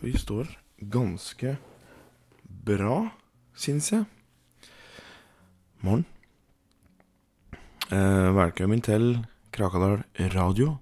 vi 0.00 0.12
står 0.16 0.48
ganske 0.80 1.56
bra, 2.64 3.10
syns 3.52 3.90
jeg. 3.92 4.06
Morgen. 5.84 6.06
Eh, 7.92 8.30
velkommen 8.32 8.80
til 8.80 9.26
Krakadal 9.52 10.00
radio. 10.32 10.78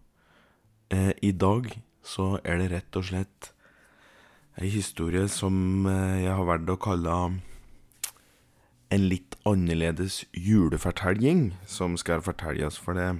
Eh, 0.90 1.10
I 1.22 1.32
dag 1.32 1.66
så 2.02 2.38
er 2.44 2.62
det 2.62 2.70
rett 2.70 3.00
og 3.00 3.08
slett 3.10 3.50
ei 4.58 4.70
historie 4.70 5.26
som 5.26 5.86
eh, 5.90 6.22
jeg 6.22 6.38
har 6.38 6.46
valgt 6.46 6.70
å 6.70 6.78
kalle 6.78 7.18
en 8.88 9.10
litt 9.10 9.34
annerledes 9.42 10.22
julefortelling 10.32 11.56
som 11.66 11.98
skal 11.98 12.22
fortelles, 12.22 12.78
for 12.78 12.94
det 12.94 13.16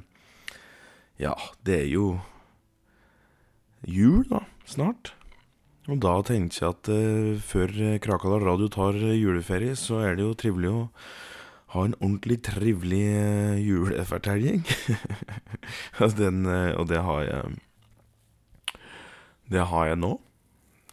Ja, 1.19 1.34
det 1.67 1.80
er 1.83 1.89
jo 1.91 2.20
jul, 3.83 4.23
da, 4.30 4.47
snart. 4.62 5.17
Og 5.88 6.02
da 6.05 6.19
tenkte 6.27 6.60
jeg 6.60 6.74
at 6.74 6.91
eh, 6.92 7.38
før 7.41 7.73
Krakadal 8.05 8.45
Radio 8.45 8.69
tar 8.69 8.97
juleferie, 8.98 9.77
så 9.78 10.02
er 10.05 10.19
det 10.19 10.27
jo 10.27 10.37
trivelig 10.37 10.73
å 10.74 10.83
ha 11.73 11.84
en 11.84 11.97
ordentlig 12.01 12.38
trivelig 12.45 13.05
eh, 13.12 13.61
julefortelling. 13.61 14.62
Den, 16.20 16.45
eh, 16.48 16.73
og 16.77 16.88
det 16.88 17.01
har 17.05 17.23
jeg 17.27 17.56
Det 19.48 19.64
har 19.70 19.88
jeg 19.88 20.01
nå, 20.01 20.12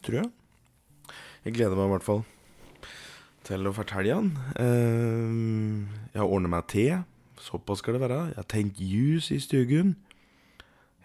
tror 0.03 0.17
jeg. 0.21 0.31
Jeg 1.45 1.53
gleder 1.55 1.75
meg 1.77 1.87
i 1.87 1.93
hvert 1.93 2.07
fall 2.07 2.23
til 3.45 3.67
å 3.67 3.75
fortelle 3.75 4.15
den. 4.15 4.31
Eh, 4.57 6.07
jeg 6.15 6.21
har 6.21 6.31
ordnet 6.31 6.51
meg 6.55 6.65
te. 6.71 6.87
Såpass 7.45 7.83
skal 7.83 7.97
det 7.97 8.01
være. 8.01 8.21
Jeg 8.31 8.39
har 8.39 8.47
tenkt 8.49 8.79
ljus 8.81 9.29
i 9.35 9.37
stuen. 9.43 9.93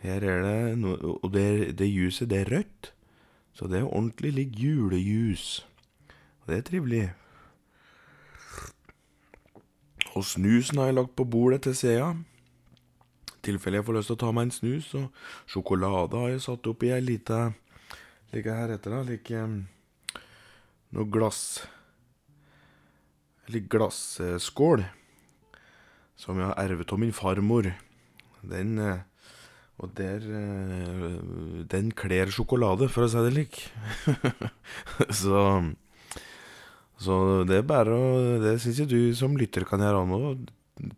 Her 0.00 0.24
er 0.24 0.46
det 0.46 0.78
noe 0.80 1.18
Og 1.20 1.28
det, 1.34 1.76
det 1.76 1.90
ljuset, 1.90 2.30
det 2.30 2.46
er 2.46 2.52
rødt. 2.54 2.94
Så 3.52 3.68
det 3.70 3.80
er 3.80 3.88
ordentlig 3.88 4.32
litt 4.36 4.58
julejus. 4.58 5.64
Og 6.42 6.50
det 6.50 6.58
er 6.58 6.68
trivelig. 6.68 7.06
Og 10.16 10.24
snusen 10.26 10.80
har 10.80 10.90
jeg 10.90 10.98
lagt 10.98 11.16
på 11.18 11.26
bordet 11.28 11.62
til 11.66 11.76
Sea. 11.76 12.12
I 13.30 13.42
tilfelle 13.46 13.78
jeg 13.78 13.86
får 13.86 13.98
lyst 13.98 14.10
til 14.10 14.18
å 14.18 14.22
ta 14.24 14.30
meg 14.34 14.48
en 14.48 14.54
snus. 14.54 14.88
Og 14.98 15.50
sjokolade 15.50 16.18
har 16.18 16.32
jeg 16.32 16.46
satt 16.46 16.70
oppi 16.70 16.92
ei 16.94 17.02
lita 17.04 17.50
Like 18.30 18.54
her 18.54 18.70
etter, 18.70 18.94
da. 18.94 19.02
Like 19.02 19.38
um, 19.42 19.64
noe 20.94 21.06
glass 21.10 21.64
Eller 23.48 23.66
glasskål. 23.66 24.84
Som 26.14 26.38
jeg 26.38 26.46
har 26.46 26.60
ervet 26.62 26.92
av 26.92 27.00
min 27.02 27.14
farmor. 27.16 27.72
Den 28.46 28.78
eh, 28.78 29.02
Og 29.80 29.92
der 29.96 30.24
eh, 30.24 31.64
Den 31.72 31.90
kler 31.96 32.32
sjokolade, 32.32 32.88
for 32.92 33.06
å 33.06 33.10
si 33.10 33.22
det 33.24 33.32
slik. 33.34 33.60
så 35.22 35.44
Så 37.00 37.16
det 37.48 37.62
er 37.62 37.68
bare 37.68 37.96
å 37.96 38.08
Det 38.42 38.58
syns 38.60 38.82
jeg 38.82 38.92
du 38.92 39.14
som 39.16 39.38
lytter 39.40 39.64
kan 39.68 39.80
gjøre 39.80 40.04
nå. 40.08 40.34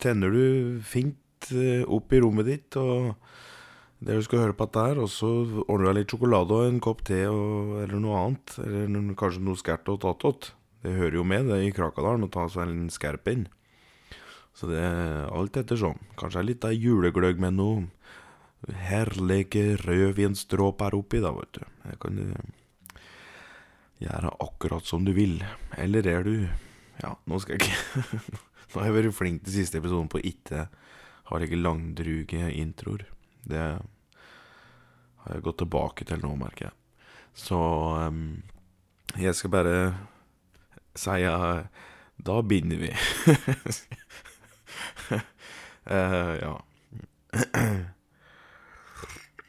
Tenner 0.02 0.34
du 0.34 0.80
fint 0.86 1.52
eh, 1.54 1.86
opp 1.86 2.12
i 2.12 2.22
rommet 2.22 2.50
ditt 2.50 2.80
og 2.80 3.14
det 4.02 4.16
du 4.18 4.24
skal 4.26 4.40
høre 4.42 4.54
på 4.58 4.66
dette 4.66 4.82
her, 4.82 4.98
og 4.98 5.06
så 5.14 5.28
ordner 5.68 5.84
du 5.84 5.88
deg 5.92 5.98
litt 6.00 6.10
sjokolade 6.10 6.56
og 6.56 6.66
en 6.66 6.80
kopp 6.82 7.04
te 7.06 7.20
og, 7.30 7.76
eller 7.84 8.00
noe 8.02 8.18
annet. 8.18 8.54
Eller 8.66 9.12
kanskje 9.18 9.44
noe 9.46 9.60
skært 9.60 9.90
og 9.92 10.00
tatt 10.02 10.48
Det 10.82 10.96
hører 10.96 11.20
jo 11.20 11.22
med 11.22 11.46
det 11.46 11.58
er 11.60 11.66
i 11.68 11.74
Krakadalen 11.74 12.26
å 12.26 12.32
ta 12.32 12.48
seg 12.50 12.66
en 12.66 12.88
skerp 12.90 13.30
inn. 13.30 13.46
Så 14.58 14.66
det 14.68 14.80
er 14.82 15.30
alt 15.30 15.56
ettersom. 15.56 16.00
Kanskje 16.18 16.42
litt 16.44 16.66
av 16.66 16.74
julegløgg 16.74 17.38
med 17.40 17.54
noe 17.60 17.84
herlige 18.68 19.76
rødvinsdråper 19.82 20.94
oppi, 20.94 21.20
da, 21.22 21.32
vet 21.34 21.58
du. 21.58 21.64
Det 21.86 21.98
kan 22.02 22.18
du 22.18 22.26
gjøre 24.02 24.34
akkurat 24.42 24.86
som 24.86 25.04
du 25.06 25.12
vil. 25.16 25.42
Eller 25.78 26.06
er 26.06 26.22
du 26.26 26.36
Ja, 27.02 27.16
nå 27.26 27.38
skal 27.40 27.56
jeg 27.56 27.66
ikke 27.66 28.12
Nå 28.72 28.80
har 28.80 28.88
jeg 28.88 28.96
vært 28.96 29.16
flink 29.16 29.42
til 29.44 29.56
siste 29.58 29.80
episoden 29.80 30.08
på 30.08 30.20
ikke 30.24 30.66
har 31.28 31.44
ikke 31.44 31.60
langdruge 31.60 32.46
introer. 32.56 33.04
Det 33.44 33.60
har 33.60 35.34
jeg 35.34 35.44
gått 35.44 35.60
tilbake 35.60 36.06
til 36.08 36.22
nå, 36.24 36.32
merker 36.40 36.70
jeg. 36.70 36.74
Så 37.36 37.58
um, 37.58 38.42
jeg 39.20 39.36
skal 39.36 39.52
bare 39.52 39.76
si 40.96 41.24
uh, 41.28 41.64
Da 42.16 42.40
begynner 42.44 42.80
vi. 42.80 42.92
uh, 45.84 46.34
ja. 46.44 46.54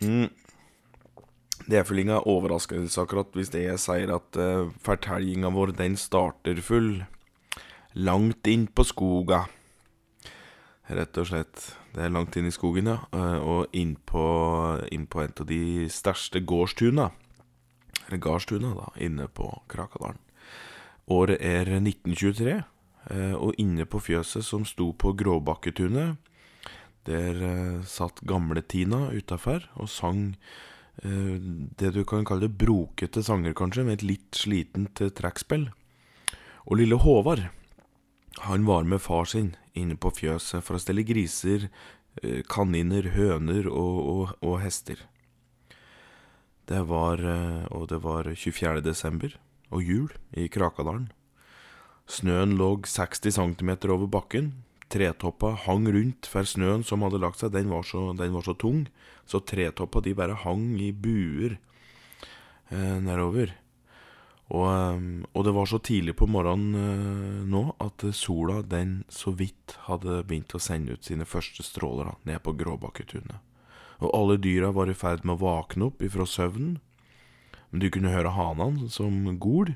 mm. 0.03 0.29
Det 1.63 1.79
er 1.79 2.19
overraskelse 2.19 3.01
akkurat 3.01 3.31
hvis 3.37 3.53
det 3.53 3.63
jeg 3.63 3.79
sier 3.79 4.11
at 4.11 4.35
uh, 4.35 4.71
fortellinga 4.83 5.47
vår 5.55 5.71
den 5.77 5.95
starter 5.95 6.59
full 6.59 7.05
langt 7.93 8.47
inn 8.47 8.67
på 8.67 8.83
skoga. 8.83 9.45
Rett 10.89 11.17
og 11.17 11.29
slett. 11.29 11.69
Det 11.93 12.03
er 12.03 12.11
langt 12.11 12.35
inn 12.35 12.49
i 12.49 12.53
skogen, 12.53 12.89
ja. 12.89 12.97
eh, 13.13 13.39
Og 13.39 13.67
inn 13.71 13.95
på, 13.95 14.23
inn 14.91 15.05
på 15.07 15.21
en 15.21 15.33
av 15.39 15.47
de 15.47 15.87
største 15.89 16.41
gårdstuna. 16.41 17.11
Eller 18.07 18.19
gardstuna, 18.19 18.73
da, 18.75 18.89
inne 18.99 19.29
på 19.29 19.47
Krakadalen. 19.69 20.19
Året 21.07 21.39
er 21.39 21.69
1923, 21.77 22.63
eh, 23.11 23.35
og 23.35 23.53
inne 23.59 23.85
på 23.85 23.99
fjøset 23.99 24.43
som 24.45 24.65
sto 24.65 24.91
på 24.93 25.13
Gråbakketunet, 25.13 26.17
der 27.07 27.41
eh, 27.43 27.81
satt 27.87 28.21
gamle 28.27 28.63
Tina 28.63 29.09
utafor 29.11 29.65
og 29.75 29.89
sang 29.91 30.35
eh, 31.03 31.39
det 31.79 31.93
du 31.95 32.03
kan 32.07 32.25
kalle 32.27 32.49
brokete 32.49 33.23
sanger, 33.23 33.55
kanskje, 33.57 33.85
med 33.87 33.99
et 33.99 34.07
litt 34.13 34.39
slitent 34.39 35.01
eh, 35.03 35.11
trekkspill. 35.13 35.69
Og 36.63 36.79
lille 36.79 36.99
Håvard, 36.99 37.49
han 38.47 38.65
var 38.65 38.87
med 38.87 39.03
far 39.03 39.27
sin 39.29 39.53
inne 39.77 39.97
på 39.99 40.13
fjøset 40.13 40.63
for 40.63 40.77
å 40.77 40.81
stelle 40.81 41.05
griser, 41.05 41.67
eh, 42.21 42.41
kaniner, 42.47 43.11
høner 43.17 43.67
og, 43.69 43.97
og, 44.13 44.37
og 44.45 44.61
hester. 44.63 45.01
Det 46.71 46.85
var, 46.87 47.19
eh, 47.19 47.65
og 47.75 47.89
det 47.91 47.99
var 48.05 48.29
24. 48.31 48.79
desember 48.85 49.35
og 49.73 49.83
jul 49.83 50.13
i 50.37 50.47
Krakadalen. 50.47 51.09
Snøen 52.07 52.57
lå 52.59 52.77
60 52.87 53.35
cm 53.35 53.71
over 53.91 54.07
bakken. 54.07 54.53
Tretoppa 54.93 55.55
hang 55.65 55.87
rundt, 55.89 56.29
for 56.29 56.45
snøen 56.45 56.83
som 56.85 57.01
hadde 57.05 57.21
lagt 57.23 57.41
seg, 57.41 57.53
den 57.55 57.71
var 57.73 57.85
så, 57.87 58.11
den 58.17 58.35
var 58.35 58.45
så 58.45 58.53
tung, 58.53 58.85
så 59.25 59.41
tretoppa 59.41 60.03
de 60.05 60.13
bare 60.17 60.37
hang 60.43 60.75
i 60.77 60.91
buer 60.93 61.57
eh, 62.69 62.97
nedover. 63.01 63.55
Og, 64.53 64.67
eh, 64.69 65.05
og 65.33 65.47
det 65.47 65.53
var 65.55 65.69
så 65.69 65.79
tidlig 65.81 66.17
på 66.19 66.27
morgenen 66.29 66.77
eh, 66.77 67.41
nå 67.49 67.63
at 67.81 68.05
sola 68.13 68.61
den 68.61 69.01
så 69.09 69.33
vidt 69.33 69.77
hadde 69.87 70.21
begynt 70.27 70.53
å 70.53 70.61
sende 70.61 70.97
ut 70.97 71.09
sine 71.09 71.25
første 71.25 71.65
stråler 71.65 72.13
ned 72.27 72.43
på 72.45 72.53
Gråbakketunet. 72.59 73.39
Og 74.03 74.11
alle 74.13 74.37
dyra 74.41 74.73
var 74.75 74.91
i 74.91 74.97
ferd 74.97 75.23
med 75.23 75.37
å 75.37 75.45
våkne 75.45 75.89
opp 75.89 76.03
ifra 76.03 76.27
søvnen. 76.27 76.77
Men 77.71 77.81
du 77.81 77.89
kunne 77.89 78.13
høre 78.13 78.35
hanene 78.35 78.89
som 78.93 79.15
gol, 79.41 79.73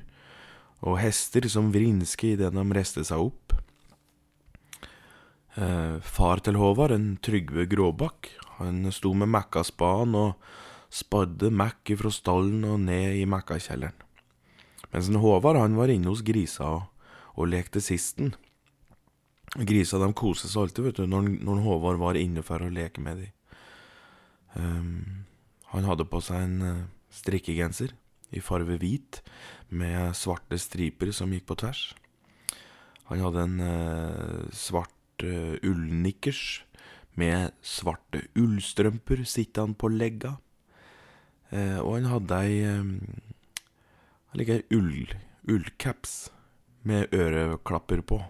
og 0.84 1.00
hester 1.02 1.48
som 1.50 1.72
vrinske 1.74 2.36
idet 2.36 2.52
de 2.54 2.64
reiste 2.70 3.02
seg 3.08 3.30
opp. 3.32 3.56
Eh, 5.58 6.00
far 6.06 6.38
til 6.46 6.54
Håvard, 6.54 6.92
en 6.94 7.16
Trygve 7.18 7.64
Gråbakk, 7.66 8.28
han 8.60 8.84
sto 8.94 9.10
med 9.16 9.30
Mækkaspaden 9.32 10.14
og 10.14 10.36
spadde 10.94 11.50
mekk 11.50 11.96
fra 11.98 12.12
stallen 12.14 12.62
og 12.68 12.76
ned 12.84 13.16
i 13.18 13.24
mekkakjelleren. 13.26 13.96
Mens 14.92 15.08
en 15.10 15.18
Håvard 15.18 15.58
han 15.58 15.74
var 15.74 15.90
inne 15.90 16.12
hos 16.12 16.22
grisa 16.22 16.68
og, 16.76 17.08
og 17.34 17.50
lekte 17.50 17.82
sisten. 17.82 18.36
Grisa 19.56 19.98
de 19.98 20.12
koser 20.14 20.52
seg 20.52 20.62
alltid 20.68 20.86
vet 20.86 21.00
du, 21.00 21.08
når, 21.10 21.26
når 21.42 21.64
Håvard 21.64 21.98
var 22.04 22.20
inne 22.20 22.44
for 22.46 22.62
å 22.62 22.70
leke 22.70 23.02
med 23.02 23.24
dem. 23.24 23.34
Um, 24.54 25.24
han 25.74 25.88
hadde 25.88 26.06
på 26.08 26.20
seg 26.24 26.40
en 26.40 26.62
eh, 26.64 26.84
strikkegenser 27.12 27.92
i 28.32 28.40
farve 28.40 28.78
hvit 28.80 29.20
med 29.68 30.14
svarte 30.16 30.56
striper 30.60 31.10
som 31.12 31.34
gikk 31.34 31.48
på 31.50 31.58
tvers. 31.60 31.82
Han 33.10 33.24
hadde 33.24 33.44
en 33.44 33.58
uh, 33.60 34.54
svart 34.56 34.97
uh, 35.26 35.56
ullnikkers 35.66 36.62
med 37.18 37.54
svarte 37.64 38.22
ullstrømper 38.38 39.24
sittende 39.26 39.78
på 39.78 39.90
legga. 39.90 40.36
Eh, 41.50 41.78
og 41.80 41.96
han 41.96 42.10
hadde 42.12 42.40
ei 42.44 42.58
um, 42.68 42.96
like 44.36 44.60
ull, 44.74 45.14
ullcaps 45.48 46.28
med 46.88 47.14
øreklapper 47.14 48.04
på. 48.04 48.20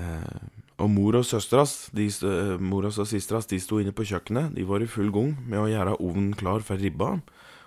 Eh, 0.00 0.40
og 0.80 0.88
mor 0.90 1.18
og 1.20 1.26
søstras 1.28 1.90
eh, 1.92 3.46
de 3.52 3.60
sto 3.60 3.80
inne 3.80 3.94
på 3.94 4.06
kjøkkenet. 4.10 4.54
De 4.56 4.66
var 4.66 4.82
i 4.82 4.90
full 4.90 5.12
gang 5.14 5.36
med 5.46 5.60
å 5.60 5.70
gjøre 5.70 5.98
ovnen 6.00 6.34
klar 6.34 6.64
for 6.66 6.80
ribba. 6.80 7.20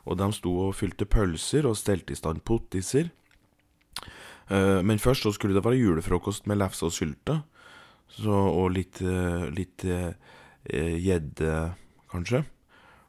Og 0.03 0.19
de 0.19 0.27
sto 0.35 0.51
og 0.67 0.75
fylte 0.75 1.07
pølser 1.07 1.65
og 1.69 1.77
stelte 1.79 2.11
i 2.11 2.19
stand 2.19 2.43
pottiser. 2.43 3.13
Eh, 4.49 4.79
men 4.83 5.01
først 5.01 5.27
så 5.27 5.33
skulle 5.35 5.55
det 5.57 5.65
være 5.65 5.79
julefrokost 5.79 6.47
med 6.49 6.59
lefse 6.61 6.87
og 6.87 6.95
sylte. 6.95 7.41
Så, 8.13 8.33
og 8.33 8.73
litt 8.75 9.01
eh, 9.01 10.09
eh, 10.69 10.97
gjedde, 11.01 11.53
kanskje. 12.11 12.43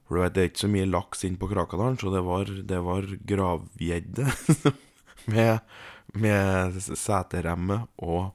For 0.05 0.17
du 0.17 0.23
vet, 0.23 0.37
det 0.37 0.43
er 0.43 0.53
ikke 0.53 0.65
så 0.65 0.73
mye 0.73 0.91
laks 0.91 1.25
inn 1.27 1.41
på 1.41 1.49
Krakadalen, 1.51 1.99
så 2.01 2.13
det 2.13 2.23
var, 2.25 2.49
det 2.49 2.81
var 2.85 3.09
gravgjedde 3.33 4.29
med, 5.33 5.77
med 6.13 6.81
seteremme 6.85 7.85
og 8.05 8.33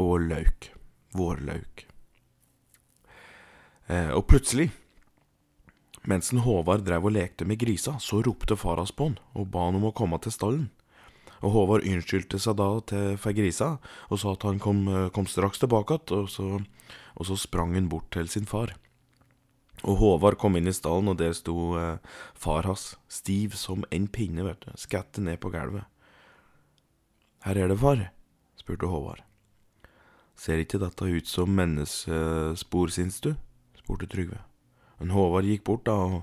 og 0.00 0.20
løk. 0.24 0.70
Vårløk. 1.12 1.86
Eh, 3.90 4.10
og 4.14 4.22
plutselig, 4.30 4.68
mens 6.06 6.30
en 6.32 6.44
Håvard 6.44 6.84
drev 6.86 7.08
og 7.08 7.16
lekte 7.16 7.46
med 7.48 7.58
grisa, 7.60 7.96
så 7.98 8.20
ropte 8.22 8.56
far 8.56 8.78
hans 8.78 8.94
på 8.94 9.10
han 9.10 9.18
og 9.34 9.48
ba 9.50 9.66
han 9.66 9.80
om 9.80 9.88
å 9.90 9.96
komme 9.96 10.20
til 10.22 10.34
stallen. 10.34 10.68
Og 11.40 11.54
Håvard 11.54 11.86
unnskyldte 11.88 12.38
seg 12.42 12.58
da 12.60 12.68
til 12.90 13.16
for 13.20 13.36
grisa 13.36 13.70
og 14.12 14.20
sa 14.20 14.34
at 14.36 14.44
han 14.44 14.60
kom, 14.60 14.84
kom 15.14 15.28
straks 15.30 15.62
tilbake 15.62 15.96
igjen, 15.96 16.28
og, 16.60 16.94
og 17.16 17.28
så 17.30 17.38
sprang 17.40 17.74
han 17.78 17.88
bort 17.88 18.10
til 18.12 18.28
sin 18.28 18.48
far. 18.48 18.74
Og 19.88 19.96
Håvard 19.96 20.36
kom 20.40 20.58
inn 20.58 20.68
i 20.68 20.76
stallen, 20.76 21.08
og 21.08 21.18
der 21.20 21.32
sto 21.36 21.72
eh, 21.80 21.96
far 22.36 22.68
hans, 22.68 22.94
stiv 23.08 23.56
som 23.56 23.86
en 23.94 24.08
pinne, 24.12 24.44
vet 24.44 24.60
du, 24.66 24.72
skatte 24.76 25.24
ned 25.24 25.40
på 25.40 25.52
gulvet. 25.54 25.88
Her 27.46 27.56
er 27.56 27.72
det, 27.72 27.78
far? 27.80 28.10
spurte 28.60 28.90
Håvard. 28.90 29.24
Ser 30.36 30.60
ikke 30.60 30.80
dette 30.80 31.04
ut 31.04 31.28
som 31.28 31.52
menneskespor, 31.56 32.92
syns 32.92 33.20
du? 33.24 33.32
spurte 33.80 34.08
Trygve. 34.08 34.42
Men 35.00 35.14
Håvard 35.16 35.48
gikk 35.48 35.64
bort 35.64 35.86
da 35.88 35.96
og 35.96 36.20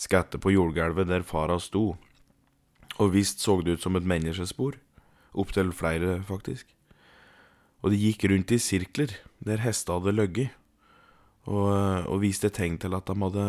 skatte 0.00 0.40
på 0.40 0.52
jordgulvet 0.52 1.08
der 1.08 1.24
far 1.24 1.52
hans 1.52 1.70
sto. 1.72 1.94
Og 3.00 3.14
visst 3.14 3.40
så 3.40 3.56
det 3.64 3.78
ut 3.78 3.84
som 3.84 3.96
et 3.96 4.06
menneskespor. 4.06 4.76
Opptil 5.32 5.72
flere, 5.72 6.20
faktisk. 6.28 6.68
Og 7.80 7.94
de 7.94 8.00
gikk 8.00 8.26
rundt 8.28 8.52
i 8.52 8.60
sirkler 8.60 9.14
der 9.40 9.62
hestene 9.64 10.00
hadde 10.00 10.16
løgget 10.18 10.56
og, 11.48 11.70
og 12.10 12.18
viste 12.20 12.50
tegn 12.52 12.76
til 12.80 12.92
at 12.92 13.08
de 13.08 13.16
hadde 13.16 13.44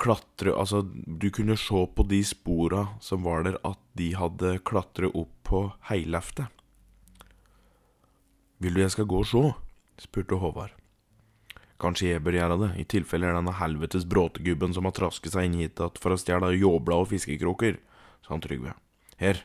klatre 0.00 0.52
Altså, 0.54 0.82
du 0.84 1.30
kunne 1.34 1.56
se 1.58 1.86
på 1.96 2.04
de 2.06 2.20
spora 2.24 2.86
som 3.00 3.24
var 3.24 3.42
der, 3.46 3.58
at 3.64 3.80
de 3.98 4.12
hadde 4.14 4.58
klatret 4.66 5.14
opp 5.14 5.32
på 5.44 5.64
heileftet. 5.90 6.46
Vil 8.62 8.76
du 8.76 8.80
jeg 8.84 8.94
skal 8.94 9.08
gå 9.10 9.20
og 9.24 9.28
se? 9.28 9.42
spurte 10.00 10.38
Håvard. 10.40 10.72
Kanskje 11.80 12.12
jeg 12.12 12.22
bør 12.24 12.38
gjøre 12.38 12.58
det, 12.62 12.70
i 12.80 12.86
tilfelle 12.88 13.28
er 13.28 13.36
denne 13.36 13.54
helvetes 13.58 14.06
bråtegubben 14.08 14.72
som 14.74 14.86
har 14.88 14.94
trasket 14.96 15.34
seg 15.34 15.48
inn 15.48 15.58
hit 15.58 15.80
att 15.80 15.98
for 15.98 16.14
å 16.14 16.18
stjele 16.18 16.54
jåbla 16.54 17.02
og 17.02 17.10
fiskekroker, 17.10 17.76
sa 18.24 18.34
han 18.34 18.42
Trygve. 18.44 18.72
Her, 19.20 19.44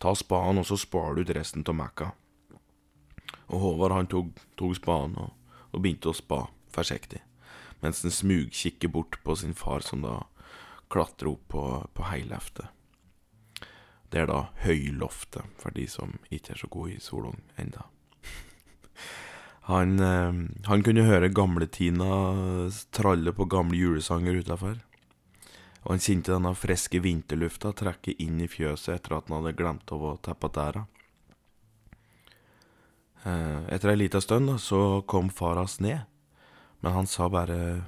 ta 0.00 0.14
spaden, 0.16 0.60
og 0.62 0.66
så 0.66 0.78
sparer 0.80 1.18
du 1.18 1.22
ut 1.22 1.34
resten 1.36 1.64
av 1.68 1.76
mekka. 1.76 2.10
Og 3.50 3.60
Håvard 3.60 3.94
han 3.94 4.10
tok, 4.10 4.32
tok 4.58 4.78
spaden 4.78 5.16
og, 5.20 5.36
og 5.70 5.82
begynte 5.82 6.10
å 6.10 6.16
spa, 6.16 6.46
forsiktig, 6.72 7.20
mens 7.82 8.02
han 8.06 8.14
smugkikker 8.14 8.90
bort 8.92 9.18
på 9.24 9.36
sin 9.36 9.56
far, 9.58 9.84
som 9.84 10.04
da 10.06 10.22
klatrer 10.90 11.34
opp 11.34 11.48
på, 11.52 11.64
på 11.94 12.06
heileftet. 12.10 12.70
Det 14.10 14.24
er 14.24 14.30
da 14.30 14.48
høyloftet, 14.64 15.46
for 15.60 15.74
de 15.74 15.86
som 15.90 16.16
ikke 16.34 16.56
er 16.56 16.62
så 16.62 16.70
gode 16.70 16.96
i 16.96 17.02
solung 17.02 17.38
enda. 17.60 17.86
Han, 19.70 20.00
eh, 20.02 20.38
han 20.66 20.80
kunne 20.82 21.04
høre 21.06 21.28
gamle-Tina 21.30 22.06
tralle 22.96 23.30
på 23.36 23.44
gamle 23.46 23.78
julesanger 23.78 24.40
utafor. 24.40 24.80
Og 25.84 25.94
han 25.94 26.02
kjente 26.04 26.34
denne 26.34 26.52
friske 26.58 27.00
vinterlufta 27.00 27.72
trekke 27.76 28.12
inn 28.20 28.40
i 28.44 28.48
fjøset 28.50 28.98
etter 28.98 29.16
at 29.16 29.30
han 29.30 29.38
hadde 29.40 29.56
glemt 29.56 29.92
av 29.94 30.02
å 30.04 30.16
teppe 30.20 30.50
tæra. 30.52 30.84
Eh, 33.24 33.60
Etter 33.72 33.92
ei 33.92 34.00
lita 34.02 34.20
stund 34.20 34.52
så 34.60 35.00
kom 35.08 35.30
far 35.32 35.56
hans 35.60 35.78
ned, 35.80 36.04
men 36.80 36.92
han 36.92 37.06
sa 37.06 37.28
bare 37.28 37.84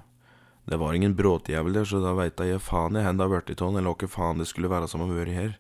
Det 0.69 0.77
var 0.79 0.95
ingen 0.95 1.17
bråtjævel 1.17 1.73
der, 1.75 1.85
så 1.85 1.99
da 1.99 2.13
veit 2.15 2.39
jeg 2.39 2.61
faen 2.63 2.95
i 2.97 3.03
hvor 3.03 3.17
det 3.19 3.25
har 3.27 3.43
blitt 3.43 3.63
av 3.63 3.77
eller 3.77 3.97
hva 3.99 4.09
faen 4.09 4.39
det 4.39 4.47
skulle 4.47 4.71
være 4.71 4.87
som 4.89 5.01
har 5.03 5.11
vært 5.11 5.35
her. 5.35 5.57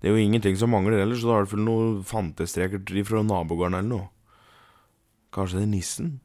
Det 0.00 0.08
er 0.08 0.14
jo 0.14 0.22
ingenting 0.22 0.54
som 0.56 0.70
mangler 0.70 1.00
ellers, 1.02 1.22
så 1.24 1.32
da 1.32 1.38
er 1.40 1.46
det 1.46 1.52
vel 1.56 1.64
noe 1.64 2.02
fantestreker 2.06 3.04
fra 3.08 3.22
nabogården 3.24 3.74
eller 3.80 3.88
noe. 3.88 4.08
Kanskje 5.34 5.58
det 5.58 5.64
er 5.64 5.72
nissen, 5.72 6.20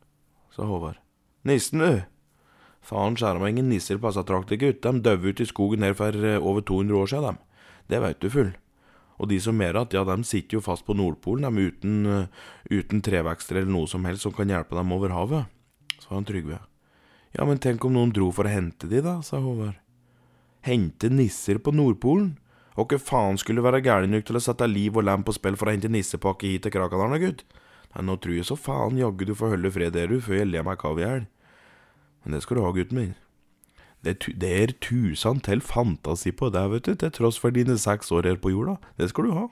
sa 0.53 0.67
Håvard. 0.69 0.99
Nissen, 1.43 1.79
du! 1.81 2.18
Faen 2.85 3.17
skjæra 3.19 3.41
meg 3.41 3.53
ingen 3.53 3.69
nisser 3.69 3.99
passa 4.01 4.23
disse 4.23 4.31
trakter, 4.31 4.59
gutt. 4.61 4.81
De 4.85 5.03
døde 5.05 5.29
ut 5.29 5.43
i 5.43 5.47
skogen 5.47 5.85
her 5.85 5.95
for 5.97 6.15
eh, 6.15 6.39
over 6.39 6.65
200 6.65 6.97
år 6.97 7.11
siden, 7.11 7.27
dem. 7.27 7.69
Det 7.89 8.01
veit 8.03 8.19
du, 8.23 8.29
full. 8.33 8.51
Og 9.19 9.27
de 9.27 9.39
som 9.43 9.57
mer 9.59 9.75
at, 9.75 9.93
ja, 9.93 10.05
de 10.07 10.23
sitter 10.23 10.57
jo 10.57 10.63
fast 10.63 10.85
på 10.87 10.95
Nordpolen, 10.95 11.43
de 11.43 11.69
uten, 11.69 11.95
eh, 12.07 12.49
uten 12.71 13.03
trevekster 13.03 13.59
eller 13.59 13.73
noe 13.73 13.89
som 13.91 14.05
helst 14.07 14.23
som 14.25 14.35
kan 14.35 14.49
hjelpe 14.49 14.77
dem 14.77 14.93
over 14.95 15.13
havet, 15.13 15.51
sa 15.99 16.15
han 16.15 16.27
Trygve. 16.27 16.61
Ja, 17.35 17.45
men 17.45 17.59
tenk 17.61 17.83
om 17.85 17.93
noen 17.93 18.13
dro 18.15 18.31
for 18.33 18.47
å 18.47 18.53
hente 18.53 18.87
de, 18.89 19.03
da, 19.05 19.19
sa 19.21 19.41
Håvard. 19.43 19.77
Hente 20.65 21.11
nisser 21.11 21.59
på 21.61 21.73
Nordpolen? 21.75 22.37
Og 22.79 22.93
hva 22.93 22.99
faen 23.01 23.37
skulle 23.39 23.63
være 23.63 23.81
gæren 23.83 24.13
nok 24.13 24.23
til 24.27 24.39
å 24.39 24.41
sette 24.43 24.67
liv 24.69 24.95
og 24.95 25.03
lem 25.03 25.25
på 25.27 25.35
spill 25.35 25.57
for 25.59 25.67
å 25.67 25.73
hente 25.75 25.91
nissepakke 25.91 26.47
hit 26.47 26.63
til 26.63 26.73
Krakadalen, 26.73 27.19
gutt? 27.19 27.43
Nei, 27.91 28.05
nå 28.07 28.15
tror 28.21 28.37
jeg 28.37 28.47
så 28.47 28.55
faen 28.55 28.99
jaggu 28.99 29.27
du 29.27 29.33
får 29.35 29.55
holde 29.55 29.71
fred 29.75 29.95
der, 29.97 30.07
du, 30.07 30.23
før 30.23 30.39
jeg 30.39 30.49
ler 30.53 30.63
meg 30.63 30.79
kav. 30.79 31.01
Men 32.29 32.37
det 32.37 32.43
skal 32.45 32.59
du 32.59 32.61
ha, 32.61 32.69
gutten 32.69 32.97
min. 32.99 33.13
Det, 34.05 34.19
det 34.37 34.49
er 34.53 34.71
tusen 34.85 35.39
til 35.41 35.63
fantasi 35.65 36.29
på 36.29 36.51
deg, 36.53 36.67
vet 36.69 36.85
du, 36.85 36.93
til 36.93 37.09
tross 37.15 37.39
for 37.41 37.49
dine 37.49 37.73
seks 37.73 38.13
år 38.13 38.29
her 38.29 38.37
på 38.37 38.51
jorda. 38.53 38.75
Det 39.01 39.07
skal 39.09 39.25
du 39.25 39.33
ha, 39.33 39.47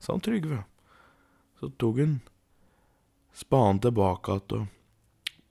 sa 0.00 0.14
han 0.14 0.24
Trygve. 0.24 0.62
Så 1.60 1.68
tok 1.76 2.00
han 2.00 2.14
spaden 3.36 3.82
tilbake 3.84 4.38
igjen 4.38 4.64
og, 4.64 4.72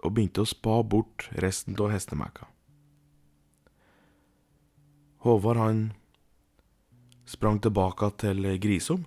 og 0.02 0.16
begynte 0.18 0.42
å 0.42 0.50
spa 0.50 0.82
bort 0.82 1.30
resten 1.46 1.78
av 1.78 1.94
hestemekka. 1.94 2.50
Håvard, 5.30 5.62
han 5.62 5.86
sprang 7.30 7.62
tilbake 7.62 8.10
til 8.26 8.50
Grisom, 8.66 9.06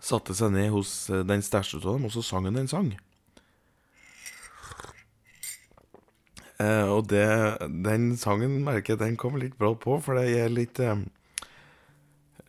satte 0.00 0.32
seg 0.32 0.56
ned 0.56 0.72
hos 0.72 1.10
eh, 1.12 1.28
den 1.28 1.44
største 1.44 1.84
av 1.84 1.98
dem, 1.98 2.08
og 2.08 2.16
så 2.16 2.24
sang 2.24 2.48
han 2.48 2.64
en 2.64 2.72
sang. 2.72 2.94
Eh, 6.62 6.86
og 6.86 7.08
det, 7.10 7.26
den 7.84 8.12
sangen 8.20 8.60
merker 8.66 8.94
jeg 8.94 9.02
den 9.02 9.16
kom 9.18 9.38
litt 9.40 9.56
bra 9.58 9.72
på, 9.74 9.98
for 10.02 10.20
jeg 10.22 10.44
er 10.44 10.52
litt 10.54 10.78
eh, 10.82 11.00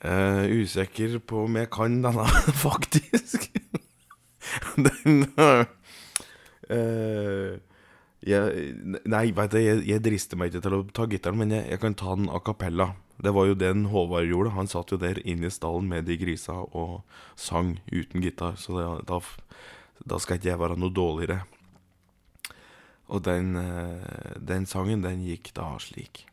eh, 0.06 0.44
usikker 0.62 1.18
på 1.26 1.46
om 1.48 1.58
jeg 1.58 1.72
kan 1.74 2.02
denne, 2.06 2.28
faktisk. 2.66 3.50
den 4.78 5.26
eh, 6.70 7.58
jeg, 8.26 8.76
Nei, 9.06 9.26
veit 9.38 9.54
du, 9.54 9.60
jeg, 9.62 9.82
jeg 9.90 10.04
drister 10.06 10.38
meg 10.40 10.54
ikke 10.54 10.64
til 10.66 10.78
å 10.78 10.84
ta 10.94 11.08
gitaren, 11.10 11.42
men 11.42 11.54
jeg, 11.54 11.66
jeg 11.74 11.82
kan 11.82 11.98
ta 11.98 12.16
den 12.18 12.30
a 12.30 12.42
cappella. 12.46 12.92
Det 13.22 13.32
var 13.32 13.48
jo 13.48 13.58
den 13.58 13.86
Håvard 13.92 14.28
gjorde. 14.28 14.56
Han 14.58 14.70
satt 14.70 14.92
jo 14.92 15.00
der 15.00 15.22
inne 15.24 15.48
i 15.48 15.54
stallen 15.54 15.88
med 15.90 16.08
de 16.10 16.18
grisa 16.20 16.58
og 16.66 17.06
sang 17.40 17.78
uten 17.94 18.26
gitar, 18.26 18.58
så 18.60 18.76
det, 18.78 18.88
da, 19.10 19.22
da 20.04 20.20
skal 20.22 20.40
ikke 20.40 20.52
jeg 20.52 20.62
være 20.62 20.78
noe 20.82 20.94
dårligere. 20.94 21.44
Og 23.08 23.26
den, 23.26 23.56
eh, 23.56 24.36
den 24.48 24.66
sangen, 24.66 25.04
den 25.04 25.22
gikk 25.26 25.52
da 25.56 25.78
slik. 25.80 26.26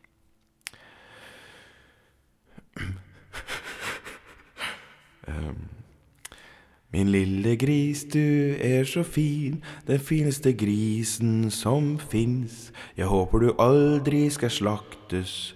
um, 5.27 5.69
Min 6.93 7.09
lille 7.09 7.55
gris, 7.57 8.03
du 8.05 8.53
er 8.61 8.83
så 8.85 9.01
fin, 9.03 9.63
den 9.87 9.99
fineste 9.99 10.53
grisen 10.53 11.49
som 11.51 11.95
fins. 11.99 12.71
Jeg 12.97 13.09
håper 13.09 13.39
du 13.39 13.55
aldri 13.57 14.27
skal 14.29 14.53
slaktes, 14.53 15.55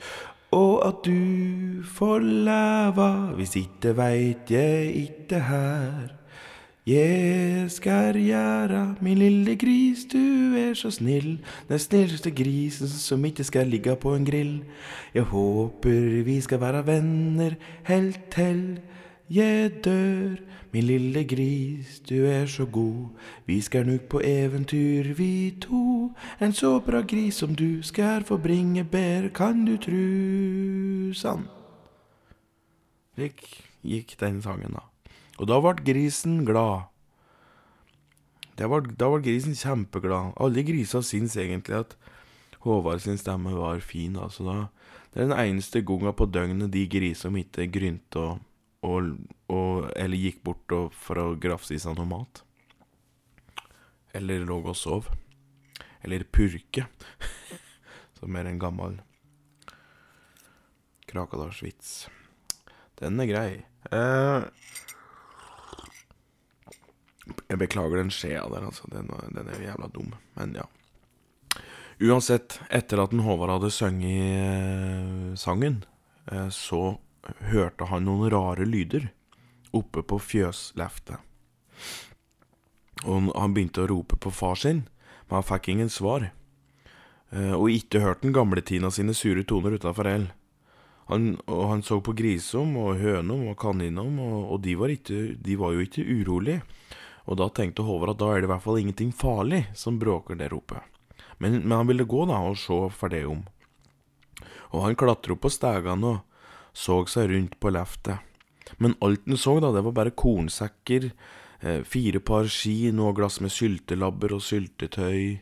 og 0.50 0.82
at 0.88 1.06
du 1.06 1.84
får 1.86 2.26
leva. 2.26 3.10
Hvis 3.38 3.54
ikke 3.62 3.94
veit 4.00 4.50
jeg 4.50 4.96
ikke 5.04 5.44
her. 5.46 6.17
Jeg 6.88 7.72
skal 7.72 8.15
gjøre, 8.15 8.96
min 9.01 9.17
lille 9.17 9.56
gris, 9.56 10.06
du 10.08 10.56
er 10.56 10.74
så 10.74 10.91
snill, 10.91 11.39
den 11.70 11.79
snilleste 11.79 12.32
grisen 12.32 12.88
som 12.88 13.25
ikke 13.25 13.44
skal 13.44 13.67
ligge 13.67 13.96
på 13.96 14.15
en 14.15 14.25
grill. 14.25 14.63
Jeg 15.13 15.24
håper 15.24 16.24
vi 16.24 16.41
skal 16.41 16.62
være 16.62 16.86
venner 16.88 17.58
helt 17.84 18.20
til 18.32 18.79
jeg 19.29 19.72
dør. 19.84 20.36
Min 20.72 20.84
lille 20.84 21.24
gris, 21.24 22.00
du 22.10 22.15
er 22.25 22.46
så 22.46 22.65
god, 22.65 23.06
vi 23.46 23.62
skal 23.62 23.88
nok 23.88 24.01
på 24.01 24.22
eventyr, 24.24 25.13
vi 25.13 25.58
to. 25.62 26.12
En 26.41 26.53
så 26.53 26.79
bra 26.79 27.01
gris 27.01 27.36
som 27.36 27.56
du 27.56 27.84
skal 27.84 28.24
få 28.24 28.38
bringe 28.38 28.84
bær, 28.84 29.27
kan 29.27 29.65
du 29.65 29.77
tru, 29.77 31.13
sann. 31.13 31.48
Slik 33.15 33.63
gikk 33.84 34.20
den 34.20 34.41
sangen, 34.41 34.72
da. 34.72 34.84
Og 35.38 35.50
da 35.50 35.60
ble 35.62 35.75
grisen 35.86 36.41
glad. 36.48 36.88
Var, 38.58 38.88
da 38.98 39.10
ble 39.13 39.22
grisen 39.25 39.58
kjempeglad. 39.58 40.34
Alle 40.41 40.63
griser 40.65 41.06
syns 41.06 41.38
egentlig 41.38 41.77
at 41.77 41.98
Håvard 42.65 43.03
sin 43.03 43.20
stemme 43.22 43.53
var 43.53 43.79
fin. 43.86 44.17
Altså 44.17 44.48
da, 44.48 44.58
det 45.13 45.22
er 45.22 45.29
den 45.29 45.38
eneste 45.38 45.84
gangen 45.86 46.15
på 46.17 46.25
døgnet 46.29 46.74
de 46.74 46.88
grisene 46.89 47.44
ikke 47.46 47.70
grynte 47.77 48.24
og, 48.24 48.41
og, 48.86 49.13
og 49.53 49.91
Eller 49.96 50.17
gikk 50.17 50.41
bort 50.46 50.74
og, 50.74 50.89
for 50.94 51.22
å 51.22 51.29
grafse 51.39 51.77
i 51.77 51.82
seg 51.82 51.98
noe 52.00 52.10
mat. 52.10 52.41
Eller 54.17 54.46
lå 54.48 54.60
og 54.63 54.75
sov. 54.77 55.12
Eller 56.01 56.25
purke. 56.25 56.88
som 58.17 58.36
er 58.36 58.50
en 58.50 58.62
gammel 58.62 58.98
Krakadalsvits. 61.08 62.08
Den 63.00 63.22
er 63.22 63.29
grei. 63.29 63.51
Eh, 63.96 64.48
jeg 67.48 67.60
beklager 67.62 68.02
den 68.02 68.12
skjea 68.14 68.46
der, 68.52 68.68
altså. 68.70 68.88
Den, 68.92 69.10
den 69.36 69.52
er 69.52 69.64
jævla 69.70 69.90
dum. 69.94 70.14
Men 70.38 70.56
ja. 70.60 70.66
Uansett, 71.98 72.60
etter 72.70 73.02
at 73.02 73.14
den 73.14 73.24
Håvard 73.26 73.56
hadde 73.56 73.74
sunget 73.74 74.38
eh, 74.38 75.38
sangen, 75.40 75.80
eh, 76.32 76.50
så 76.54 77.00
hørte 77.50 77.88
han 77.90 78.06
noen 78.06 78.30
rare 78.32 78.68
lyder 78.70 79.10
oppe 79.76 80.04
på 80.06 80.20
fjøsleftet. 80.22 81.18
Og 83.06 83.32
han 83.34 83.54
begynte 83.54 83.84
å 83.84 83.90
rope 83.90 84.18
på 84.22 84.32
far 84.34 84.58
sin, 84.58 84.86
men 85.28 85.40
han 85.40 85.48
fikk 85.48 85.72
ingen 85.74 85.92
svar. 85.92 86.30
Eh, 87.34 87.54
og 87.54 87.72
ikke 87.74 88.02
hørte 88.04 88.28
den 88.28 88.36
gamle 88.36 88.62
Tina 88.62 88.92
sine 88.94 89.16
sure 89.18 89.44
toner 89.48 89.78
utafor 89.78 90.10
el. 90.10 90.30
Han, 91.08 91.38
og 91.48 91.70
han 91.72 91.84
så 91.88 92.02
på 92.04 92.14
grisom 92.18 92.76
og 92.82 93.00
hønom 93.00 93.48
og 93.52 93.58
kaninom, 93.60 94.20
og, 94.20 94.40
og 94.54 94.64
de, 94.66 94.76
var 94.80 94.92
ikke, 94.92 95.38
de 95.40 95.58
var 95.60 95.76
jo 95.76 95.86
ikke 95.86 96.04
urolige. 96.04 96.62
Og 97.28 97.40
da 97.40 97.50
tenkte 97.52 97.84
Håvard 97.84 98.16
at 98.16 98.22
da 98.22 98.32
er 98.32 98.42
det 98.42 98.48
i 98.48 98.54
hvert 98.54 98.64
fall 98.64 98.80
ingenting 98.80 99.12
farlig 99.16 99.66
som 99.76 100.00
bråker 100.00 100.40
det 100.40 100.52
ropet. 100.54 100.80
Men, 101.38 101.60
men 101.66 101.76
han 101.82 101.90
ville 101.90 102.08
gå 102.08 102.24
da 102.30 102.40
og 102.48 102.58
se 102.60 102.78
for 102.96 103.12
det 103.14 103.26
om. 103.28 103.44
Og 104.72 104.86
han 104.86 104.98
klatra 105.00 105.36
opp 105.36 105.44
på 105.44 105.52
stegene 105.52 106.16
og 106.16 106.24
så 106.78 107.02
seg 107.10 107.32
rundt 107.34 107.58
på 107.60 107.72
leftet. 107.74 108.24
Men 108.78 108.96
alt 109.04 109.28
han 109.28 109.40
så, 109.40 109.58
da, 109.64 109.72
det 109.76 109.84
var 109.86 109.96
bare 109.96 110.16
kornsekker, 110.16 111.12
eh, 111.62 111.84
fire 111.88 112.22
par 112.24 112.50
ski, 112.52 112.92
noe 112.96 113.16
glass 113.18 113.40
med 113.44 113.54
syltelabber 113.54 114.36
og 114.36 114.44
syltetøy, 114.44 115.40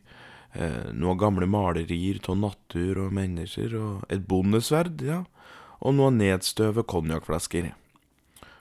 eh, 0.55 0.85
noen 0.93 1.19
gamle 1.19 1.49
malerier 1.49 2.21
av 2.29 2.37
natur 2.39 3.05
og 3.07 3.15
mennesker, 3.17 3.75
og 3.81 4.05
et 4.13 4.27
bondesverd, 4.29 5.01
ja, 5.01 5.23
og 5.81 5.97
noen 5.97 6.21
nedstøve 6.21 6.85
konjakkflasker. 6.87 7.73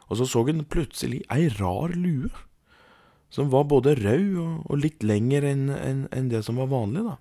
Og 0.09 0.19
så 0.19 0.26
så 0.28 0.47
han 0.49 0.64
plutselig 0.64 1.23
ei 1.33 1.49
rar 1.61 1.95
lue 1.95 2.33
som 3.34 3.50
var 3.50 3.66
både 3.70 3.96
rød 3.98 4.36
og, 4.38 4.58
og 4.70 4.78
litt 4.78 5.02
lengre 5.02 5.50
enn 5.50 5.70
en, 5.74 6.02
en 6.14 6.28
det 6.30 6.44
som 6.46 6.60
var 6.60 6.70
vanlig, 6.70 7.02
da. 7.06 7.16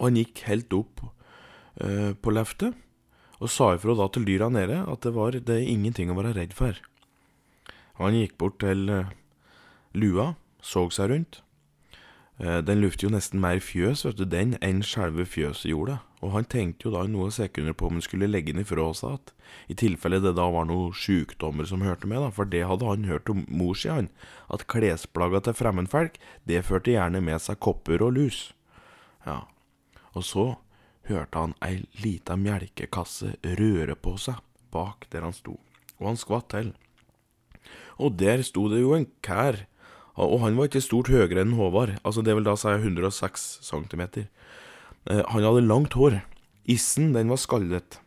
Og 0.00 0.08
han 0.08 0.18
gikk 0.18 0.42
helt 0.48 0.74
opp 0.74 1.04
uh, 1.04 2.10
på 2.18 2.34
løftet 2.34 2.74
og 3.38 3.50
sa 3.50 3.74
ifra 3.74 3.94
da 3.98 4.08
til 4.10 4.26
dyra 4.26 4.48
nede 4.50 4.80
at 4.90 5.06
det 5.06 5.12
var 5.14 5.36
det 5.36 5.54
er 5.54 5.70
ingenting 5.70 6.10
å 6.10 6.18
være 6.18 6.34
redd 6.38 6.54
for. 6.56 6.78
Han 8.00 8.16
gikk 8.18 8.34
bort 8.42 8.58
til 8.62 8.88
uh, 8.90 9.12
lua, 9.94 10.32
så 10.64 10.88
seg 10.90 11.12
rundt. 11.12 11.40
Uh, 12.40 12.58
den 12.66 12.80
lukter 12.82 13.06
jo 13.06 13.12
nesten 13.14 13.38
mer 13.42 13.60
fjøs, 13.62 14.02
vet 14.06 14.18
du, 14.18 14.24
den 14.26 14.56
enn 14.64 14.82
selve 14.86 15.26
fjøset 15.28 15.70
gjorde. 15.70 16.00
Og 16.24 16.32
han 16.32 16.48
tenkte 16.48 16.88
jo 16.88 16.94
da 16.94 17.04
i 17.04 17.12
noen 17.12 17.32
sekunder 17.34 17.76
på 17.76 17.86
om 17.86 17.98
han 17.98 18.04
skulle 18.04 18.30
legge 18.30 18.54
den 18.54 18.64
ifra 18.64 18.88
seg 18.96 19.18
igjen, 19.18 19.32
i 19.70 19.74
tilfelle 19.78 20.18
det 20.24 20.32
da 20.38 20.48
var 20.50 20.66
noen 20.66 20.94
sjukdommer 20.96 21.68
som 21.68 21.84
hørte 21.84 22.08
med, 22.10 22.22
da, 22.24 22.30
for 22.34 22.48
det 22.48 22.64
hadde 22.66 22.88
han 22.88 23.06
hørt 23.06 23.30
om 23.30 23.44
mor 23.46 23.76
si, 23.78 23.90
han, 23.92 24.08
at 24.50 24.66
klesplagga 24.72 25.44
til 25.44 25.56
fremmedfolk, 25.58 26.16
det 26.48 26.64
førte 26.66 26.96
gjerne 26.96 27.20
med 27.22 27.44
seg 27.44 27.60
kopper 27.62 28.02
og 28.02 28.16
lus. 28.16 28.40
Ja, 29.28 29.44
og 30.16 30.24
så 30.26 30.46
hørte 31.10 31.44
han 31.44 31.54
ei 31.64 31.84
lita 32.00 32.38
melkekasse 32.40 33.36
røre 33.60 33.94
på 33.94 34.16
seg 34.20 34.40
bak 34.74 35.06
der 35.12 35.26
han 35.26 35.36
sto, 35.36 35.58
og 36.00 36.08
han 36.08 36.18
skvatt 36.18 36.50
til. 36.56 36.72
Og 38.00 38.16
der 38.18 38.42
sto 38.42 38.66
det 38.72 38.80
jo 38.82 38.96
en 38.96 39.06
kær, 39.24 39.66
og 40.14 40.38
han 40.44 40.54
var 40.54 40.68
ikke 40.68 40.84
stort 40.84 41.10
høyere 41.10 41.42
enn 41.42 41.56
Håvard, 41.58 41.96
altså 42.06 42.22
det 42.22 42.36
vil 42.36 42.46
da 42.46 42.54
si 42.58 42.70
106 42.70 43.46
centimeter. 43.66 44.28
Eh, 45.10 45.22
han 45.26 45.46
hadde 45.46 45.66
langt 45.66 45.96
hår. 45.98 46.20
Issen, 46.70 47.12
den 47.16 47.32
var 47.32 47.40
skallet. 47.42 47.98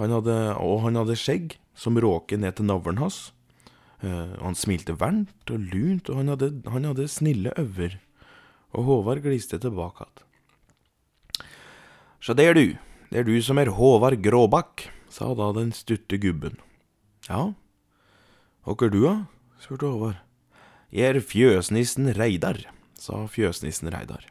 Han 0.00 0.10
hadde, 0.10 0.36
og 0.58 0.82
han 0.86 0.96
hadde 0.98 1.18
skjegg 1.20 1.58
som 1.78 1.98
råket 2.00 2.40
ned 2.42 2.56
til 2.56 2.66
navlen 2.70 2.98
hans. 3.02 3.28
Uh, 4.04 4.34
han 4.42 4.56
smilte 4.58 4.96
varmt 5.00 5.52
og 5.52 5.62
lunt, 5.72 6.10
og 6.10 6.18
han 6.18 6.32
hadde, 6.34 6.48
han 6.68 6.88
hadde 6.90 7.06
snille 7.08 7.54
øyne. 7.56 8.00
Og 8.74 8.88
Håvard 8.88 9.22
gliste 9.22 9.60
tilbake 9.62 10.04
igjen. 10.04 10.20
Så 12.24 12.34
det 12.34 12.48
er 12.48 12.56
du, 12.56 12.66
det 13.12 13.20
er 13.20 13.26
du 13.28 13.36
som 13.44 13.60
er 13.60 13.70
Håvard 13.76 14.16
Gråbakk, 14.24 14.88
sa 15.12 15.30
da 15.36 15.52
den 15.54 15.70
stutte 15.76 16.18
gubben. 16.18 16.56
Ja, 17.28 17.52
og 18.64 18.80
hva 18.80 18.88
er 18.88 18.92
du, 18.92 19.02
da? 19.04 19.14
spurte 19.60 19.92
Håvard. 19.92 20.20
Er 20.94 21.16
fjøsnissen 21.18 22.06
Reidar, 22.14 22.60
sa 22.94 23.24
fjøsnissen 23.26 23.88
Reidar. 23.90 24.28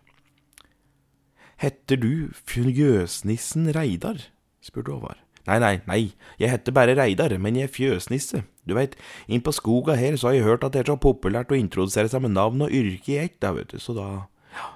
Heter 1.60 2.00
du 2.00 2.14
fjøsnissen 2.48 3.68
Reidar? 3.76 4.30
spurte 4.64 4.94
Håvard. 4.96 5.20
Nei, 5.44 5.58
nei, 5.60 5.74
nei, 5.90 5.98
jeg 6.40 6.54
heter 6.54 6.72
bare 6.72 6.96
Reidar, 6.96 7.36
men 7.36 7.58
jeg 7.60 7.68
er 7.68 7.74
fjøsnisse. 7.74 8.46
Du 8.64 8.78
veit, 8.78 8.96
inn 9.28 9.44
på 9.44 9.52
skoga 9.52 9.98
her 10.00 10.16
så 10.16 10.30
har 10.30 10.38
jeg 10.38 10.46
hørt 10.48 10.64
at 10.64 10.72
det 10.72 10.86
er 10.86 10.94
så 10.94 10.96
populært 11.04 11.52
å 11.52 11.58
introdusere 11.60 12.08
seg 12.08 12.24
med 12.24 12.32
navn 12.38 12.64
og 12.64 12.72
yrke 12.72 13.12
i 13.12 13.20
ett, 13.26 13.36
da, 13.44 13.52
vet 13.58 13.76
du, 13.76 13.82
så 13.84 13.98
da 13.98 14.08
ja, 14.56 14.70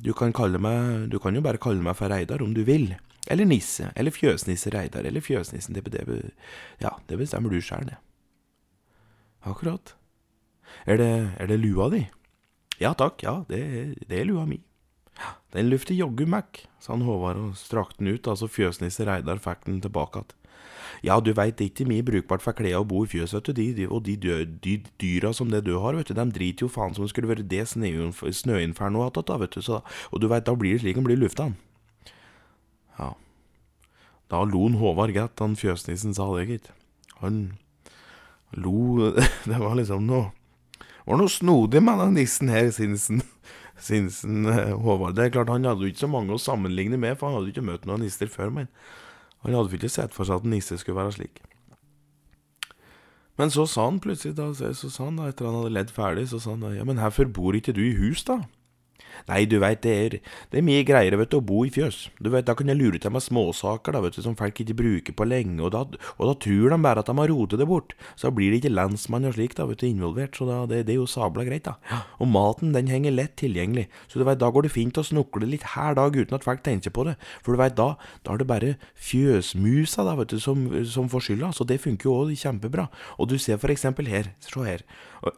du 0.00 0.14
kan 0.16 0.32
kalle 0.32 0.56
meg 0.56 1.10
Du 1.12 1.18
kan 1.20 1.36
jo 1.36 1.44
bare 1.44 1.60
kalle 1.60 1.84
meg 1.84 1.98
for 2.00 2.08
Reidar 2.08 2.40
om 2.40 2.56
du 2.56 2.62
vil. 2.64 2.94
Eller 3.28 3.44
Nisse, 3.44 3.90
eller 3.92 4.16
Fjøsnisse 4.16 4.72
Reidar, 4.72 5.04
eller 5.04 5.20
Fjøsnissen, 5.20 5.76
det, 5.76 5.84
det, 5.92 6.32
ja, 6.80 6.96
det 7.04 7.20
bestemmer 7.20 7.52
du 7.52 7.60
sjæl, 7.60 7.92
det. 7.92 8.00
Akkurat. 9.44 9.92
Er 10.86 11.00
det, 11.00 11.12
er 11.42 11.50
det 11.50 11.58
lua 11.60 11.90
di? 11.90 12.04
Ja 12.78 12.92
takk, 12.94 13.22
ja, 13.24 13.40
det, 13.48 13.60
det 14.06 14.20
er 14.20 14.28
lua 14.28 14.46
mi. 14.46 14.60
Den 15.54 15.70
lufter 15.72 15.96
joggu 15.96 16.26
mækk, 16.28 16.66
sa 16.78 16.92
han 16.92 17.04
Håvard 17.06 17.40
og 17.40 17.54
strakte 17.58 18.02
den 18.02 18.12
ut, 18.14 18.28
altså 18.28 18.48
fjøsnisse 18.52 19.06
Reidar 19.08 19.40
fikk 19.42 19.64
den 19.66 19.80
tilbake 19.80 20.18
att. 20.18 20.34
Ja, 21.02 21.20
du 21.20 21.32
veit, 21.32 21.56
det 21.58 21.64
er 21.64 21.70
ikke 21.70 21.88
mye 21.88 22.04
brukbart 22.04 22.42
for 22.44 22.56
klær 22.56 22.80
å 22.80 22.86
bo 22.88 23.02
i 23.04 23.10
fjøs, 23.10 23.34
vet 23.34 23.48
du, 23.48 23.52
de, 23.52 23.86
og 23.88 24.04
de, 24.06 24.16
dø, 24.16 24.44
de, 24.44 24.76
dyra 25.00 25.32
som 25.34 25.50
det 25.50 25.64
du 25.66 25.74
har, 25.82 25.96
vet 25.96 26.08
du, 26.08 26.14
de 26.14 26.24
driter 26.32 26.66
jo 26.66 26.72
faen 26.72 26.94
som 26.94 27.04
om 27.04 27.08
det 27.08 27.12
skulle 27.12 27.30
vært 27.30 27.48
det 27.50 27.64
snøinferno 27.68 29.04
attåt, 29.04 29.28
da, 29.28 29.36
vet 29.42 29.56
du, 29.56 29.62
så, 29.64 29.82
og 30.10 30.22
du 30.22 30.28
veit, 30.30 30.46
da 30.46 30.54
blir 30.56 30.76
det 30.76 30.84
slik 30.84 30.96
den 30.96 31.06
blir 31.08 31.20
lufta, 31.20 31.50
lufta. 31.50 32.14
Ja, 32.98 33.12
da 34.32 34.42
lo 34.46 34.64
han 34.66 34.78
Håvard 34.80 35.14
greit, 35.14 35.38
han 35.42 35.58
fjøsnissen 35.58 36.16
sa 36.16 36.30
det, 36.36 36.48
gitt. 36.50 36.72
Han 37.20 37.58
lo 38.56 39.12
Det 39.48 39.58
var 39.58 39.76
liksom 39.76 40.06
noe 40.06 40.30
var 41.06 41.20
noe 41.20 41.30
snodig 41.30 41.82
med 41.86 42.00
den 42.02 42.16
nissen 42.18 42.50
her, 42.52 42.70
Sinsen. 42.74 43.22
Sinsen 43.86 44.46
eh, 44.50 44.72
Håvard. 44.72 45.16
Det 45.18 45.26
er 45.26 45.34
klart 45.34 45.52
Han 45.52 45.66
hadde 45.68 45.84
jo 45.84 45.92
ikke 45.92 46.06
så 46.06 46.10
mange 46.10 46.34
å 46.34 46.40
sammenligne 46.40 46.98
med, 47.00 47.18
for 47.18 47.28
han 47.28 47.38
hadde 47.38 47.50
jo 47.50 47.56
ikke 47.56 47.68
møtt 47.68 47.84
noen 47.88 48.02
nisser 48.06 48.30
før. 48.32 48.50
Men 48.54 48.70
han 49.44 49.54
hadde 49.54 49.76
ikke 49.78 49.92
sett 49.92 50.16
for 50.16 50.28
seg 50.28 50.40
at 50.40 50.48
en 50.48 50.56
nisse 50.56 50.78
skulle 50.80 50.98
være 50.98 51.14
slik. 51.18 51.42
Men 53.36 53.52
så 53.52 53.66
sa 53.68 53.84
han 53.90 54.00
plutselig, 54.00 54.32
da, 54.38 54.48
så 54.56 54.88
sa 54.88 55.10
han 55.10 55.18
da, 55.20 55.28
etter 55.28 55.44
han 55.44 55.58
hadde 55.58 55.74
ledd 55.76 55.90
ferdig, 55.92 56.24
så 56.30 56.40
sa 56.40 56.54
han 56.54 56.64
da, 56.64 56.72
ja, 56.72 56.86
men 56.88 57.00
hvorfor 57.00 57.28
bor 57.28 57.56
ikke 57.58 57.74
du 57.76 57.82
i 57.84 57.96
hus, 57.98 58.24
da? 58.24 58.40
Nei, 59.28 59.44
du 59.48 59.58
veit, 59.62 59.82
det, 59.84 60.20
det, 60.52 60.60
er 60.60 60.66
mye 60.66 60.84
greiere 60.86 61.18
vet 61.20 61.32
du, 61.32 61.38
å 61.40 61.44
bo 61.44 61.64
i 61.66 61.72
fjøs. 61.72 62.06
Du 62.22 62.30
vet, 62.32 62.46
Da 62.46 62.54
kan 62.58 62.70
jeg 62.70 62.78
lure 62.78 63.00
til 63.02 63.12
meg 63.14 63.24
småsaker 63.24 63.96
da, 63.96 64.02
vet 64.04 64.18
du, 64.18 64.22
som 64.24 64.36
folk 64.38 64.60
ikke 64.62 64.76
bruker 64.78 65.16
på 65.16 65.26
lenge, 65.26 65.58
og 65.64 65.72
da, 65.74 65.82
og 66.16 66.30
da 66.30 66.34
tror 66.46 66.74
de 66.74 66.78
bare 66.84 67.02
at 67.02 67.10
de 67.10 67.16
har 67.18 67.32
rotet 67.32 67.62
det 67.62 67.68
bort. 67.68 67.96
Så 68.18 68.30
blir 68.34 68.52
det 68.52 68.62
ikke 68.62 68.74
lensmann 68.74 69.26
og 69.28 69.36
slik 69.36 69.56
da, 69.58 69.66
vet 69.70 69.82
du, 69.82 69.88
involvert, 69.88 70.36
så 70.38 70.48
da, 70.48 70.60
det, 70.70 70.84
det, 70.86 70.94
er 70.94 71.00
jo 71.00 71.08
sabla 71.10 71.46
greit, 71.48 71.66
da. 71.66 72.02
Og 72.22 72.30
maten 72.30 72.74
den 72.76 72.90
henger 72.92 73.14
lett 73.14 73.36
tilgjengelig, 73.40 73.88
så 74.06 74.20
du 74.20 74.26
veit, 74.28 74.40
da 74.42 74.52
går 74.52 74.68
det 74.68 74.74
fint 74.74 75.00
å 75.00 75.06
snukle 75.06 75.48
litt 75.48 75.66
hver 75.66 75.98
dag 75.98 76.16
uten 76.16 76.38
at 76.38 76.46
folk 76.46 76.62
tenker 76.66 76.94
på 76.94 77.08
det. 77.08 77.16
For 77.42 77.54
du 77.54 77.62
veit, 77.62 77.76
da, 77.78 77.94
da 78.26 78.36
er 78.36 78.42
det 78.42 78.50
bare 78.50 78.74
fjøsmusa 79.08 80.06
da, 80.06 80.16
vet 80.20 80.34
du, 80.34 80.40
som, 80.42 80.68
som 80.86 81.10
får 81.12 81.28
skylda, 81.28 81.52
så 81.56 81.66
det 81.68 81.80
funker 81.82 82.10
jo 82.10 82.16
òg 82.22 82.34
kjempebra. 82.38 82.88
Og 83.18 83.30
du 83.32 83.38
ser 83.42 83.60
for 83.62 83.72
eksempel 83.72 84.08
her, 84.10 84.32
se 84.44 84.64
her. 84.66 84.84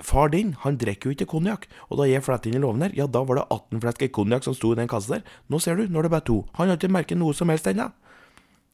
Far 0.05 0.29
din, 0.35 0.53
han 0.65 0.77
drikker 0.81 1.09
jo 1.09 1.17
ikke 1.17 1.31
konjakk, 1.31 1.69
og 1.89 2.01
da 2.01 2.09
jeg 2.09 2.25
flatt 2.27 2.47
inn 2.49 2.59
i 2.59 2.63
låven 2.63 2.85
her, 2.85 2.93
ja, 2.97 3.07
da 3.09 3.23
var 3.25 3.41
det 3.41 3.47
18 3.49 3.69
18 3.69 3.83
flasker 3.85 4.13
konjakk 4.13 4.45
som 4.45 4.55
sto 4.55 4.73
i 4.73 4.79
den 4.79 4.89
kassa 4.89 5.19
der. 5.19 5.25
Nå 5.49 5.61
ser 5.61 5.77
du, 5.77 5.87
nå 5.89 6.01
er 6.01 6.09
det 6.09 6.13
bare 6.13 6.27
to. 6.27 6.47
Han 6.59 6.69
har 6.69 6.79
ikke 6.79 6.93
merket 6.93 7.19
noe 7.19 7.35
som 7.35 7.49
helst 7.49 7.67
ennå, 7.67 7.91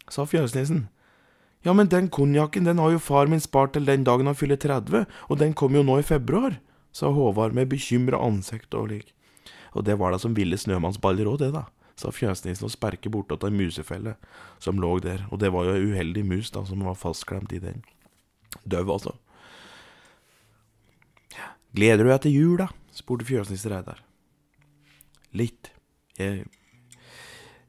sa 0.09 0.25
fjøsnissen. 0.25 0.89
Ja, 1.65 1.73
men 1.73 1.89
den 1.89 2.11
konjakken, 2.13 2.65
den 2.65 2.79
har 2.79 2.93
jo 2.93 3.01
far 3.01 3.27
min 3.27 3.41
spart 3.41 3.73
til 3.73 3.87
den 3.87 4.05
dagen 4.05 4.27
han 4.27 4.37
fyller 4.37 4.57
30, 4.57 5.07
og 5.29 5.39
den 5.41 5.55
kom 5.55 5.75
jo 5.75 5.83
nå 5.83 5.99
i 6.01 6.05
februar, 6.07 6.59
sa 6.93 7.11
Håvard 7.11 7.55
med 7.55 7.71
bekymra 7.73 8.21
ansikt 8.21 8.75
og 8.75 8.91
lik. 8.93 9.15
Og 9.75 9.85
det 9.85 9.97
var 9.99 10.13
da 10.13 10.21
som 10.21 10.37
ville 10.37 10.59
snømannsballer 10.61 11.27
òg, 11.27 11.41
det, 11.41 11.51
da, 11.57 11.65
sa 11.97 12.13
fjøsnissen 12.13 12.69
og 12.69 12.75
sperket 12.75 13.11
bortåt 13.11 13.47
ei 13.47 13.55
musefelle 13.55 14.15
som 14.63 14.79
lå 14.79 14.99
der, 15.03 15.25
og 15.33 15.41
det 15.41 15.51
var 15.55 15.67
jo 15.67 15.75
ei 15.75 15.89
uheldig 15.91 16.25
mus, 16.29 16.53
da, 16.55 16.63
som 16.69 16.85
var 16.85 17.01
fastklemt 17.01 17.53
i 17.57 17.63
den. 17.65 17.83
Døv, 18.63 18.93
altså. 18.93 19.17
Gleder 21.75 22.07
du 22.07 22.11
deg 22.13 22.21
til 22.23 22.37
jul, 22.37 22.59
da? 22.63 22.69
spurte 22.95 23.27
fjøsnisse 23.27 23.71
Reidar. 23.71 23.99
Litt. 25.35 25.73
Jeg, 26.15 26.45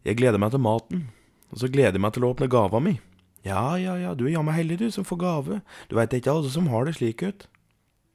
jeg 0.05 0.17
gleder 0.19 0.37
meg 0.41 0.53
til 0.53 0.61
maten, 0.61 1.07
og 1.49 1.61
så 1.63 1.69
gleder 1.73 1.97
jeg 1.97 2.03
meg 2.05 2.13
til 2.13 2.27
å 2.27 2.29
åpne 2.35 2.49
gava 2.51 2.81
mi. 2.83 2.99
Ja, 3.45 3.75
ja, 3.81 3.95
ja, 4.01 4.13
du 4.17 4.27
er 4.27 4.35
jammen 4.35 4.53
heldig, 4.53 4.77
du, 4.81 4.87
som 4.93 5.05
får 5.05 5.21
gave. 5.21 5.59
Du 5.89 5.97
veit 5.97 6.13
ikke 6.13 6.33
alle 6.33 6.49
som 6.53 6.69
har 6.69 6.85
det 6.85 6.95
slik 6.97 7.25
ut. 7.25 7.47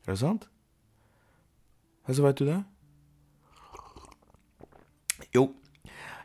Er 0.07 0.15
det 0.15 0.21
sant? 0.23 0.47
Ja, 2.07 2.15
så 2.15 2.25
veit 2.25 2.39
du 2.39 2.47
det? 2.47 2.61
Jo, 5.35 5.45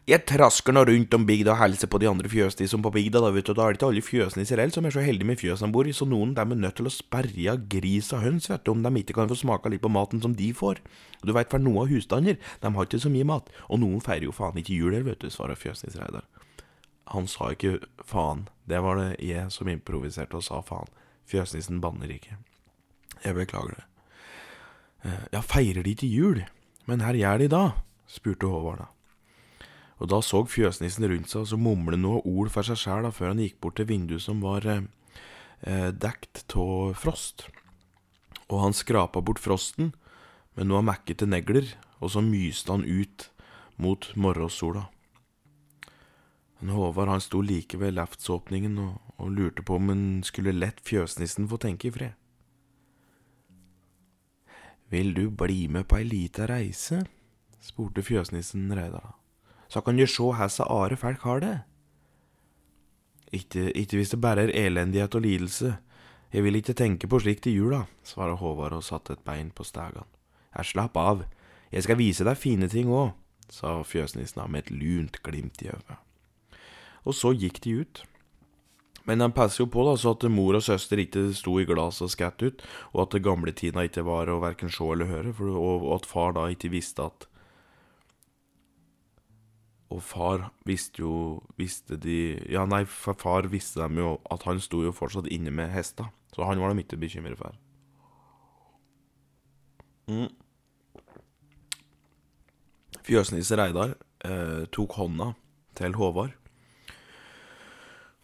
Jeg 0.06 0.22
trasker 0.30 0.70
nå 0.76 0.84
rundt 0.86 1.16
om 1.18 1.24
bygda 1.26 1.56
og 1.56 1.64
hilser 1.64 1.90
på 1.90 1.98
de 1.98 2.06
andre 2.06 2.30
fjøsnissene 2.30 2.86
på 2.86 2.92
bygda, 2.94 3.24
da, 3.24 3.32
vet 3.34 3.48
du. 3.50 3.56
Da 3.58 3.64
er 3.66 3.74
det 3.74 3.80
ikke 3.80 3.88
alle 3.88 4.04
fjøsene 4.06 4.44
i 4.44 4.46
Sirel 4.46 4.74
som 4.76 4.86
er 4.86 4.94
så 4.94 5.02
heldige 5.02 5.26
med 5.26 5.40
fjøsene 5.42 5.74
bor 5.74 5.90
i, 5.90 5.96
så 5.98 6.06
noen 6.06 6.36
dem 6.38 6.54
er 6.54 6.60
nødt 6.62 6.78
til 6.78 6.86
å 6.86 6.94
sperre 6.94 7.48
av 7.50 7.64
gris 7.72 8.12
og 8.14 8.22
høns, 8.22 8.46
vet 8.52 8.62
du, 8.62 8.70
om 8.76 8.86
de 8.86 9.02
ikke 9.02 9.16
kan 9.18 9.32
få 9.32 9.40
smake 9.40 9.72
litt 9.74 9.82
på 9.82 9.90
maten 9.90 10.22
som 10.22 10.38
de 10.38 10.52
får. 10.54 10.84
Og 11.24 11.26
du 11.26 11.34
veit, 11.34 11.50
for 11.50 11.66
noen 11.66 11.90
husstander, 11.90 12.38
de 12.38 12.74
har 12.78 12.86
ikke 12.86 13.02
så 13.02 13.14
mye 13.16 13.32
mat, 13.34 13.50
og 13.66 13.82
noen 13.82 14.06
feirer 14.06 14.30
jo 14.30 14.38
faen 14.38 14.62
ikke 14.62 14.78
jul 14.78 14.94
her, 14.94 15.10
vet 15.10 15.26
du, 15.26 15.32
svarer 15.34 15.58
fjøsnis 15.58 15.98
Reidar. 15.98 16.30
Han 17.10 17.26
sa 17.26 17.50
ikke 17.58 17.80
faen, 18.06 18.46
det 18.70 18.86
var 18.86 19.02
det 19.02 19.12
jeg 19.26 19.50
som 19.58 19.74
improviserte 19.74 20.38
og 20.38 20.46
sa 20.46 20.62
faen. 20.70 20.92
Fjøsnissen 21.26 21.82
banner 21.82 22.14
ikke. 22.14 22.38
Jeg 23.26 23.42
beklager 23.42 23.80
det. 23.80 23.88
Eh, 25.02 25.22
ja, 25.34 25.42
feirer 25.42 25.82
de 25.82 25.98
ikke 25.98 26.14
jul? 26.14 26.46
Men 26.86 27.02
her 27.02 27.18
gjør 27.18 27.42
de 27.42 27.56
da? 27.58 27.70
spurte 28.06 28.46
Håvard 28.46 28.84
da 28.86 28.92
og 30.00 30.10
da 30.12 30.20
så 30.24 30.42
fjøsnissen 30.50 31.08
rundt 31.08 31.32
seg 31.32 31.46
og 31.46 31.52
så 31.52 31.60
mumle 31.60 32.00
noe 32.00 32.24
ord 32.28 32.52
for 32.52 32.68
seg 32.68 32.80
sjæl 32.82 33.08
før 33.16 33.32
han 33.32 33.44
gikk 33.44 33.62
bort 33.64 33.78
til 33.80 33.88
vinduet 33.90 34.24
som 34.24 34.42
var 34.44 34.68
eh, 34.68 34.84
eh 35.64 35.92
dekt 35.92 36.44
av 36.56 36.98
frost. 37.00 37.48
Og 38.52 38.60
han 38.62 38.75
skrapa 38.75 39.22
bort 39.22 39.40
frosten 39.40 39.94
med 40.56 40.68
noe 40.68 40.84
mekkete 40.84 41.25
negler, 41.25 41.72
og 42.00 42.12
så 42.12 42.22
myste 42.22 42.72
han 42.72 42.84
ut 42.84 43.30
mot 43.78 44.12
morgensola. 44.16 44.90
Men 46.60 46.75
Håvard 46.75 47.10
han 47.10 47.24
sto 47.24 47.42
like 47.42 47.80
ved 47.80 47.96
leftsåpningen 47.96 48.78
og, 48.80 49.02
og 49.18 49.32
lurte 49.32 49.64
på 49.64 49.80
om 49.80 49.90
han 49.92 50.06
skulle 50.28 50.56
lett 50.56 50.84
fjøsnissen 50.84 51.48
få 51.48 51.60
tenke 51.60 51.88
i 51.90 51.96
fred. 51.96 52.16
Vil 54.92 55.16
du 55.16 55.30
bli 55.32 55.68
med 55.68 55.88
på 55.88 55.98
ei 56.00 56.08
lita 56.08 56.48
reise? 56.52 57.06
spurte 57.66 58.04
fjøsnissen 58.06 58.70
Reidar 58.78 59.16
så 59.68 59.82
kan 59.82 59.98
du 59.98 60.06
se 60.08 60.24
hvordan 60.24 60.68
are 60.70 60.96
folk 60.96 61.22
har 61.22 61.40
det. 61.40 61.56
Ikke, 63.34 63.72
ikke 63.72 63.98
hvis 63.98 64.14
det 64.14 64.22
bare 64.22 64.46
er 64.46 64.68
elendighet 64.68 65.16
og 65.16 65.22
lidelse. 65.22 65.78
Jeg 66.34 66.44
vil 66.44 66.56
ikke 66.56 66.74
tenke 66.74 67.08
på 67.08 67.20
slikt 67.20 67.48
i 67.48 67.56
jula, 67.56 67.86
svarer 68.04 68.36
Håvard 68.36 68.74
og 68.74 68.84
satte 68.84 69.14
et 69.14 69.24
bein 69.26 69.52
på 69.56 69.64
stegene. 69.64 70.06
Jeg 70.56 70.66
slapp 70.66 70.98
av, 70.98 71.24
jeg 71.72 71.84
skal 71.84 72.00
vise 72.00 72.24
deg 72.24 72.40
fine 72.40 72.68
ting 72.72 72.92
òg, 72.92 73.14
sa 73.52 73.82
fjøsnissen 73.84 74.44
med 74.52 74.66
et 74.66 74.72
lunt 74.72 75.22
glimt 75.24 75.62
i 75.64 75.72
øyet. 75.74 75.98
Og 77.06 77.14
så 77.14 77.34
gikk 77.36 77.62
de 77.64 77.82
ut. 77.82 78.04
Men 79.06 79.22
de 79.22 79.28
passer 79.36 79.62
jo 79.62 79.70
på 79.70 79.84
da, 79.86 79.94
så 80.00 80.16
at 80.16 80.26
mor 80.34 80.58
og 80.58 80.64
søster 80.66 80.98
ikke 81.02 81.28
sto 81.38 81.60
i 81.62 81.68
glass 81.70 82.02
og 82.02 82.10
skvatt 82.14 82.42
ut, 82.42 82.64
og 82.94 83.04
at 83.04 83.14
det 83.14 83.26
gamle 83.28 83.54
Tina 83.54 83.86
ikke 83.86 84.06
var 84.08 84.32
å 84.32 84.40
verken 84.42 84.72
se 84.74 84.88
eller 84.96 85.12
høre, 85.12 85.34
for, 85.38 85.52
og, 85.54 85.86
og 85.86 86.00
at 86.00 86.10
far 86.10 86.34
da 86.38 86.48
ikke 86.50 86.74
visste 86.74 87.06
at 87.06 87.28
og 89.96 90.04
far 90.04 90.50
visste 90.68 91.04
jo 91.04 91.16
Visste 91.60 91.98
de 92.02 92.36
Ja, 92.52 92.66
nei, 92.70 92.84
far 92.86 93.48
visste 93.52 93.84
dem 93.84 94.02
jo 94.02 94.16
at 94.32 94.44
han 94.48 94.60
sto 94.64 94.84
jo 94.84 94.94
fortsatt 94.96 95.30
inne 95.32 95.54
med 95.56 95.72
hester. 95.74 96.12
Så 96.36 96.44
han 96.44 96.60
var 96.60 96.74
de 96.74 96.84
ikke 96.84 97.00
bekymret 97.00 97.40
for. 97.40 97.56
Mm. 100.12 100.28
Fjøsnisse 103.06 103.56
Reidar 103.58 103.96
eh, 104.25 104.66
tok 104.74 104.98
hånda 105.00 105.32
til 105.78 105.96
Håvard. 105.96 106.34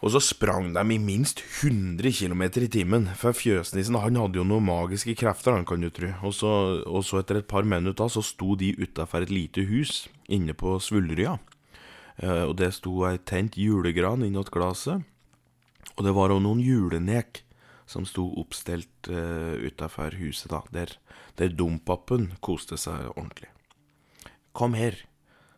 Og 0.01 0.09
så 0.15 0.19
sprang 0.23 0.71
de 0.73 0.81
i 0.81 0.97
minst 0.97 1.43
100 1.61 2.09
km 2.17 2.41
i 2.65 2.69
timen, 2.73 3.05
for 3.13 3.37
fjøsnissen 3.37 3.99
han 4.01 4.17
hadde 4.17 4.39
jo 4.39 4.45
noen 4.49 4.65
magiske 4.65 5.13
krefter, 5.19 5.53
han 5.53 5.65
kan 5.65 5.81
du 5.81 5.91
tro. 5.93 6.09
Og 6.25 6.33
så, 6.33 6.53
og 6.89 7.05
så 7.05 7.21
etter 7.21 7.37
et 7.37 7.47
par 7.49 7.63
minutter 7.63 8.09
så 8.09 8.23
sto 8.25 8.55
de 8.57 8.73
utafor 8.81 9.21
et 9.21 9.33
lite 9.33 9.61
hus 9.69 10.07
inne 10.25 10.57
på 10.57 10.79
Svulrya. 10.81 11.37
Eh, 12.21 12.43
og 12.45 12.55
det 12.61 12.71
sto 12.77 13.01
ei 13.09 13.17
tent 13.17 13.57
julegran 13.57 14.23
innåt 14.25 14.53
glasset. 14.53 15.01
Og 15.97 16.05
det 16.05 16.13
var 16.15 16.33
òg 16.33 16.41
noen 16.45 16.61
julenek 16.63 17.43
som 17.89 18.05
sto 18.07 18.23
oppstelt 18.39 19.09
uh, 19.11 19.57
utafor 19.59 20.15
huset, 20.21 20.47
da, 20.53 20.61
der, 20.71 20.93
der 21.35 21.51
dompapen 21.51 22.29
koste 22.39 22.77
seg 22.79 23.09
ordentlig. 23.17 23.49
Kom 24.55 24.77
her, 24.79 24.95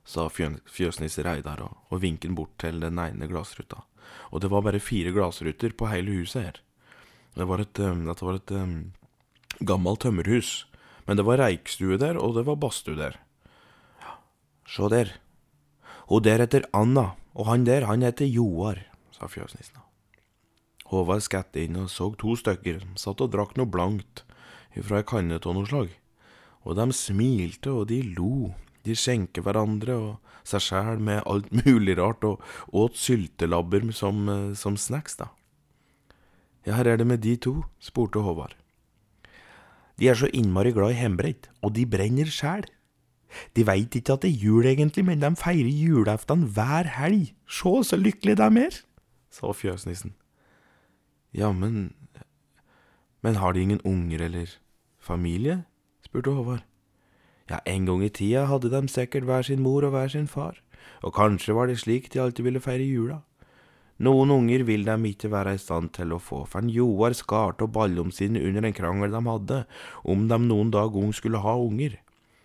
sa 0.01 0.25
fjøsnisse 0.33 1.21
Reidar 1.27 1.61
og, 1.61 1.75
og 1.93 2.01
vinket 2.01 2.33
bort 2.33 2.55
til 2.63 2.81
den 2.81 2.97
ene 2.97 3.29
glassruta. 3.29 3.83
Og 4.33 4.41
det 4.41 4.49
var 4.49 4.65
bare 4.65 4.81
fire 4.81 5.13
glassruter 5.13 5.75
på 5.77 5.91
hele 5.91 6.17
huset 6.17 6.47
her. 6.47 6.57
Det 7.37 7.47
var 7.49 7.61
et, 7.61 7.83
um, 7.85 8.07
dette 8.09 8.25
var 8.25 8.39
et 8.39 8.55
um, 8.57 8.75
gammelt 9.61 10.01
tømmerhus, 10.01 10.65
men 11.05 11.19
det 11.19 11.27
var 11.27 11.41
reikstue 11.43 11.99
der, 12.01 12.17
og 12.17 12.33
det 12.39 12.47
var 12.49 12.57
badstue 12.57 12.97
der. 12.97 13.19
Ja, 14.01 14.17
sjå 14.65 14.89
der, 14.89 15.13
og 16.13 16.27
heter 16.27 16.67
Anna, 16.73 17.15
og 17.33 17.47
han 17.47 17.65
der, 17.65 17.87
han 17.89 18.03
heter 18.05 18.29
Joar, 18.29 18.83
sa 19.15 19.25
fjøsnissen. 19.25 19.79
Håvard 20.91 21.23
skvatt 21.25 21.55
inn 21.57 21.79
og 21.79 21.89
så 21.89 22.11
to 22.19 22.35
stykker 22.37 22.83
som 22.83 22.97
satt 23.01 23.23
og 23.25 23.31
drakk 23.33 23.55
noe 23.57 23.65
blankt 23.65 24.21
ifra 24.77 24.99
ei 25.01 25.07
kanne 25.09 25.39
av 25.39 25.55
noe 25.55 25.65
slag. 25.65 25.89
Og 26.63 26.77
de 26.77 26.85
smilte 26.93 27.73
og 27.73 27.87
de 27.89 28.03
lo, 28.13 28.53
de 28.85 28.93
skjenket 28.93 29.41
hverandre 29.43 29.95
og 29.97 30.11
seg 30.45 30.61
sjæl 30.67 31.01
med 31.01 31.23
alt 31.25 31.49
mulig 31.63 31.97
rart, 31.97 32.21
og 32.21 32.43
åt 32.69 32.99
syltelabber 32.99 33.89
som, 33.95 34.27
som 34.59 34.77
snacks, 34.77 35.17
da. 35.17 35.31
Ja, 36.63 36.77
her 36.77 36.93
er 36.93 37.01
det 37.01 37.07
med 37.09 37.23
de 37.25 37.35
to, 37.41 37.63
spurte 37.81 38.21
Håvard. 38.23 38.53
De 39.99 40.07
er 40.09 40.17
så 40.19 40.29
innmari 40.29 40.71
glad 40.75 40.93
i 40.93 41.01
hjemmebrent, 41.01 41.49
og 41.63 41.73
de 41.75 41.87
brenner 41.89 42.29
sjæl. 42.29 42.67
De 43.55 43.65
veit 43.67 43.95
ikke 43.95 44.15
at 44.15 44.25
det 44.25 44.31
er 44.31 44.43
jul 44.45 44.67
egentlig, 44.69 45.05
men 45.05 45.21
de 45.21 45.31
feirer 45.39 45.71
julaften 45.71 46.47
hver 46.55 46.89
helg. 46.97 47.33
Sjå 47.47 47.81
så 47.87 47.99
lykkelige 47.99 48.39
de 48.41 48.65
er, 48.67 48.81
sa 49.33 49.53
fjøsnissen. 49.53 50.13
Ja, 51.33 51.51
men 51.51 51.93
Men 53.23 53.35
har 53.35 53.53
de 53.53 53.61
ingen 53.61 53.81
unger 53.87 54.21
eller 54.21 54.49
familie? 54.99 55.63
spurte 56.03 56.31
Håvard. 56.31 56.63
Ja, 57.49 57.59
en 57.65 57.85
gang 57.85 58.03
i 58.03 58.09
tida 58.09 58.45
hadde 58.45 58.69
de 58.71 58.87
sikkert 58.87 59.23
hver 59.23 59.41
sin 59.41 59.61
mor 59.63 59.83
og 59.83 59.91
hver 59.95 60.07
sin 60.11 60.27
far, 60.27 60.59
og 61.01 61.13
kanskje 61.15 61.55
var 61.55 61.67
det 61.67 61.79
slik 61.79 62.11
de 62.13 62.19
alltid 62.19 62.43
ville 62.43 62.59
feire 62.59 62.83
jula. 62.83 63.21
Noen 64.03 64.31
unger 64.33 64.63
vil 64.67 64.83
de 64.87 64.95
ikke 65.07 65.29
være 65.31 65.53
i 65.55 65.61
stand 65.61 65.91
til 65.93 66.15
å 66.15 66.19
få, 66.19 66.43
for 66.49 66.65
Joar 66.65 67.13
skarte 67.13 67.67
og 67.67 67.73
ballom 67.75 68.11
sine 68.11 68.41
under 68.41 68.65
en 68.65 68.75
krangel 68.75 69.13
de 69.13 69.21
hadde, 69.27 69.59
om 70.03 70.27
de 70.27 70.39
noen 70.41 70.71
dag 70.73 70.95
ung 70.95 71.13
skulle 71.13 71.39
ha 71.43 71.53
unger. 71.55 71.99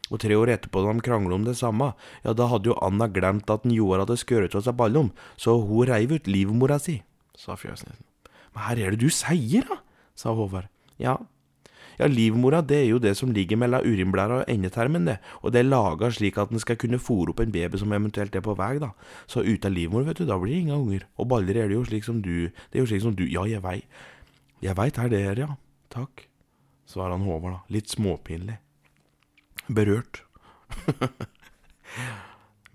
Og 0.09 0.21
tre 0.23 0.37
år 0.39 0.55
etterpå, 0.55 0.83
da 0.83 0.95
de 0.97 1.05
krangla 1.05 1.37
om 1.37 1.47
det 1.47 1.57
samme, 1.61 1.93
ja, 2.25 2.35
da 2.37 2.49
hadde 2.51 2.73
jo 2.73 2.79
Anna 2.85 3.09
glemt 3.13 3.51
at 3.53 3.65
den 3.67 3.77
Joar 3.77 4.05
hadde 4.05 4.19
skåret 4.21 4.57
av 4.57 4.65
seg 4.65 4.77
ballom, 4.79 5.11
så 5.37 5.59
hun 5.61 5.89
reiv 5.91 6.15
ut 6.17 6.31
livmora 6.31 6.79
si, 6.83 7.01
sa 7.37 7.59
fjøsnissen. 7.59 8.05
Men 8.55 8.65
her 8.65 8.85
er 8.85 8.95
det 8.95 9.03
du 9.05 9.13
sier, 9.13 9.67
da, 9.69 9.83
sa 10.19 10.33
Håvard. 10.35 10.71
Ja, 10.99 11.19
ja, 11.99 12.07
livmora 12.07 12.61
det 12.63 12.77
er 12.79 12.89
jo 12.93 13.01
det 13.03 13.17
som 13.19 13.33
ligger 13.35 13.59
mellom 13.59 13.83
urinblæra 13.83 14.41
og 14.41 14.51
endetermen, 14.51 15.09
det, 15.09 15.17
og 15.43 15.53
det 15.53 15.65
er 15.65 15.69
laga 15.69 16.13
slik 16.15 16.39
at 16.39 16.53
den 16.55 16.63
skal 16.63 16.79
kunne 16.79 17.01
fòre 17.03 17.35
opp 17.35 17.43
en 17.43 17.55
baby 17.55 17.81
som 17.81 17.93
eventuelt 17.95 18.39
er 18.39 18.45
på 18.45 18.55
vei, 18.59 18.77
da. 18.79 18.93
Så 19.27 19.43
uten 19.43 19.75
livmor, 19.75 20.07
vet 20.07 20.23
du, 20.23 20.27
da 20.29 20.39
blir 20.39 20.55
det 20.55 20.61
ingen 20.63 20.79
unger. 20.79 21.09
Og 21.19 21.29
baller 21.33 21.59
er 21.59 21.69
det 21.69 21.75
jo 21.75 21.83
slik 21.89 22.07
som 22.07 22.23
du, 22.23 22.53
det 22.71 22.79
er 22.79 22.85
jo 22.85 22.91
slik 22.93 23.03
som 23.03 23.19
du, 23.19 23.27
ja, 23.27 23.43
jeg 23.51 23.65
veit, 23.67 24.01
jeg 24.63 24.79
veit 24.79 25.03
her 25.03 25.11
det 25.11 25.25
er, 25.33 25.43
ja, 25.43 25.51
takk, 25.91 26.29
svarer 26.89 27.17
han 27.19 27.27
Håvard 27.27 27.59
da, 27.59 27.61
litt 27.75 27.91
småpinlig 27.91 28.61
berørt. 29.69 30.23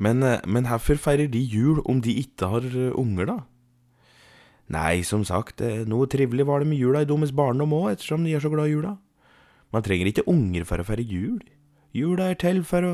men, 0.04 0.24
eh, 0.24 0.42
men 0.46 0.68
hvorfor 0.70 1.00
feirer 1.00 1.30
de 1.32 1.42
jul 1.42 1.82
om 1.90 2.02
de 2.02 2.16
ikke 2.22 2.50
har 2.50 2.68
eh, 2.70 2.94
unger, 3.00 3.30
da? 3.30 3.40
Nei, 4.74 5.04
som 5.04 5.26
sagt, 5.28 5.62
eh, 5.62 5.84
noe 5.90 6.08
trivelig 6.08 6.48
var 6.48 6.64
det 6.64 6.70
med 6.72 6.80
jula 6.80 7.04
i 7.04 7.10
deres 7.10 7.36
barndom 7.36 7.76
òg, 7.76 7.92
ettersom 7.94 8.24
de 8.24 8.34
er 8.34 8.44
så 8.44 8.52
glad 8.54 8.72
i 8.72 8.76
jula. 8.78 8.96
Man 9.74 9.84
trenger 9.84 10.10
ikke 10.10 10.28
unger 10.30 10.66
for 10.70 10.82
å 10.82 10.88
feire 10.88 11.06
jul. 11.06 11.42
Jula 11.94 12.32
er 12.32 12.40
til 12.42 12.64
for 12.66 12.86
å 12.88 12.94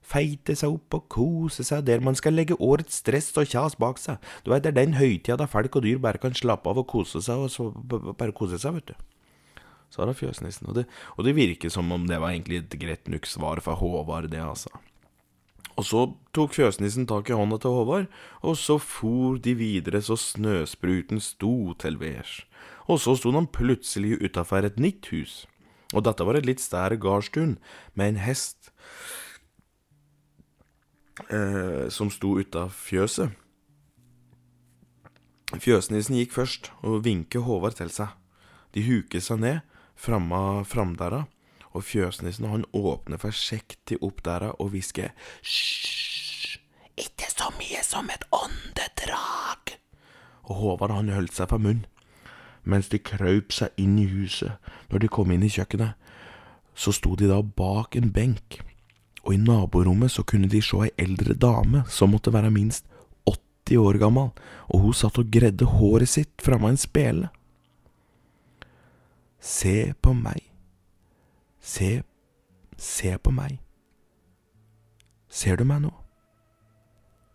feite 0.00 0.56
seg 0.56 0.72
opp 0.72 0.96
og 0.96 1.08
kose 1.12 1.62
seg 1.66 1.84
der 1.86 2.00
man 2.02 2.16
skal 2.18 2.34
legge 2.34 2.56
årets 2.56 3.02
stress 3.02 3.30
og 3.38 3.50
kjas 3.50 3.76
bak 3.78 4.00
seg. 4.00 4.18
Du 4.42 4.50
vet, 4.50 4.64
det 4.64 4.72
er 4.72 4.80
den 4.80 4.96
høytida 4.98 5.36
da 5.38 5.46
folk 5.50 5.76
og 5.76 5.84
dyr 5.84 6.00
bare 6.02 6.22
kan 6.22 6.34
slappe 6.34 6.70
av 6.70 6.80
og 6.80 6.88
kose 6.90 7.22
seg, 7.22 7.46
og 7.46 7.52
så 7.52 7.68
bare 8.16 8.34
kose 8.34 8.58
seg, 8.58 8.80
vet 8.80 8.94
du 8.94 9.09
sa 9.90 10.06
fjøsnissen. 10.06 10.68
Og 10.70 10.80
det, 10.80 10.86
og 11.16 11.26
det 11.26 11.36
virker 11.36 11.72
som 11.72 11.90
om 11.92 12.06
det 12.06 12.20
var 12.22 12.32
egentlig 12.32 12.62
et 12.62 12.78
greit 12.80 13.10
nok 13.10 13.26
svar 13.26 13.60
fra 13.60 13.74
Håvard, 13.74 14.30
det, 14.30 14.40
altså. 14.40 14.70
Og 15.78 15.86
så 15.86 16.00
tok 16.36 16.52
fjøsnissen 16.54 17.06
tak 17.08 17.30
i 17.30 17.36
hånda 17.36 17.56
til 17.62 17.72
Håvard, 17.72 18.08
og 18.44 18.56
så 18.58 18.76
for 18.78 19.38
de 19.40 19.54
videre 19.56 20.02
så 20.04 20.16
snøspruten 20.18 21.22
sto 21.24 21.72
til 21.80 21.96
værs. 22.00 22.42
Og 22.90 23.00
så 23.00 23.14
sto 23.16 23.32
han 23.32 23.48
plutselig 23.48 24.18
utafor 24.20 24.66
et 24.66 24.80
nytt 24.80 25.08
hus. 25.14 25.46
Og 25.94 26.04
dette 26.06 26.26
var 26.26 26.38
et 26.38 26.46
litt 26.46 26.62
stær 26.62 26.94
gardstun, 27.00 27.56
med 27.94 28.14
en 28.14 28.20
hest 28.22 28.70
eh, 31.30 31.88
som 31.90 32.10
sto 32.12 32.36
utav 32.38 32.74
fjøset. 32.74 33.32
Fjøsnissen 35.58 36.14
gikk 36.14 36.34
først 36.36 36.70
og 36.86 37.02
vinket 37.06 37.42
Håvard 37.42 37.80
til 37.80 37.90
seg. 37.90 38.12
De 38.74 38.84
huket 38.86 39.24
seg 39.26 39.40
ned, 39.42 39.64
framma 40.00 40.64
der, 40.98 41.24
og 41.70 41.84
fjøsnissen 41.84 42.48
han 42.50 42.64
åpner 42.72 43.20
forsiktig 43.20 44.00
opp 44.00 44.22
der 44.24 44.50
og 44.56 44.72
hvisker 44.72 45.12
Hysj, 45.42 46.58
Ikke 46.96 47.28
så 47.30 47.50
mye 47.56 47.82
som 47.84 48.10
et 48.10 48.24
åndedrag. 48.32 49.76
Og 50.50 50.56
Håvard 50.56 50.92
han 50.92 51.12
holdt 51.14 51.36
seg 51.36 51.48
for 51.48 51.62
munnen. 51.62 51.86
Mens 52.64 52.90
de 52.92 52.98
krøp 53.00 53.54
seg 53.56 53.72
inn 53.80 53.96
i 53.98 54.08
huset 54.10 54.58
når 54.90 55.00
de 55.00 55.08
kom 55.08 55.30
inn 55.32 55.46
i 55.46 55.52
kjøkkenet, 55.52 55.94
så 56.76 56.92
sto 56.92 57.14
de 57.16 57.28
da 57.30 57.40
bak 57.40 57.96
en 57.96 58.10
benk, 58.12 58.60
og 59.24 59.32
i 59.34 59.40
naborommet 59.40 60.12
så 60.12 60.24
kunne 60.24 60.48
de 60.48 60.60
se 60.64 60.76
ei 60.84 60.92
eldre 61.00 61.34
dame 61.34 61.84
som 61.88 62.12
måtte 62.12 62.32
være 62.32 62.52
minst 62.52 62.84
80 63.24 63.80
år 63.80 63.98
gammel, 64.02 64.30
og 64.68 64.84
hun 64.84 64.96
satt 64.96 65.18
og 65.20 65.32
gredde 65.32 65.68
håret 65.72 66.08
sitt 66.08 66.44
framme 66.44 66.72
en 66.72 66.80
spele. 66.80 67.30
Se 69.40 69.94
på 70.00 70.12
meg. 70.12 70.44
Se, 71.60 72.02
se 72.76 73.16
på 73.18 73.32
meg. 73.32 73.58
Ser 75.28 75.56
du 75.56 75.64
meg 75.64 75.80
nå? 75.84 75.92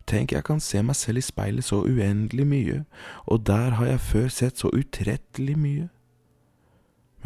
Tenk, 0.06 0.36
jeg 0.36 0.46
kan 0.46 0.62
se 0.62 0.84
meg 0.86 0.98
selv 1.00 1.18
i 1.18 1.26
speilet 1.26 1.65
så 1.65 1.80
uendelig 1.82 2.46
mye, 2.46 2.80
og 3.26 3.46
der 3.50 3.78
har 3.80 3.89
jeg 3.89 4.04
før 4.06 4.28
sett 4.30 4.62
så 4.62 4.70
utrettelig 4.70 5.56
mye. 5.58 5.88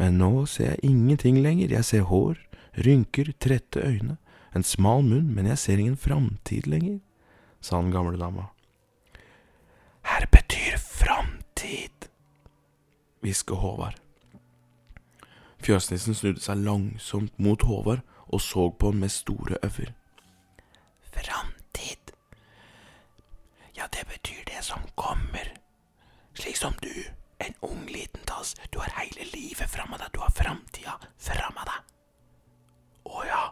Men 0.00 0.16
nå 0.16 0.46
ser 0.48 0.72
jeg 0.72 0.92
ingenting 0.94 1.42
lenger, 1.44 1.74
jeg 1.76 1.84
ser 1.84 2.08
hår, 2.08 2.40
rynker, 2.80 3.34
trette 3.36 3.84
øyne, 3.84 4.16
en 4.56 4.64
smal 4.64 5.04
munn, 5.04 5.28
men 5.34 5.50
jeg 5.52 5.60
ser 5.60 5.82
ingen 5.82 6.00
framtid 6.00 6.70
lenger, 6.72 7.02
sa 7.60 7.82
den 7.82 7.92
gamle 7.92 8.16
dama. 8.16 8.48
Her 10.08 10.24
betyr 10.32 10.80
framtid, 10.80 12.08
hvisker 13.20 13.60
Håvard. 13.60 14.00
Fjøsnissen 15.60 16.14
snudde 16.16 16.40
seg 16.40 16.62
langsomt 16.64 17.38
mot 17.38 17.62
Håvard 17.68 18.00
og 18.32 18.40
så 18.40 18.70
på 18.70 18.92
ham 18.92 19.02
med 19.02 19.12
store 19.12 19.58
øyne. 19.64 19.94
Framtid. 21.12 22.12
Ja, 23.76 23.84
det 23.92 24.06
betyr 24.08 24.44
det 24.46 24.64
som 24.64 24.80
kommer. 24.94 25.52
Slik 26.34 26.56
som 26.56 26.72
du, 26.82 26.92
en 27.40 27.54
ung 27.62 27.86
liten 27.86 28.24
tass. 28.26 28.54
Du 28.72 28.78
har 28.78 28.92
hele 28.96 29.26
livet 29.34 29.70
framme 29.70 29.98
deg, 29.98 30.08
du 30.14 30.20
har 30.20 30.32
framtida 30.32 30.96
framme 31.18 31.66
deg. 31.68 31.80
Å 33.04 33.24
ja. 33.26 33.44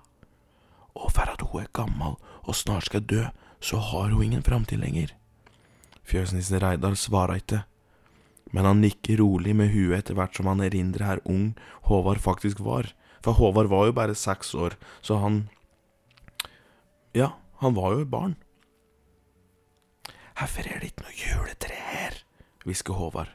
Og 0.95 1.13
for 1.13 1.29
at 1.29 1.43
hun 1.43 1.63
er 1.63 1.73
gammel 1.73 2.17
og 2.45 2.55
snart 2.57 2.89
skal 2.89 3.05
dø, 3.05 3.27
så 3.61 3.77
har 3.77 4.15
hun 4.15 4.23
ingen 4.23 4.43
framtid 4.43 4.81
lenger. 4.81 5.13
Fjøsnissen 6.09 6.63
Reidar 6.63 6.95
svarer 6.95 7.43
ikke 7.43 7.65
men 8.53 8.65
han 8.65 8.81
nikker 8.81 9.21
rolig 9.21 9.55
med 9.57 9.73
huet 9.75 9.99
etter 9.99 10.17
hvert 10.19 10.37
som 10.37 10.49
han 10.51 10.63
erindrer 10.65 11.05
her 11.05 11.23
ung 11.29 11.53
Håvard 11.89 12.21
faktisk 12.25 12.61
var. 12.65 12.93
For 13.25 13.37
Håvard 13.37 13.71
var 13.71 13.89
jo 13.89 13.97
bare 13.97 14.17
seks 14.17 14.55
år, 14.55 14.79
så 15.03 15.21
han 15.23 15.49
Ja, 17.15 17.35
han 17.61 17.75
var 17.75 17.93
jo 17.95 18.05
et 18.05 18.11
barn. 18.11 18.37
Hvorfor 20.39 20.69
er 20.71 20.79
det 20.79 20.93
ikke 20.93 21.05
noe 21.05 21.19
juletre 21.19 21.77
her? 21.91 22.19
hvisker 22.65 22.95
Håvard. 22.95 23.31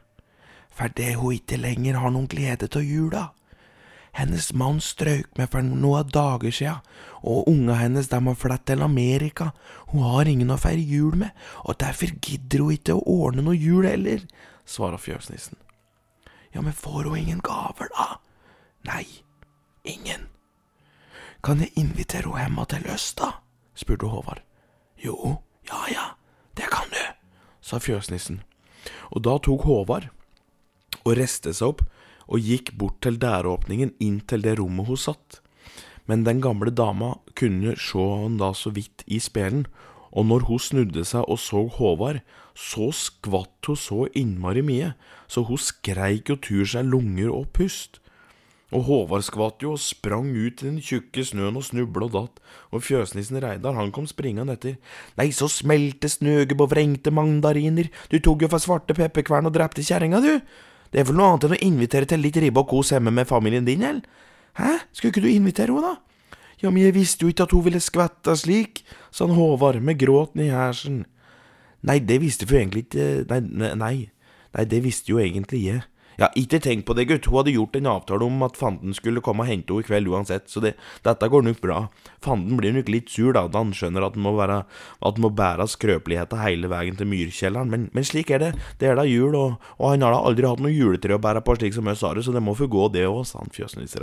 Fordi 0.73 1.13
hun 1.19 1.35
ikke 1.35 1.59
lenger 1.59 1.99
har 1.99 2.13
noen 2.13 2.29
glede 2.31 2.69
av 2.71 2.85
jula. 2.85 3.23
Hennes 4.13 4.51
mann 4.53 4.77
strøk 4.81 5.31
med 5.37 5.49
for 5.49 5.65
noen 5.65 6.09
dager 6.13 6.53
sia, 6.53 6.75
og 7.25 7.49
unga 7.49 7.79
hennes 7.79 8.07
dem 8.11 8.29
har 8.29 8.37
flyttet 8.37 8.69
til 8.69 8.85
Amerika. 8.85 9.49
Hun 9.89 10.05
har 10.05 10.29
ingen 10.29 10.53
å 10.53 10.59
feire 10.61 10.85
jul 10.85 11.17
med, 11.17 11.33
og 11.65 11.79
derfor 11.81 12.13
gidder 12.21 12.61
hun 12.61 12.75
ikke 12.77 12.95
å 12.95 13.05
ordne 13.25 13.45
noe 13.45 13.57
jul 13.57 13.87
heller, 13.89 14.21
svarer 14.65 14.97
fjøsnissen. 14.97 15.57
Ja, 16.53 16.61
men 16.61 16.73
får 16.73 17.03
hun 17.09 17.17
ingen 17.17 17.41
gaver, 17.41 17.89
da? 17.97 18.19
Nei, 18.85 19.05
ingen. 19.83 20.27
Kan 21.43 21.59
jeg 21.59 21.73
invitere 21.75 22.29
henne 22.29 22.43
hjemme 22.43 22.65
til 22.71 22.89
Østa? 22.93 23.31
spurte 23.75 24.07
Håvard. 24.07 24.43
Jo, 25.03 25.39
ja 25.67 25.81
ja, 25.91 26.05
det 26.55 26.69
kan 26.71 26.87
du, 26.93 27.01
sa 27.61 27.79
fjøsnissen. 27.81 28.43
Og 29.11 29.23
da 29.25 29.37
tok 29.41 29.65
Håvard 29.67 30.11
og 31.03 31.17
reiste 31.17 31.51
seg 31.55 31.73
opp 31.73 31.83
og 32.27 32.39
gikk 32.39 32.73
bort 32.79 33.01
til 33.03 33.17
døråpningen 33.19 33.95
inn 34.03 34.21
til 34.29 34.45
det 34.45 34.55
rommet 34.59 34.87
hun 34.87 34.99
satt. 34.99 35.41
Men 36.07 36.23
den 36.27 36.41
gamle 36.43 36.71
dama 36.71 37.15
kunne 37.35 37.75
se 37.79 38.05
han 38.23 38.37
da 38.39 38.53
så 38.55 38.71
vidt 38.75 39.03
i 39.07 39.19
spelen, 39.23 39.65
og 40.11 40.27
når 40.29 40.47
hun 40.47 40.61
snudde 40.61 41.03
seg 41.07 41.25
og 41.27 41.39
så 41.41 41.65
Håvard, 41.67 42.21
så 42.53 42.91
skvatt 42.93 43.67
hun 43.67 43.79
så 43.79 44.05
innmari 44.17 44.63
mye, 44.65 44.93
så 45.27 45.43
hun 45.47 45.59
skreik 45.61 46.31
og 46.33 46.41
tur 46.45 46.65
seg 46.69 46.87
lunger 46.89 47.31
og 47.33 47.49
pust. 47.55 47.99
Og 48.73 48.87
Håvard 48.87 49.25
skvatt 49.25 49.61
jo 49.61 49.75
og 49.75 49.81
sprang 49.81 50.31
ut 50.33 50.63
i 50.63 50.65
den 50.65 50.79
tjukke 50.81 51.21
snøen 51.25 51.59
og 51.59 51.65
snubla 51.67 52.07
og 52.07 52.15
datt, 52.15 52.39
og 52.73 52.81
fjøsnissen 52.85 53.37
Reidar 53.43 53.77
han 53.77 53.91
kom 53.93 54.07
springende 54.09 54.55
etter. 54.57 54.79
Nei, 55.19 55.29
så 55.35 55.49
smelte 55.51 56.09
snøget 56.09 56.55
på 56.57 56.69
vrengte 56.71 57.13
mandariner, 57.13 57.91
du 58.09 58.17
tok 58.17 58.45
jo 58.45 58.49
for 58.49 58.63
svarte 58.63 58.97
pepperkvern 58.97 59.49
og 59.49 59.53
drepte 59.53 59.85
kjerringa, 59.85 60.23
du. 60.25 60.41
Det 60.93 61.01
er 61.01 61.09
vel 61.09 61.17
noe 61.17 61.31
annet 61.33 61.47
enn 61.47 61.55
å 61.57 61.63
invitere 61.65 62.09
til 62.09 62.21
litt 62.21 62.37
ribbe 62.41 62.61
og 62.61 62.69
kos 62.69 62.93
hjemme 62.93 63.13
med 63.13 63.29
familien 63.29 63.65
din, 63.65 63.85
eller? 63.85 64.01
Hæ, 64.57 64.73
skulle 64.93 65.13
ikke 65.13 65.25
du 65.25 65.29
invitere 65.31 65.73
henne, 65.73 65.93
da? 65.93 66.37
Ja, 66.61 66.69
men 66.69 66.85
jeg 66.85 66.95
visste 66.95 67.25
jo 67.25 67.31
ikke 67.33 67.47
at 67.47 67.53
hun 67.53 67.65
ville 67.65 67.81
skvette 67.81 68.35
slik, 68.39 68.83
sa 69.11 69.25
Håvard 69.27 69.81
med 69.83 69.97
gråten 70.01 70.45
i 70.45 70.51
hersen. 70.53 71.03
Nei, 71.83 71.99
det 71.99 72.21
visste 72.23 72.47
hun 72.49 72.61
egentlig 72.61 72.85
ikke 72.87 73.07
Nei, 73.29 73.41
nei, 73.75 73.95
nei, 74.53 74.65
det 74.69 74.83
visste 74.85 75.11
jo 75.11 75.19
egentlig 75.19 75.65
jeg. 75.65 75.83
Ja, 76.19 76.27
ikke 76.37 76.59
tenk 76.61 76.85
på 76.85 76.93
det, 76.93 77.07
gutt. 77.09 77.25
Hun 77.29 77.39
hadde 77.39 77.55
gjort 77.55 77.77
en 77.77 77.89
avtale 77.89 78.25
om 78.27 78.43
at 78.45 78.57
fanden 78.59 78.93
skulle 78.93 79.21
komme 79.25 79.45
og 79.45 79.49
hente 79.49 79.73
henne 79.73 79.81
i 79.81 79.87
kveld 79.87 80.11
uansett, 80.11 80.45
så 80.51 80.61
det, 80.61 80.75
dette 81.05 81.29
går 81.29 81.45
nok 81.47 81.61
bra. 81.63 81.79
Fanden 82.23 82.59
blir 82.59 82.75
nok 82.75 82.91
litt 82.93 83.09
sur 83.09 83.33
da, 83.33 83.47
da 83.49 83.63
han 83.63 83.73
skjønner 83.75 84.05
at 84.05 84.17
han 84.17 84.25
må, 84.25 84.35
være, 84.37 84.59
at 85.01 85.17
han 85.17 85.25
må 85.25 85.31
bære 85.33 85.67
skrøpeligheten 85.73 86.43
hele 86.43 86.69
veien 86.71 86.99
til 86.99 87.09
myrkjelleren, 87.09 87.73
men, 87.73 87.89
men, 87.97 88.07
slik 88.07 88.29
er 88.33 88.45
det. 88.45 88.51
Det 88.81 88.91
er 88.91 88.99
da 88.99 89.07
jul, 89.09 89.33
og, 89.39 89.57
og, 89.79 89.87
han 89.89 90.05
har 90.05 90.13
da 90.13 90.21
aldri 90.29 90.49
hatt 90.49 90.61
noe 90.63 90.73
juletre 90.75 91.17
å 91.17 91.23
bære 91.23 91.41
på 91.45 91.57
slik 91.57 91.77
som 91.77 91.89
oss 91.89 92.05
har 92.05 92.19
det, 92.19 92.27
så 92.27 92.35
det 92.35 92.45
må 92.45 92.53
få 92.57 92.69
gå, 92.71 92.87
det 92.93 93.07
òg, 93.09 93.23
sa 93.27 93.41
han 93.41 93.53
Fjøsnils 93.53 93.97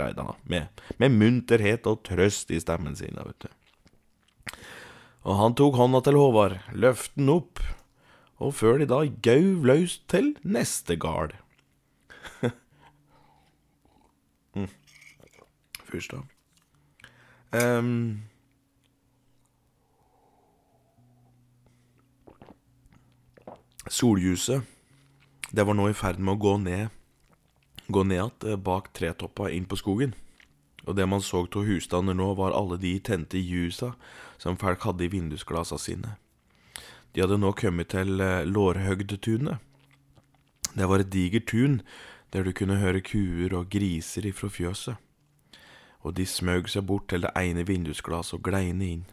med, 0.51 0.83
med 0.99 1.15
munterhet 1.15 1.87
og 1.87 2.03
trøst 2.07 2.51
i 2.51 2.59
stemmen 2.59 2.97
sin, 2.99 3.15
da, 3.15 3.27
vet 3.27 3.47
du. 3.47 3.60
Og 5.21 5.37
han 5.37 5.53
tok 5.57 5.77
hånda 5.77 6.01
til 6.05 6.17
Håvard, 6.17 6.57
løfte 6.73 7.19
den 7.19 7.29
opp, 7.35 7.61
og 8.41 8.55
før 8.57 8.81
de 8.81 8.87
da 8.89 9.03
gauv 9.21 9.65
løs 9.69 9.99
til 10.09 10.33
neste 10.41 10.97
gard. 10.97 11.35
mm. 14.57 14.71
Først, 15.85 16.15
da. 16.15 16.25
Um, 17.51 18.23
Sollyset, 23.91 24.63
det 25.51 25.67
var 25.67 25.75
nå 25.75 25.89
i 25.91 25.97
ferd 25.97 26.21
med 26.21 26.37
å 26.37 26.41
gå 26.41 26.55
ned 26.63 26.97
Gå 27.91 28.05
ned 28.07 28.15
igjen 28.15 28.53
eh, 28.53 28.55
bak 28.55 28.85
tretoppa 28.95 29.49
inn 29.51 29.65
på 29.67 29.75
skogen. 29.75 30.13
Og 30.87 30.95
det 30.95 31.03
man 31.11 31.19
så 31.19 31.41
av 31.43 31.65
husstander 31.67 32.15
nå, 32.15 32.29
var 32.39 32.55
alle 32.55 32.77
de 32.79 32.93
tente 33.03 33.41
ljusa 33.41 33.91
som 34.41 34.57
folk 34.57 34.81
hadde 34.87 35.05
i 35.05 35.11
vindusglasa 35.13 35.77
sine. 35.77 36.15
De 37.13 37.21
hadde 37.21 37.37
nå 37.37 37.51
kommet 37.57 37.91
til 37.93 38.21
eh, 38.23 38.47
Lårhøgdtunet. 38.47 39.61
Det 40.71 40.87
var 40.87 41.03
et 41.03 41.11
digert 41.13 41.49
tun 41.51 41.81
der 42.31 42.47
du 42.47 42.53
kunne 42.55 42.79
høre 42.79 43.03
kuer 43.03 43.53
og 43.57 43.69
griser 43.73 44.25
ifra 44.29 44.47
fjøset. 44.49 44.95
Og 46.01 46.15
de 46.17 46.25
smøg 46.25 46.71
seg 46.71 46.87
bort 46.89 47.09
til 47.11 47.27
det 47.27 47.33
ene 47.37 47.67
vindusglasset 47.67 48.39
og 48.39 48.45
gleine 48.47 48.87
inn. 48.87 49.03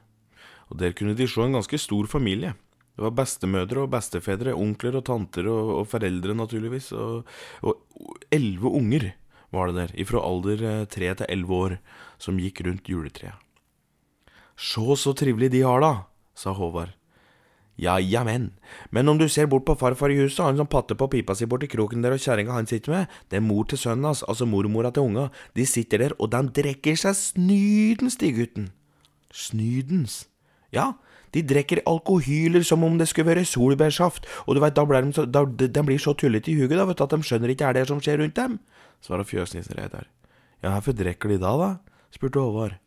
Og 0.71 0.79
der 0.81 0.95
kunne 0.97 1.17
de 1.19 1.27
se 1.29 1.43
en 1.43 1.59
ganske 1.59 1.81
stor 1.83 2.09
familie. 2.09 2.55
Det 2.97 3.05
var 3.05 3.17
bestemødre 3.19 3.85
og 3.85 3.93
bestefedre, 3.93 4.55
onkler 4.57 4.97
og 4.99 5.05
tanter 5.07 5.51
og, 5.51 5.75
og 5.83 5.91
foreldre, 5.91 6.35
naturligvis. 6.39 6.93
Og 6.95 7.75
elleve 8.33 8.73
unger 8.81 9.11
var 9.55 9.69
det 9.69 9.77
der, 9.83 9.93
ifra 10.07 10.23
alder 10.25 10.65
eh, 10.71 10.87
tre 10.91 11.13
til 11.19 11.29
elleve 11.29 11.61
år, 11.67 11.77
som 12.21 12.41
gikk 12.41 12.65
rundt 12.67 12.89
juletreet. 12.91 13.48
Sjå 14.59 14.97
så 14.99 15.15
trivelig 15.15 15.53
de 15.55 15.63
har, 15.63 15.81
da, 15.81 15.93
sa 16.35 16.51
Håvard. 16.51 16.99
Ja, 17.79 18.01
jammen. 18.03 18.51
Men 18.91 19.09
om 19.09 19.19
du 19.21 19.29
ser 19.31 19.47
bort 19.47 19.63
på 19.65 19.77
farfar 19.79 20.11
i 20.11 20.17
huset, 20.19 20.43
han 20.43 20.57
som 20.59 20.67
patter 20.67 20.99
på 20.99 21.07
pipa 21.13 21.37
si 21.39 21.47
borti 21.47 21.69
kroken 21.71 22.03
der, 22.03 22.17
og 22.17 22.23
kjerringa 22.25 22.57
han 22.57 22.67
sitter 22.67 22.91
med, 22.91 23.13
det 23.31 23.39
er 23.39 23.45
mor 23.47 23.69
til 23.71 23.79
sønnen 23.79 24.09
hans, 24.09 24.25
altså 24.27 24.49
mormora 24.51 24.91
til 24.91 25.07
unga, 25.07 25.29
de 25.55 25.67
sitter 25.67 26.03
der, 26.03 26.15
og 26.19 26.33
de 26.33 26.41
drikker 26.59 26.99
seg 26.99 27.15
snydens, 27.15 28.19
de 28.19 28.33
gutten. 28.35 28.67
Snydens? 29.31 30.25
Ja, 30.75 30.97
de 31.37 31.45
drikker 31.47 31.85
alkohyler 31.87 32.67
som 32.67 32.83
om 32.83 32.99
det 32.99 33.07
skulle 33.13 33.31
være 33.31 33.47
solbærsaft, 33.47 34.27
og 34.49 34.59
du 34.59 34.63
veit, 34.65 34.75
da 34.75 34.83
blir 34.83 35.07
de, 35.07 35.15
så, 35.15 35.29
da, 35.31 35.45
de 35.47 35.87
blir 35.87 36.03
så 36.03 36.17
tullete 36.19 36.51
i 36.51 36.59
huget 36.59 36.81
da, 36.81 36.89
vet 36.89 36.99
du, 36.99 37.07
at 37.07 37.15
de 37.15 37.31
skjønner 37.31 37.55
ikke 37.55 37.71
er 37.71 37.79
det 37.79 37.87
som 37.93 38.03
skjer 38.03 38.19
rundt 38.25 38.35
dem, 38.43 38.59
svarer 39.07 39.29
fjøsnissen 39.29 39.79
Reidar. 39.79 40.11
Ja, 40.65 40.75
hvorfor 40.75 40.99
drikker 40.99 41.31
de 41.31 41.39
da, 41.47 41.55
da? 41.63 41.73
spurte 42.11 42.43
Håvard. 42.43 42.81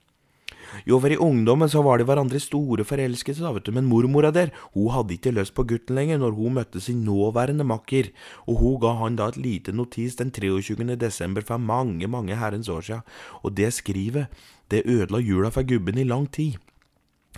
Jo, 0.87 0.99
for 0.99 1.13
i 1.13 1.19
ungdommen 1.19 1.69
så 1.71 1.83
var 1.85 1.99
de 1.99 2.07
hverandre 2.07 2.39
store 2.41 2.85
forelskede, 2.87 3.53
vet 3.55 3.67
du, 3.67 3.73
men 3.75 3.89
mormora 3.89 4.31
der, 4.33 4.53
hun 4.75 4.91
hadde 4.95 5.17
ikke 5.17 5.35
lyst 5.35 5.55
på 5.57 5.65
gutten 5.67 5.97
lenger 5.97 6.21
når 6.21 6.37
hun 6.37 6.57
møtte 6.59 6.81
sin 6.83 7.03
nåværende 7.05 7.67
makker, 7.67 8.11
og 8.47 8.61
hun 8.61 8.79
ga 8.81 8.95
han 9.01 9.19
da 9.19 9.29
et 9.31 9.39
lite 9.41 9.75
notis 9.75 10.17
den 10.19 10.31
23. 10.31 10.95
desember 10.95 11.45
for 11.45 11.61
mange, 11.61 12.07
mange 12.07 12.37
herrens 12.39 12.69
år 12.69 12.81
siden, 12.81 13.07
og 13.43 13.57
det 13.57 13.73
skrivet, 13.73 14.27
det 14.71 14.85
ødela 14.85 15.19
jula 15.19 15.49
for 15.49 15.67
gubben 15.67 15.97
i 15.97 16.07
lang 16.07 16.29
tid. 16.31 16.59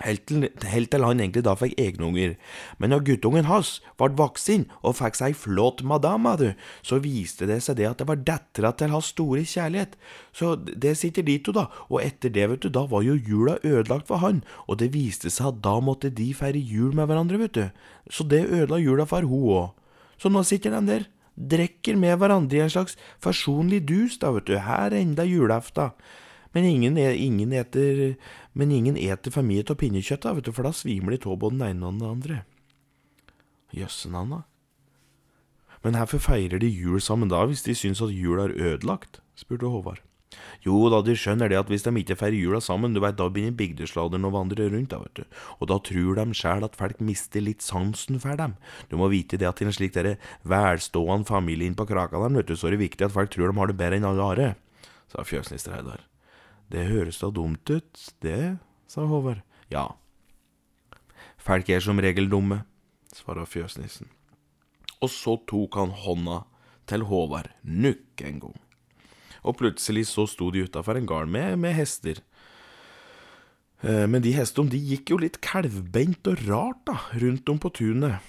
Helt 0.02 0.26
til, 0.26 1.04
han 1.06 1.20
egentlig 1.22 1.44
da 1.46 1.54
fikk 1.54 1.76
egne 1.78 2.08
unger. 2.08 2.32
Men 2.82 2.90
når 2.90 3.04
guttungen 3.06 3.46
hans 3.46 3.76
ble 4.02 4.10
voksen 4.18 4.66
og 4.82 4.96
fikk 4.98 5.20
seg 5.20 5.36
flott 5.38 5.84
madama, 5.86 6.34
du, 6.40 6.56
så 6.82 6.98
viste 7.04 7.46
det 7.46 7.60
seg 7.62 7.78
det 7.78 7.86
at 7.92 8.02
det 8.02 8.08
var 8.10 8.24
dattera 8.26 8.72
til 8.74 8.90
hans 8.90 9.12
store 9.14 9.44
kjærlighet. 9.46 9.94
Så 10.34 10.56
det 10.66 10.96
sitter 10.98 11.28
de 11.28 11.38
to, 11.46 11.54
da, 11.54 11.68
og 11.92 12.02
etter 12.02 12.34
det, 12.34 12.48
vet 12.50 12.66
du, 12.66 12.72
da 12.74 12.88
var 12.90 13.06
jo 13.06 13.14
jula 13.14 13.60
ødelagt 13.62 14.10
for 14.10 14.24
han, 14.26 14.42
og 14.66 14.82
det 14.82 14.96
viste 14.96 15.30
seg 15.30 15.52
at 15.52 15.62
da 15.62 15.78
måtte 15.78 16.10
de 16.10 16.32
feire 16.34 16.58
jul 16.58 16.98
med 16.98 17.12
hverandre, 17.12 17.44
vet 17.46 17.60
du. 17.60 17.86
Så 18.10 18.26
det 18.26 18.48
ødela 18.50 18.82
jula 18.82 19.06
for 19.06 19.30
hun 19.30 19.46
òg. 19.60 19.70
Så 20.18 20.34
nå 20.34 20.42
sitter 20.48 20.74
de 20.74 20.82
der, 20.90 21.08
drikker 21.38 21.98
med 22.02 22.18
hverandre 22.18 22.58
i 22.58 22.66
en 22.66 22.74
slags 22.74 22.98
forsonlig 23.22 23.84
dus, 23.86 24.18
da, 24.18 24.34
vet 24.34 24.50
du, 24.50 24.58
her 24.58 24.98
enda 24.98 25.26
julaften. 25.30 25.94
Men 26.54 26.70
ingen, 26.70 26.98
e, 26.98 27.10
ingen, 27.18 27.54
eter, 27.54 28.16
men 28.54 28.72
ingen 28.72 28.98
eter 28.98 29.34
for 29.34 29.46
mye 29.46 29.66
av 29.66 29.80
pinnekjøttet, 29.82 30.38
vet 30.38 30.48
du, 30.50 30.54
for 30.54 30.68
da 30.68 30.74
svimer 30.76 31.16
de 31.16 31.22
av 31.26 31.40
både 31.42 31.58
den 31.58 31.68
ene 31.72 31.90
og 31.90 32.00
den 32.00 32.10
andre. 32.10 32.40
Jøssenavn, 33.74 34.38
da. 34.38 34.42
Men 35.84 35.98
hvorfor 36.00 36.22
feirer 36.24 36.62
de 36.62 36.70
jul 36.70 37.02
sammen 37.04 37.32
da, 37.32 37.44
hvis 37.50 37.66
de 37.66 37.76
syns 37.76 38.02
at 38.04 38.14
jul 38.16 38.40
er 38.40 38.54
ødelagt? 38.56 39.20
spurte 39.36 39.68
Håvard. 39.68 40.04
Jo 40.64 40.78
da, 40.90 41.02
de 41.06 41.16
skjønner 41.18 41.52
det 41.52 41.58
at 41.60 41.70
hvis 41.70 41.84
de 41.86 41.92
ikke 42.00 42.18
feirer 42.18 42.38
jula 42.38 42.62
sammen, 42.64 42.94
du 42.96 43.02
veit, 43.04 43.18
da 43.20 43.28
begynner 43.30 43.58
bygdesladeren 43.58 44.30
å 44.30 44.32
vandre 44.34 44.70
rundt, 44.72 44.94
da, 44.94 45.02
vet 45.04 45.20
du, 45.20 45.42
og 45.60 45.70
da 45.70 45.80
tror 45.90 46.18
de 46.20 46.38
sjæl 46.38 46.66
at 46.66 46.78
folk 46.80 47.04
mister 47.04 47.44
litt 47.44 47.66
sansen 47.66 48.22
for 48.24 48.40
dem. 48.40 48.56
Du 48.90 48.98
må 49.02 49.12
vite 49.14 49.40
det 49.42 49.50
at 49.50 49.62
i 49.62 49.68
en 49.68 49.76
slik 49.76 49.96
derre 49.98 50.16
velstående 50.48 51.30
familie 51.30 51.70
inn 51.70 51.78
på 51.78 51.88
Krakaland, 51.90 52.40
vet 52.40 52.50
du, 52.50 52.56
så 52.58 52.70
er 52.70 52.78
det 52.78 52.86
viktig 52.86 53.10
at 53.10 53.16
folk 53.16 53.34
tror 53.34 53.52
de 53.52 53.60
har 53.60 53.70
det 53.70 53.80
bedre 53.82 54.00
enn 54.00 54.10
alle 54.10 54.32
andre, 54.34 54.50
sa 55.12 55.28
fjøsnister 55.28 55.76
Reidar. 55.76 56.08
Det 56.72 56.86
høres 56.90 57.20
da 57.22 57.30
dumt 57.34 57.70
ut, 57.70 58.06
det, 58.24 58.58
sa 58.88 59.06
Håvard. 59.08 59.44
Ja. 59.72 59.90
Folk 61.42 61.70
er 61.70 61.84
som 61.84 62.00
regel 62.02 62.30
dumme, 62.32 62.64
svarer 63.14 63.50
fjøsnissen. 63.50 64.10
Og 65.04 65.12
så 65.12 65.36
tok 65.50 65.76
han 65.76 65.96
hånda 66.04 66.44
til 66.90 67.06
Håvard 67.10 67.52
nukk 67.64 68.24
en 68.24 68.40
gang. 68.44 68.60
Og 69.44 69.58
plutselig 69.60 70.08
så 70.12 70.26
sto 70.30 70.50
de 70.56 70.64
utafor 70.64 70.98
en 70.98 71.08
gard 71.08 71.28
med, 71.32 71.58
med, 71.60 71.76
hester. 71.76 72.22
Eh, 73.84 74.06
men 74.08 74.24
de 74.24 74.32
hestene 74.38 74.72
de 74.72 74.80
gikk 74.80 75.12
jo 75.12 75.20
litt 75.20 75.42
kalvbeint 75.44 76.32
og 76.32 76.46
rart 76.48 76.86
da, 76.88 76.96
rundt 77.20 77.52
om 77.52 77.60
på 77.60 77.74
tunet. 77.76 78.24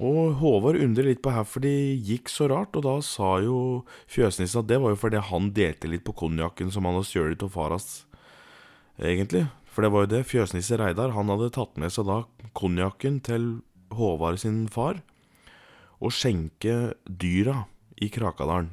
Og 0.00 0.38
Håvard 0.40 0.78
undrer 0.80 1.10
litt 1.10 1.20
på 1.20 1.32
hvorfor 1.34 1.60
de 1.60 1.72
gikk 2.00 2.30
så 2.32 2.46
rart, 2.48 2.76
og 2.78 2.86
da 2.86 2.94
sa 3.04 3.34
jo 3.44 3.82
fjøsnissen 4.08 4.62
at 4.62 4.70
det 4.70 4.78
var 4.80 4.94
jo 4.94 5.00
fordi 5.02 5.20
han 5.28 5.50
delte 5.56 5.90
litt 5.92 6.06
på 6.06 6.14
konjakken 6.22 6.72
som 6.72 6.88
han 6.88 6.96
hadde 6.96 7.10
stjålet 7.10 7.44
av 7.44 7.52
faras, 7.52 7.88
egentlig. 8.96 9.44
For 9.68 9.84
det 9.84 9.92
var 9.92 10.06
jo 10.06 10.12
det, 10.14 10.22
fjøsnisse 10.30 10.80
Reidar, 10.80 11.12
han 11.12 11.28
hadde 11.28 11.52
tatt 11.52 11.76
med 11.78 11.92
seg 11.92 12.08
da 12.08 12.22
konjakken 12.56 13.20
til 13.28 13.50
Håvard 13.92 14.40
sin 14.40 14.64
far, 14.72 15.02
og 16.00 16.16
skjenke 16.16 16.94
dyra 17.04 17.66
i 18.00 18.08
Krakadalen 18.08 18.72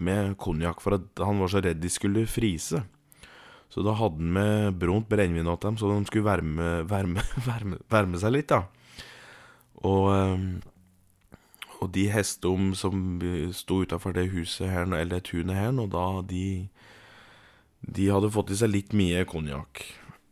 med 0.00 0.36
konjakk, 0.40 0.78
for 0.84 1.00
at 1.00 1.24
han 1.26 1.42
var 1.42 1.50
så 1.50 1.60
redd 1.64 1.82
de 1.82 1.90
skulle 1.90 2.28
frise. 2.30 2.84
Så 3.70 3.82
da 3.86 3.96
hadde 3.98 4.22
han 4.22 4.36
med 4.38 4.78
brunt 4.78 5.10
brennevin 5.10 5.50
til 5.50 5.66
dem, 5.66 5.80
så 5.82 5.90
de 5.90 6.04
skulle 6.06 6.30
varme, 6.30 6.70
varme, 6.86 7.26
varme, 7.48 7.82
varme 7.90 8.22
seg 8.22 8.38
litt, 8.38 8.54
da. 8.54 8.68
Og, 9.86 10.10
ehm, 10.12 10.48
og 11.80 11.92
de 11.94 12.08
hestene 12.12 12.76
som 12.76 13.20
sto 13.56 13.82
utafor 13.84 14.12
det 14.16 14.30
huset 14.34 14.68
her, 14.68 14.84
eller 14.84 15.18
det 15.18 15.28
tunet 15.30 15.56
her 15.56 15.72
nå, 15.72 15.88
da 15.90 16.22
de 16.22 16.68
De 17.80 18.10
hadde 18.12 18.28
fått 18.28 18.50
i 18.52 18.56
seg 18.60 18.68
litt 18.68 18.90
mye 18.92 19.24
konjakk. 19.24 19.80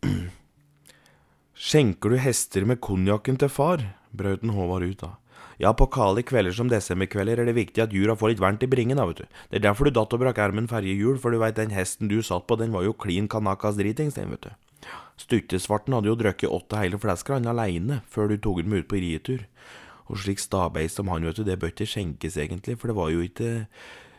Skjenker 1.69 2.13
du 2.13 2.19
hester 2.21 2.67
med 2.69 2.83
konjakken 2.85 3.39
til 3.41 3.49
far? 3.49 3.81
brøt 4.13 4.45
Håvard 4.45 4.85
ut 4.85 5.01
da. 5.01 5.15
Ja, 5.59 5.73
på 5.75 5.89
kalde 5.91 6.23
kvelder 6.23 6.55
som 6.55 6.69
desemberkvelder 6.71 7.41
er 7.41 7.49
det 7.49 7.57
viktig 7.57 7.83
at 7.83 7.95
jura 7.95 8.15
får 8.15 8.35
litt 8.35 8.43
varmt 8.43 8.63
i 8.63 8.71
bringen, 8.71 9.01
da, 9.01 9.07
vet 9.09 9.25
du. 9.25 9.39
Det 9.51 9.59
er 9.59 9.65
derfor 9.67 9.89
du 9.89 9.97
datt 9.97 10.13
og 10.15 10.21
brakk 10.23 10.39
ermen 10.39 10.69
ferjehjul, 10.71 11.19
for 11.19 11.35
du 11.35 11.41
veit 11.43 11.57
den 11.57 11.75
hesten 11.75 12.11
du 12.11 12.21
satt 12.23 12.47
på, 12.47 12.59
den 12.61 12.71
var 12.77 12.85
jo 12.87 12.95
klin 12.95 13.27
kanakas 13.27 13.81
dritings, 13.81 14.15
den, 14.15 14.31
vet 14.37 14.47
du. 14.47 14.68
Stuttesvarten 15.19 15.97
hadde 15.97 16.11
jo 16.13 16.19
drukket 16.19 16.53
åtte 16.55 16.81
hele 16.81 16.99
flasker 17.03 17.39
han 17.39 17.51
aleine 17.51 18.03
før 18.11 18.31
du 18.31 18.37
tok 18.39 18.63
dem 18.63 18.77
ut 18.79 18.89
på 18.91 19.01
rietur. 19.03 19.47
Og 20.09 20.21
slik 20.23 20.41
stabeis 20.41 20.95
som 20.97 21.11
han, 21.13 21.27
vet 21.27 21.41
du, 21.41 21.45
det 21.45 21.59
bør 21.61 21.75
ikke 21.75 21.89
skjenkes 21.91 22.39
egentlig, 22.41 22.79
for 22.81 22.91
det 22.91 22.97
var 22.97 23.11
jo 23.13 23.25
ikke 23.27 23.51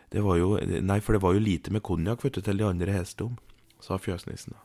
det 0.10 0.24
var 0.26 0.40
jo, 0.40 0.56
Nei, 0.82 1.00
for 1.06 1.16
det 1.16 1.22
var 1.22 1.36
jo 1.36 1.44
lite 1.44 1.74
med 1.74 1.86
konjakk, 1.86 2.24
vet 2.26 2.40
du, 2.40 2.42
til 2.46 2.58
de 2.58 2.66
andre 2.66 2.94
hestene, 2.94 3.38
sa 3.82 3.98
fjøsnissen. 4.02 4.58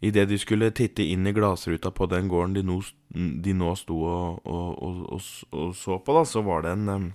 Idet 0.00 0.30
de 0.30 0.38
skulle 0.40 0.70
titte 0.72 1.04
inn 1.04 1.28
i 1.28 1.34
glassruta 1.36 1.92
på 1.92 2.08
den 2.08 2.28
gården 2.32 2.56
de 2.56 2.62
nå, 2.64 2.78
de 3.44 3.54
nå 3.54 3.74
sto 3.76 3.98
og, 4.00 4.46
og, 4.48 4.78
og, 4.80 5.26
og, 5.52 5.74
så 5.76 5.98
på, 6.00 6.14
da, 6.16 6.24
så 6.24 6.42
var 6.46 6.64
det 6.64 6.72
en 6.78 7.10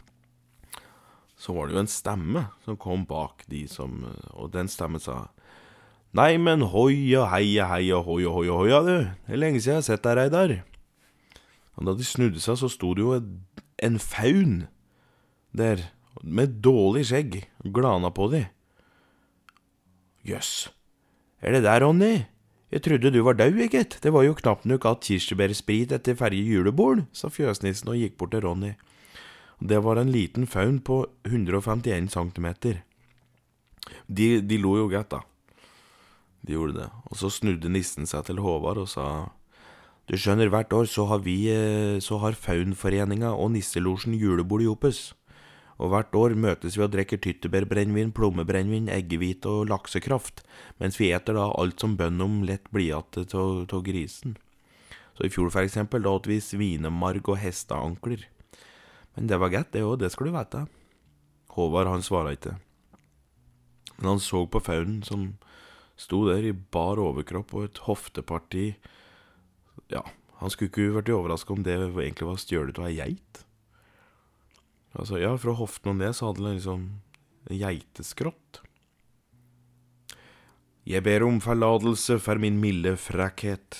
Så 1.36 1.54
var 1.54 1.68
det 1.68 1.76
jo 1.76 1.82
en 1.82 1.90
stemme 1.92 2.46
som 2.64 2.78
kom 2.78 3.04
bak 3.10 3.44
de 3.52 3.66
som 3.68 4.06
Og 4.38 4.54
den 4.54 4.70
stemmen 4.70 5.02
sa 5.02 5.26
Nei, 6.16 6.38
men 6.40 6.62
hoi 6.72 7.12
og 7.20 7.28
hei 7.34 7.58
og 7.60 7.68
hei 7.74 7.90
og 7.92 8.06
hoi 8.08 8.22
og 8.24 8.38
hoi 8.38 8.48
og 8.48 8.60
hoi, 8.62 8.70
du. 8.88 8.94
Det 9.28 9.36
er 9.36 9.42
lenge 9.42 9.60
siden 9.60 9.74
jeg 9.74 9.82
har 9.82 9.88
sett 9.90 10.06
deg, 10.06 10.16
Reidar. 10.16 10.54
Og 11.76 11.90
da 11.90 11.96
de 11.98 12.08
snudde 12.08 12.40
seg, 12.40 12.56
så 12.62 12.70
sto 12.72 12.94
det 12.96 13.04
jo 13.04 13.18
en 13.84 14.00
faun 14.00 14.62
der, 15.56 15.84
med 16.24 16.62
dårlig 16.64 17.04
skjegg, 17.10 17.42
og 17.66 17.76
glana 17.76 18.14
på 18.16 18.30
de. 18.32 18.46
Jøss, 20.26 20.70
er 21.44 21.58
det 21.58 21.66
der, 21.68 21.84
Ronny? 21.84 22.14
Jeg 22.72 22.88
trodde 22.88 23.12
du 23.12 23.20
var 23.24 23.36
død, 23.36 23.60
gitt. 23.70 24.00
Det 24.02 24.16
var 24.16 24.24
jo 24.24 24.40
knapt 24.40 24.66
nok 24.66 24.88
at 24.88 25.04
kirsebærsprit 25.04 25.92
etter 25.96 26.16
ferje 26.16 26.48
julebord, 26.48 27.04
sa 27.12 27.28
fjøsnissen 27.28 27.92
og 27.92 28.00
gikk 28.00 28.16
bort 28.18 28.32
til 28.32 28.48
Ronny. 28.48 28.74
Det 29.60 29.84
var 29.84 30.00
en 30.00 30.16
liten 30.16 30.48
faun 30.48 30.80
på 30.80 31.04
151 31.28 32.08
centimeter. 32.16 32.82
De, 34.08 34.40
de 34.42 34.58
lo 34.64 34.78
jo 34.80 34.90
godt, 34.92 35.12
da. 35.12 35.26
De 36.46 36.54
gjorde 36.54 36.78
det. 36.78 36.90
Og 37.10 37.20
så 37.20 37.32
snudde 37.34 37.72
nissen 37.72 38.08
seg 38.10 38.28
til 38.28 38.42
Håvard 38.46 38.84
og 38.84 38.90
sa 38.92 39.08
Du 40.06 40.14
skjønner, 40.18 40.52
hvert 40.54 40.74
år 40.74 40.86
så 40.86 41.08
har 41.10 41.24
vi 41.26 41.50
eh, 41.50 41.98
Så 42.04 42.20
har 42.22 42.38
Faunforeninga 42.38 43.34
og 43.34 43.56
Nisselosjen 43.56 44.14
julebord 44.14 44.62
i 44.62 44.70
Opus. 44.70 45.14
Og 45.76 45.92
hvert 45.92 46.14
år 46.16 46.38
møtes 46.40 46.78
vi 46.78 46.86
og 46.86 46.94
drikker 46.94 47.20
tyttebærbrennevin, 47.20 48.14
plommebrennevin, 48.16 48.88
eggehvite 48.88 49.52
og 49.52 49.68
laksekraft, 49.68 50.46
mens 50.80 50.96
vi 51.02 51.10
eter 51.12 51.36
da 51.36 51.50
alt 51.52 51.84
som 51.84 51.98
bøndom 52.00 52.46
lett 52.48 52.70
blir 52.72 52.94
igjen 52.94 53.68
av 53.76 53.82
grisen. 53.84 54.38
Så 55.16 55.28
i 55.28 55.32
fjor, 55.32 55.50
for 55.52 55.64
eksempel, 55.64 56.04
da 56.04 56.14
åt 56.16 56.30
vi 56.32 56.40
svinemarg 56.44 57.28
og 57.28 57.42
hesteankler. 57.44 58.24
Men 59.16 59.28
det 59.28 59.40
var 59.40 59.52
godt, 59.52 59.74
det 59.76 59.84
òg, 59.84 60.00
det 60.00 60.12
skal 60.12 60.30
du 60.30 60.36
vite. 60.36 60.64
Håvard, 61.56 61.92
han 61.92 62.04
svara 62.04 62.36
ikke. 62.36 62.56
Men 63.98 64.14
han 64.14 64.24
så 64.24 64.44
på 64.48 64.60
faunen 64.64 65.04
som 65.08 65.34
Sto 65.96 66.26
der 66.28 66.44
i 66.44 66.52
bar 66.52 67.00
overkropp 67.00 67.54
og 67.56 67.70
et 67.70 67.82
hofteparti 67.88 68.68
Ja, 69.92 70.02
han 70.42 70.52
skulle 70.52 70.72
ikke 70.72 70.98
vært 70.98 71.12
overraska 71.16 71.54
om 71.56 71.64
det 71.64 71.78
egentlig 71.78 72.28
var 72.28 72.40
stjålet 72.42 72.80
av 72.82 72.90
ei 72.90 72.98
geit. 72.98 73.42
Altså, 74.96 75.20
ja, 75.20 75.34
fra 75.40 75.56
hoften 75.56 75.94
og 75.94 76.00
ned 76.00 76.16
så 76.16 76.30
hadde 76.30 76.44
det 76.44 76.54
liksom 76.58 76.86
en 77.46 77.60
geiteskrott. 77.60 78.62
Jeg 80.86 81.02
ber 81.06 81.26
om 81.26 81.40
forlatelse 81.42 82.20
for 82.22 82.40
min 82.42 82.60
milde 82.62 82.94
frekkhet. 83.02 83.80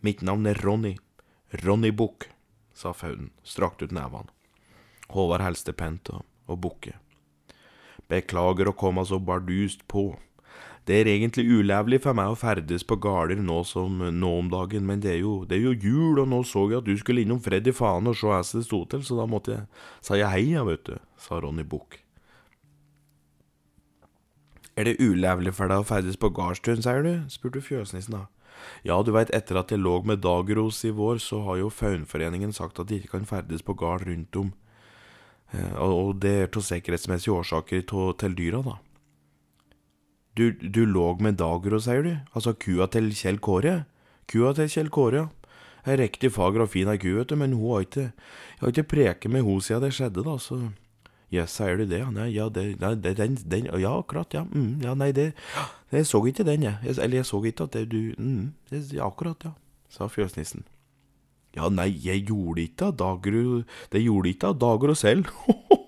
Mitt 0.00 0.22
navn 0.24 0.48
er 0.48 0.58
Ronny. 0.64 0.94
Ronny 1.64 1.90
Bukk, 1.92 2.28
sa 2.72 2.94
Fauden, 2.96 3.30
strakte 3.44 3.88
ut 3.88 3.92
nevene. 3.92 4.30
Håvard 5.12 5.44
helste 5.44 5.72
pent 5.76 6.10
og, 6.12 6.24
og 6.48 6.60
bukke. 6.64 6.94
Beklager 8.08 8.70
å 8.70 8.76
komme 8.76 9.04
så 9.08 9.18
bardust 9.20 9.84
på. 9.88 10.10
Det 10.88 11.02
er 11.02 11.08
egentlig 11.12 11.44
ulovlig 11.52 11.98
for 12.00 12.16
meg 12.16 12.32
å 12.32 12.36
ferdes 12.38 12.86
på 12.88 12.96
gårder 13.04 13.42
nå 13.44 13.58
som 13.68 13.98
nå 14.00 14.30
om 14.38 14.46
dagen, 14.48 14.86
men 14.88 15.02
det 15.04 15.10
er, 15.12 15.18
jo, 15.20 15.42
det 15.44 15.58
er 15.58 15.66
jo 15.66 15.74
jul, 15.76 16.20
og 16.22 16.30
nå 16.30 16.40
så 16.48 16.62
jeg 16.70 16.80
at 16.80 16.88
du 16.88 16.94
skulle 16.96 17.26
innom 17.26 17.42
Freddy 17.44 17.74
faen 17.76 18.08
og 18.08 18.16
se 18.16 18.24
hvordan 18.24 18.48
det 18.56 18.64
sto 18.64 18.80
til, 18.88 19.02
så 19.04 19.18
da 19.18 19.26
måtte 19.28 19.52
jeg, 19.52 19.66
sa 20.00 20.16
jeg 20.16 20.32
hei, 20.32 20.46
ja, 20.54 20.64
vet 20.64 20.86
du, 20.88 20.94
sa 21.20 21.42
Ronny 21.44 21.66
Bukk. 21.68 22.00
Er 24.80 24.88
det 24.88 24.96
ulovlig 25.02 25.52
for 25.58 25.68
deg 25.68 25.82
å 25.82 25.86
ferdes 25.86 26.16
på 26.16 26.32
gardstuen, 26.32 26.80
sier 26.80 27.04
du? 27.04 27.12
spurte 27.34 27.60
fjøsnissen 27.60 28.16
da. 28.16 28.24
Ja, 28.86 28.96
du 29.04 29.12
veit, 29.12 29.28
etter 29.36 29.60
at 29.60 29.74
jeg 29.74 29.82
lå 29.82 29.98
med 30.08 30.22
Dagros 30.24 30.80
i 30.88 30.94
vår, 30.94 31.20
så 31.20 31.42
har 31.44 31.60
jo 31.60 31.68
Faunforeningen 31.68 32.56
sagt 32.56 32.80
at 32.80 32.88
de 32.88 33.02
ikke 33.02 33.18
kan 33.18 33.28
ferdes 33.28 33.60
på 33.66 33.76
gard 33.76 34.08
rundt 34.08 34.40
om, 34.40 34.54
eh, 35.52 35.74
og 35.84 36.16
det 36.24 36.36
er 36.46 36.48
av 36.48 36.64
sikkerhetsmessige 36.64 37.36
årsaker 37.36 37.84
til 37.84 38.38
dyra, 38.38 38.64
da. 38.64 38.78
Du, 40.38 40.52
du 40.54 40.84
lå 40.86 41.16
med 41.18 41.40
Dagro, 41.40 41.80
sier 41.82 42.04
du? 42.04 42.12
Altså 42.36 42.52
kua 42.54 42.86
til 42.92 43.10
Kjell 43.16 43.40
Kåre? 43.42 43.80
Kua 44.30 44.52
til 44.54 44.68
Kjell 44.70 44.90
Kåre, 44.94 45.24
ja. 45.24 45.28
Ei 45.88 45.96
riktig 45.96 46.28
fager 46.34 46.62
og 46.62 46.68
fin 46.70 46.88
ei 46.90 46.98
ku, 47.00 47.14
vet 47.16 47.30
du, 47.30 47.36
men 47.38 47.54
hun 47.56 47.72
har 47.72 47.86
ikke 47.86 48.04
Jeg 48.04 48.60
har 48.60 48.72
ikke 48.74 48.90
preket 48.90 49.32
med 49.32 49.42
henne 49.46 49.64
siden 49.64 49.82
det 49.86 49.94
skjedde, 49.96 50.24
da, 50.26 50.36
så 50.38 50.60
Ja, 51.32 51.44
sier 51.48 51.76
du 51.80 51.84
det, 51.88 52.00
ja? 52.02 52.10
Nei, 52.12 52.28
ja, 52.34 52.48
det, 52.52 52.78
nei, 52.80 52.94
den, 53.02 53.38
den 53.44 53.70
Ja, 53.80 53.96
akkurat, 53.98 54.34
ja. 54.34 54.44
Mm, 54.44 54.82
ja, 54.84 54.94
nei, 54.94 55.10
det 55.16 55.32
Jeg 55.92 56.06
så 56.06 56.20
ikke 56.26 56.44
den, 56.44 56.66
jeg. 56.68 56.76
Eller 56.98 57.22
jeg 57.22 57.26
så 57.26 57.42
ikke 57.44 57.64
at 57.68 57.72
det 57.78 57.88
du 57.90 58.14
mm, 58.18 58.52
det, 58.70 58.82
ja, 58.92 59.06
Akkurat, 59.08 59.42
ja. 59.44 59.54
sa 59.88 60.06
fjøsnissen. 60.12 60.66
Ja, 61.56 61.68
nei, 61.72 61.88
jeg 62.04 62.26
gjorde 62.28 62.62
ikke 62.62 62.92
av 62.92 62.98
dager 63.00 63.64
Det 63.90 64.04
gjorde 64.04 64.28
ikke 64.28 64.52
dager 64.60 64.92
og 64.92 65.00
selv, 65.00 65.32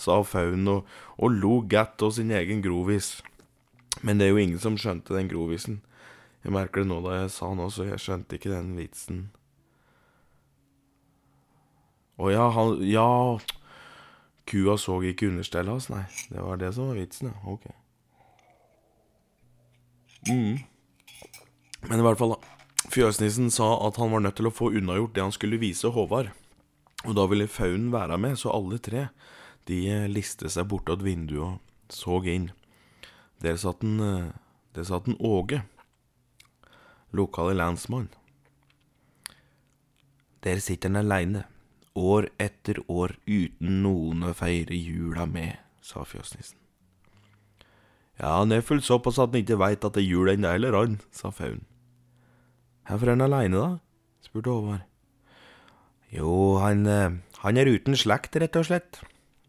sa 0.00 0.20
Fauno 0.26 0.82
og, 1.18 1.28
lo 1.30 1.60
gatt 1.68 2.02
av 2.02 2.14
sin 2.16 2.30
egen 2.30 2.62
grovis. 2.64 3.20
Men 4.02 4.18
det 4.18 4.26
er 4.26 4.32
jo 4.32 4.42
ingen 4.42 4.62
som 4.62 4.78
skjønte 4.80 5.14
den 5.14 5.30
grovisen. 5.30 5.82
Jeg 6.42 6.54
merker 6.54 6.82
det 6.82 6.90
nå 6.90 6.98
da 7.04 7.20
jeg 7.20 7.30
sa 7.34 7.52
noe, 7.54 7.70
så 7.70 7.86
jeg 7.86 8.00
skjønte 8.02 8.38
ikke 8.38 8.50
den 8.50 8.72
vitsen. 8.78 9.28
Å 12.18 12.30
ja, 12.32 12.48
han 12.54 12.80
Ja, 12.86 13.38
kua 14.50 14.76
så 14.78 14.98
ikke 15.06 15.30
understellet 15.30 15.76
hans, 15.76 15.88
nei. 15.92 16.04
Det 16.32 16.42
var 16.42 16.58
det 16.58 16.72
som 16.74 16.90
var 16.90 16.98
vitsen, 16.98 17.30
ja. 17.30 17.38
Ok. 17.46 17.68
Mm. 20.28 20.62
Men 21.88 21.98
i 21.98 22.06
hvert 22.06 22.18
fall, 22.18 22.36
da. 22.36 22.52
Fjøsnissen 22.92 23.50
sa 23.54 23.68
at 23.86 23.96
han 24.02 24.10
var 24.12 24.22
nødt 24.24 24.36
til 24.40 24.48
å 24.50 24.54
få 24.54 24.72
unnagjort 24.74 25.14
det 25.14 25.22
han 25.22 25.34
skulle 25.34 25.60
vise 25.62 25.90
Håvard. 25.94 26.32
Og 27.06 27.14
da 27.18 27.26
ville 27.30 27.48
Faunen 27.50 27.92
være 27.94 28.18
med, 28.20 28.38
så 28.38 28.52
alle 28.54 28.78
tre 28.82 29.08
de 29.68 30.08
liste 30.10 30.50
seg 30.50 30.68
bortåt 30.70 31.04
vinduet 31.04 31.58
og 31.58 31.92
så 31.92 32.18
inn. 32.28 32.50
Der 33.42 33.58
satt 33.60 33.82
en, 33.84 34.32
der 34.74 34.86
satt 34.86 35.08
en 35.10 35.18
Åge, 35.18 35.62
lokale 37.12 37.54
lensmann. 37.58 38.08
Der 40.42 40.58
sitter 40.58 40.90
han 40.90 41.02
aleine, 41.04 41.44
år 41.94 42.30
etter 42.40 42.80
år 42.90 43.14
uten 43.26 43.82
noen 43.84 44.24
å 44.26 44.32
feire 44.34 44.74
jula 44.74 45.26
med, 45.28 45.58
sa 45.84 46.06
fjøsnissen. 46.08 46.58
Ja, 48.18 48.38
han 48.38 48.52
er 48.54 48.64
fullt 48.64 48.86
såpass 48.86 49.18
at 49.18 49.32
han 49.32 49.42
ikke 49.42 49.60
veit 49.60 49.84
at 49.84 49.94
det 49.96 50.02
er 50.02 50.10
jul 50.10 50.30
ennå 50.30 50.50
heller, 50.54 50.78
han, 50.78 50.98
sa 51.14 51.30
faunen. 51.34 51.64
Hvorfor 52.88 53.08
er 53.08 53.16
han 53.16 53.26
aleine, 53.26 53.58
da? 53.58 54.24
spurte 54.26 54.50
Håvard. 54.50 54.88
Jo, 56.12 56.58
han, 56.60 56.86
eh, 56.86 57.14
han 57.42 57.58
er 57.58 57.70
uten 57.70 57.96
slekt, 57.96 58.36
rett 58.36 58.58
og 58.58 58.66
slett. 58.68 59.00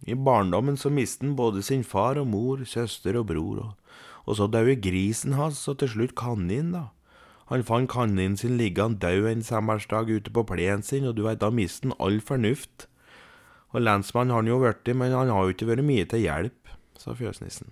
I 0.05 0.15
barndommen 0.15 0.75
så 0.77 0.91
mistet 0.91 1.27
han 1.27 1.37
både 1.39 1.63
sin 1.63 1.83
far 1.87 2.19
og 2.19 2.27
mor, 2.27 2.63
søster 2.67 3.15
og 3.19 3.29
bror, 3.29 3.61
og, 3.63 3.99
og 4.25 4.39
så 4.39 4.47
døde 4.51 4.75
grisen 4.83 5.37
hans, 5.37 5.61
og 5.71 5.79
til 5.79 5.93
slutt 5.95 6.15
kaninen, 6.19 6.73
da. 6.75 6.83
Han 7.51 7.63
fant 7.67 7.91
kaninen 7.91 8.37
sin 8.39 8.57
liggende 8.57 8.99
død 9.03 9.27
en 9.29 9.43
sommersdag 9.43 10.09
ute 10.09 10.31
på 10.31 10.45
plenen 10.47 10.83
sin, 10.83 11.05
og 11.07 11.15
du 11.17 11.23
veit, 11.27 11.41
da 11.41 11.51
mistet 11.51 11.89
han 11.89 11.97
all 11.99 12.19
fornuft. 12.23 12.87
Og 13.73 13.83
lensmannen 13.83 14.31
har 14.31 14.43
han 14.43 14.51
jo 14.51 14.59
blitt, 14.61 14.91
men 14.95 15.15
han 15.15 15.31
har 15.31 15.43
jo 15.43 15.55
ikke 15.55 15.69
vært 15.69 15.85
mye 15.87 16.07
til 16.09 16.23
hjelp, 16.23 16.71
sa 16.99 17.15
fjøsnissen. 17.17 17.71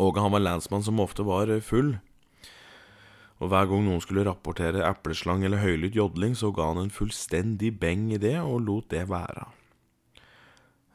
Og 0.00 0.20
han 0.20 0.32
var 0.32 0.44
lensmann 0.44 0.84
som 0.84 1.00
ofte 1.00 1.24
var 1.26 1.52
full. 1.64 1.96
Og 3.42 3.50
hver 3.50 3.66
gang 3.68 3.82
noen 3.86 4.02
skulle 4.04 4.24
rapportere 4.26 4.84
epleslang 4.86 5.42
eller 5.44 5.62
høylytt 5.64 5.96
jodling, 5.98 6.36
så 6.38 6.52
ga 6.54 6.70
han 6.70 6.84
en 6.84 6.94
fullstendig 6.94 7.74
beng 7.80 8.12
i 8.14 8.20
det, 8.20 8.38
og 8.40 8.62
lot 8.68 8.88
det 8.92 9.08
være. 9.10 9.48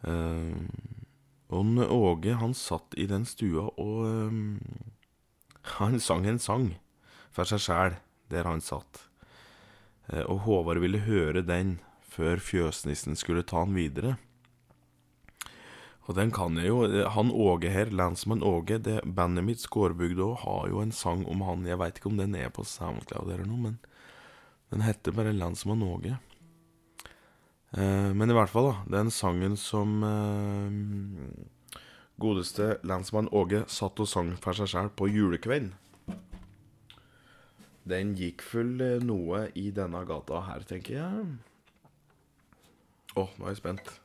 Uh, 0.06 0.68
og 1.48 1.80
Åge, 1.94 2.36
han 2.38 2.54
satt 2.54 2.98
i 3.00 3.08
den 3.10 3.26
stua 3.26 3.70
og 3.80 4.04
uh, 4.06 4.58
Han 5.80 6.00
sang 6.00 6.28
en 6.28 6.40
sang 6.40 6.70
for 7.34 7.48
seg 7.48 7.64
sjæl 7.64 7.98
der 8.32 8.48
han 8.48 8.62
satt. 8.64 9.08
Uh, 10.12 10.24
og 10.28 10.46
Håvard 10.46 10.84
ville 10.84 11.06
høre 11.08 11.44
den 11.46 11.78
før 12.08 12.42
fjøsnissen 12.42 13.18
skulle 13.20 13.46
ta 13.48 13.64
han 13.64 13.76
videre. 13.78 14.18
Og 16.08 16.16
den 16.16 16.32
kan 16.32 16.56
jeg 16.56 16.72
jo. 16.72 16.86
Han 17.12 17.34
Åge 17.36 17.70
her, 17.72 17.92
lensmann 17.92 18.44
Åge, 18.46 18.80
det 18.80 19.02
bandet 19.04 19.44
mitt 19.44 19.60
Skårbygda 19.60 20.30
har 20.46 20.70
jo 20.72 20.80
en 20.80 20.94
sang 20.96 21.26
om 21.28 21.44
han. 21.44 21.68
Jeg 21.68 21.80
veit 21.82 22.00
ikke 22.00 22.12
om 22.14 22.20
den 22.20 22.36
er 22.40 22.54
på 22.54 22.64
SoundCloud 22.64 23.28
eller 23.28 23.48
noe, 23.48 23.60
men 23.66 23.76
den 24.72 24.86
heter 24.88 25.16
bare 25.16 25.36
Lensmann 25.36 25.84
Åge. 25.84 26.16
Eh, 27.76 28.12
men 28.16 28.32
i 28.32 28.36
hvert 28.38 28.52
fall, 28.52 28.70
da. 28.72 29.00
Den 29.00 29.12
sangen 29.12 29.58
som 29.60 30.00
eh, 30.08 31.82
godeste 32.22 32.78
lensmann 32.88 33.28
Åge 33.36 33.66
satt 33.72 34.00
og 34.00 34.08
sang 34.10 34.34
for 34.42 34.56
seg 34.58 34.72
sjæl 34.72 34.94
på 34.96 35.10
julekvelden. 35.12 35.74
Den 37.88 38.16
gikk 38.20 38.44
vel 38.54 38.74
eh, 38.84 39.04
noe 39.04 39.48
i 39.60 39.70
denne 39.76 40.04
gata 40.08 40.44
her, 40.48 40.64
tenker 40.68 41.00
jeg. 41.02 41.28
Å, 43.18 43.24
oh, 43.24 43.32
nå 43.38 43.48
er 43.48 43.56
jeg 43.56 43.64
spent. 43.64 43.98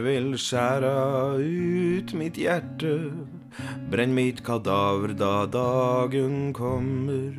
Jeg 0.00 0.06
vil 0.08 0.36
skjæra 0.40 1.36
ut 1.36 2.12
mitt 2.16 2.38
hjerte, 2.40 2.92
brenn 3.92 4.14
mitt 4.16 4.40
kadaver 4.40 5.12
da 5.12 5.44
dagen 5.44 6.54
kommer. 6.56 7.36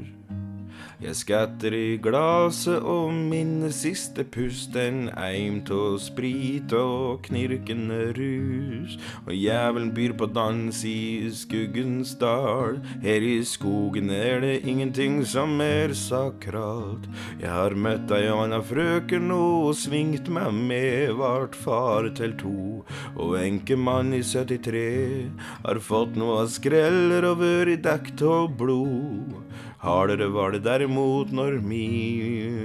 Jeg 1.01 1.17
skatter 1.17 1.73
i 1.73 1.95
glaset 1.97 2.83
og 2.85 3.07
minner 3.09 3.71
siste 3.73 4.21
pust, 4.21 4.75
en 4.77 5.07
eim 5.17 5.55
tå 5.65 5.95
sprit 5.97 6.75
og 6.77 7.23
knirkende 7.25 8.11
rus. 8.13 8.99
Og 9.25 9.31
jævelen 9.33 9.89
byr 9.95 10.13
på 10.19 10.27
dans 10.29 10.83
i 10.85 11.25
skuggens 11.33 12.13
dal, 12.21 12.77
her 13.01 13.25
i 13.25 13.39
skogen 13.49 14.13
er 14.13 14.43
det 14.45 14.59
ingenting 14.61 15.23
som 15.25 15.57
er 15.65 15.95
sakralt. 15.97 17.09
Jeg 17.41 17.49
har 17.49 17.73
møtt 17.73 18.13
ei 18.13 18.29
anna 18.29 18.61
frøken 18.61 19.33
og 19.33 19.73
svingt 19.81 20.29
meg 20.29 20.53
med, 20.53 21.15
vart 21.17 21.57
far 21.57 22.11
til 22.13 22.37
to, 22.37 22.85
og 23.17 23.39
enkemann 23.41 24.13
i 24.13 24.21
73 24.21 25.33
har 25.65 25.81
fått 25.81 26.13
noe 26.13 26.45
skreller 26.45 27.25
og 27.33 27.41
vært 27.41 27.81
dekt 27.89 28.21
av 28.21 28.53
blod. 28.61 29.41
Hardere 29.81 30.27
var 30.29 30.51
det 30.53 30.59
derimot 30.61 31.31
når 31.33 31.55
mi 31.65 31.85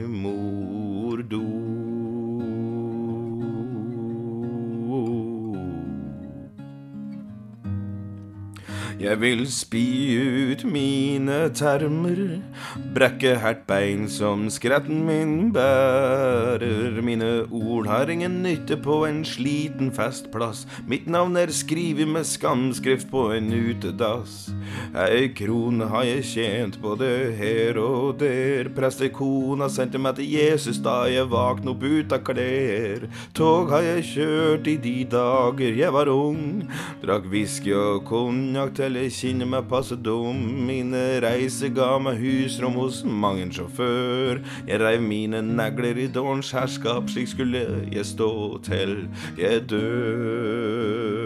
mor 0.05 1.23
do. 1.25 1.66
Jeg 8.97 9.19
vil 9.21 9.43
spy 9.53 10.17
ut 10.49 10.63
mine 10.65 11.51
termer, 11.53 12.17
brekke 12.97 13.35
hardt 13.43 13.67
bein 13.69 14.07
som 14.09 14.47
skretten 14.49 15.03
min 15.05 15.51
bærer. 15.53 16.97
Mine 17.05 17.45
ord 17.53 17.91
har 17.91 18.09
ingen 18.09 18.39
nytte 18.41 18.79
på 18.81 19.03
en 19.05 19.21
sliten 19.29 19.91
festplass. 19.93 20.65
Mitt 20.89 21.05
navn 21.13 21.37
er 21.37 21.53
skrevet 21.53 22.09
med 22.09 22.25
skamskrift 22.25 23.11
på 23.13 23.27
en 23.37 23.53
utedass. 23.53 24.47
Ei 24.97 25.29
krone 25.29 25.91
har 25.93 26.09
jeg 26.09 26.25
tjent 26.31 26.81
både 26.81 27.37
her 27.37 27.77
og 27.83 28.17
der. 28.25 28.73
Prestekona 28.73 29.69
sendte 29.69 30.01
meg 30.01 30.17
til 30.17 30.33
Jesus 30.39 30.81
da 30.81 31.03
jeg 31.13 31.29
våkna 31.29 31.75
opp 31.75 31.85
ut 31.85 32.17
av 32.17 32.25
klær. 32.25 33.05
Tog 33.37 33.77
har 33.77 33.85
jeg 33.91 34.09
kjørt 34.15 34.73
i 34.73 34.79
de 34.81 34.97
dager 35.19 35.77
jeg 35.85 35.93
var 35.93 36.09
ung. 36.09 36.65
Drakk 37.05 37.29
whisky 37.29 37.77
og 37.77 38.07
konjakk 38.09 38.73
til 38.73 38.86
eller 38.87 39.11
kjenner 39.13 39.49
meg 39.51 39.69
passe 39.71 39.97
dum. 39.99 40.39
Mine 40.69 41.03
reiser 41.25 41.73
ga 41.75 41.99
meg 42.03 42.21
husrom 42.23 42.79
hos 42.81 43.03
mang 43.05 43.41
en 43.43 43.53
sjåfør. 43.55 44.41
Jeg 44.69 44.83
reiv 44.83 45.03
mine 45.03 45.43
negler 45.47 45.99
i 46.07 46.09
dårens 46.13 46.53
herskap, 46.57 47.11
slik 47.13 47.29
skulle 47.35 47.67
jeg 47.93 48.07
stå 48.15 48.31
til 48.67 48.99
jeg 49.41 49.67
dør. 49.71 51.17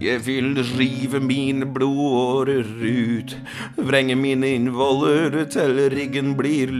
Jeg 0.00 0.22
vil 0.24 0.56
rive 0.78 1.20
mine 1.20 1.66
blodårer 1.74 2.64
ut, 2.80 3.34
vrenge 3.76 4.14
mine 4.16 4.48
innvoller 4.56 5.44
til 5.52 5.76
riggen 5.92 6.32
blir 6.38 6.72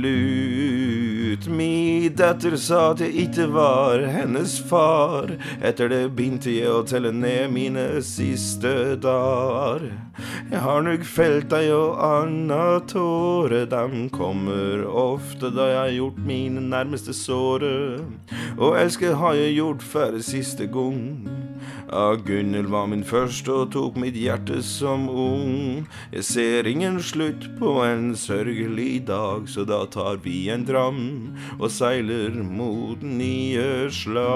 lut. 1.41 1.57
Mi 1.57 2.09
datter 2.09 2.57
sa 2.57 2.93
at 2.93 3.01
jeg 3.01 3.28
ikke 3.28 3.53
var 3.53 4.01
hennes 4.01 4.61
far. 4.61 5.30
Etter 5.62 5.88
det 5.88 6.14
begynte 6.14 6.51
jeg 6.51 6.68
å 6.68 6.84
telle 6.84 7.12
ned 7.12 7.51
mine 7.51 8.03
siste 8.03 8.97
dager. 8.97 9.91
Jeg 10.51 10.61
har 10.61 10.82
nok 10.82 11.05
felt 11.05 11.53
ei 11.53 11.70
og 11.72 11.99
anna 11.99 12.80
tåre, 12.86 13.66
dem 13.66 14.11
kommer 14.11 14.84
ofte 14.84 15.51
da 15.51 15.68
jeg 15.68 15.78
har 15.78 15.95
gjort 15.97 16.18
mine 16.18 16.61
nærmeste 16.61 17.12
såre. 17.12 18.01
Og 18.59 18.76
elske 18.76 19.14
har 19.14 19.34
jeg 19.34 19.57
gjort 19.57 19.82
for 19.82 20.20
siste 20.20 20.66
gang. 20.66 21.49
Ja, 21.90 22.14
Gunhild 22.14 22.70
var 22.70 22.86
min 22.86 23.04
første 23.04 23.52
og 23.52 23.72
tok 23.74 23.96
mitt 23.98 24.14
hjerte 24.18 24.62
som 24.62 25.08
ung. 25.10 25.86
Jeg 26.12 26.24
ser 26.28 26.66
ingen 26.70 27.00
slutt 27.02 27.48
på 27.58 27.82
en 27.86 28.16
sørgelig 28.16 29.06
dag, 29.10 29.48
så 29.50 29.64
da 29.66 29.84
tar 29.90 30.20
vi 30.24 30.48
en 30.54 30.64
dram 30.68 31.36
og 31.58 31.70
seiler 31.74 32.30
mot 32.46 33.02
nye 33.02 33.90
slag. 33.90 34.30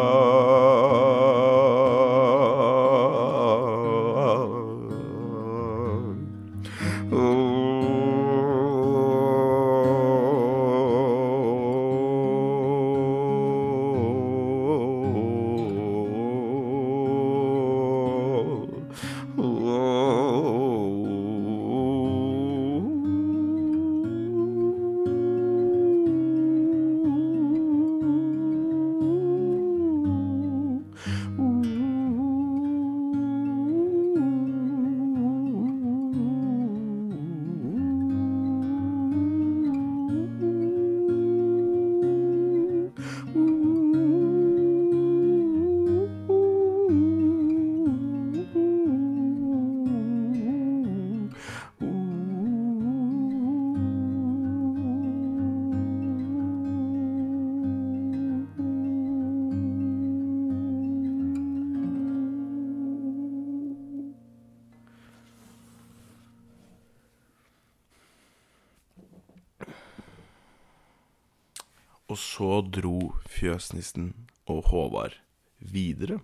Så 72.24 72.62
dro 72.64 73.12
fjøsnissen 73.30 74.12
og 74.50 74.70
Håvard 74.70 75.18
videre. 75.60 76.20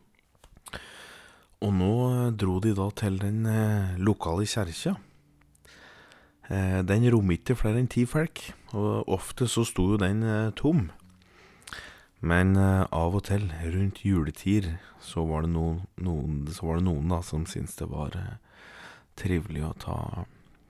Og 1.61 1.75
nå 1.77 1.95
dro 2.41 2.57
de 2.65 2.73
da 2.77 2.89
til 2.97 3.19
den 3.21 3.45
eh, 3.49 3.97
lokale 4.01 4.47
kjerka. 4.49 4.95
Eh, 6.49 6.81
den 6.89 7.05
rommet 7.13 7.43
ikke 7.43 7.59
flere 7.61 7.83
enn 7.83 7.91
ti 7.93 8.07
folk, 8.09 8.41
og 8.73 9.11
ofte 9.13 9.49
så 9.49 9.67
sto 9.69 9.91
jo 9.93 10.01
den 10.01 10.25
eh, 10.25 10.55
tom. 10.57 10.89
Men 12.21 12.57
eh, 12.57 12.85
av 12.93 13.17
og 13.17 13.27
til, 13.29 13.47
rundt 13.75 14.03
juletid, 14.05 14.73
så 15.05 15.25
var 15.29 15.45
det 15.45 15.53
noen, 15.53 15.83
noen, 16.01 16.43
var 16.61 16.81
det 16.81 16.87
noen 16.89 17.13
da 17.13 17.21
som 17.25 17.47
syntes 17.49 17.77
det 17.81 17.89
var 17.93 18.17
eh, 18.17 18.37
trivelig 19.21 19.65
å 19.69 19.75
ta, 19.85 19.99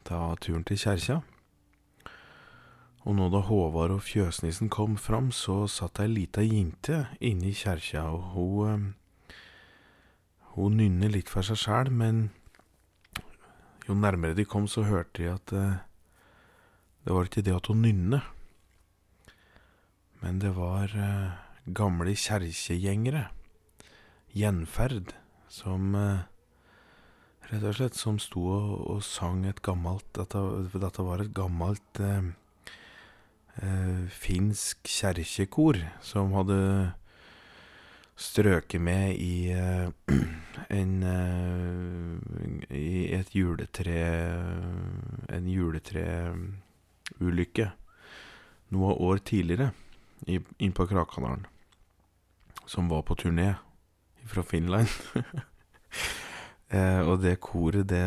ta 0.06 0.20
turen 0.42 0.66
til 0.66 0.78
kjerka. 0.78 1.20
Og 3.08 3.16
nå 3.16 3.30
da 3.32 3.40
Håvard 3.46 3.94
og 3.94 4.02
fjøsnissen 4.04 4.68
kom 4.72 4.98
fram, 5.00 5.30
så 5.32 5.64
satt 5.72 6.02
ei 6.02 6.10
lita 6.10 6.42
jente 6.44 7.06
inne 7.24 7.48
i 7.48 7.56
kjerka, 7.56 8.04
og 8.12 8.34
hun 8.34 8.66
eh, 8.68 8.88
Hun 10.50 10.74
nynner 10.76 11.12
litt 11.14 11.28
for 11.30 11.46
seg 11.46 11.60
sjæl, 11.62 11.92
men 11.94 12.32
jo 13.86 13.94
nærmere 13.94 14.34
de 14.34 14.44
kom, 14.44 14.66
så 14.66 14.82
hørte 14.82 15.22
de 15.22 15.28
at 15.30 15.52
eh, 15.54 15.76
det 17.06 17.14
var 17.14 17.28
ikke 17.28 17.44
det 17.46 17.54
at 17.54 17.70
hun 17.70 17.84
nynner. 17.86 18.26
Men 20.20 20.40
det 20.42 20.50
var 20.56 20.90
eh, 20.90 21.38
gamle 21.70 22.16
kjerkegjengere, 22.18 23.28
gjenferd, 24.34 25.14
som 25.46 25.94
rett 25.94 27.62
og 27.62 27.78
slett 27.78 27.96
som 27.96 28.18
sto 28.18 28.42
og, 28.50 29.00
sang 29.06 29.46
et 29.46 29.62
gammelt 29.62 30.06
Dette, 30.18 30.42
dette 30.74 31.06
var 31.06 31.22
et 31.22 31.32
gammelt 31.34 32.02
finsk 34.14 34.88
kjerkekor 34.88 35.76
som 36.00 36.32
hadde 36.32 36.60
strøket 38.20 38.80
med 38.80 39.14
i 39.16 39.52
eh, 39.52 39.88
en 40.70 41.02
eh, 41.02 42.18
I 42.76 43.14
et 43.16 43.34
juletre 43.34 43.94
En 45.30 45.48
juletreulykke 45.48 47.70
noen 48.70 48.96
år 49.00 49.16
tidligere 49.26 49.70
inn 50.28 50.72
på 50.76 50.86
Krakadalen. 50.86 51.46
Som 52.66 52.88
var 52.90 53.02
på 53.02 53.14
turné 53.18 53.54
fra 54.28 54.42
Finland. 54.46 54.88
eh, 56.70 57.00
og 57.04 57.20
det 57.22 57.38
koret, 57.44 57.88
det 57.90 58.00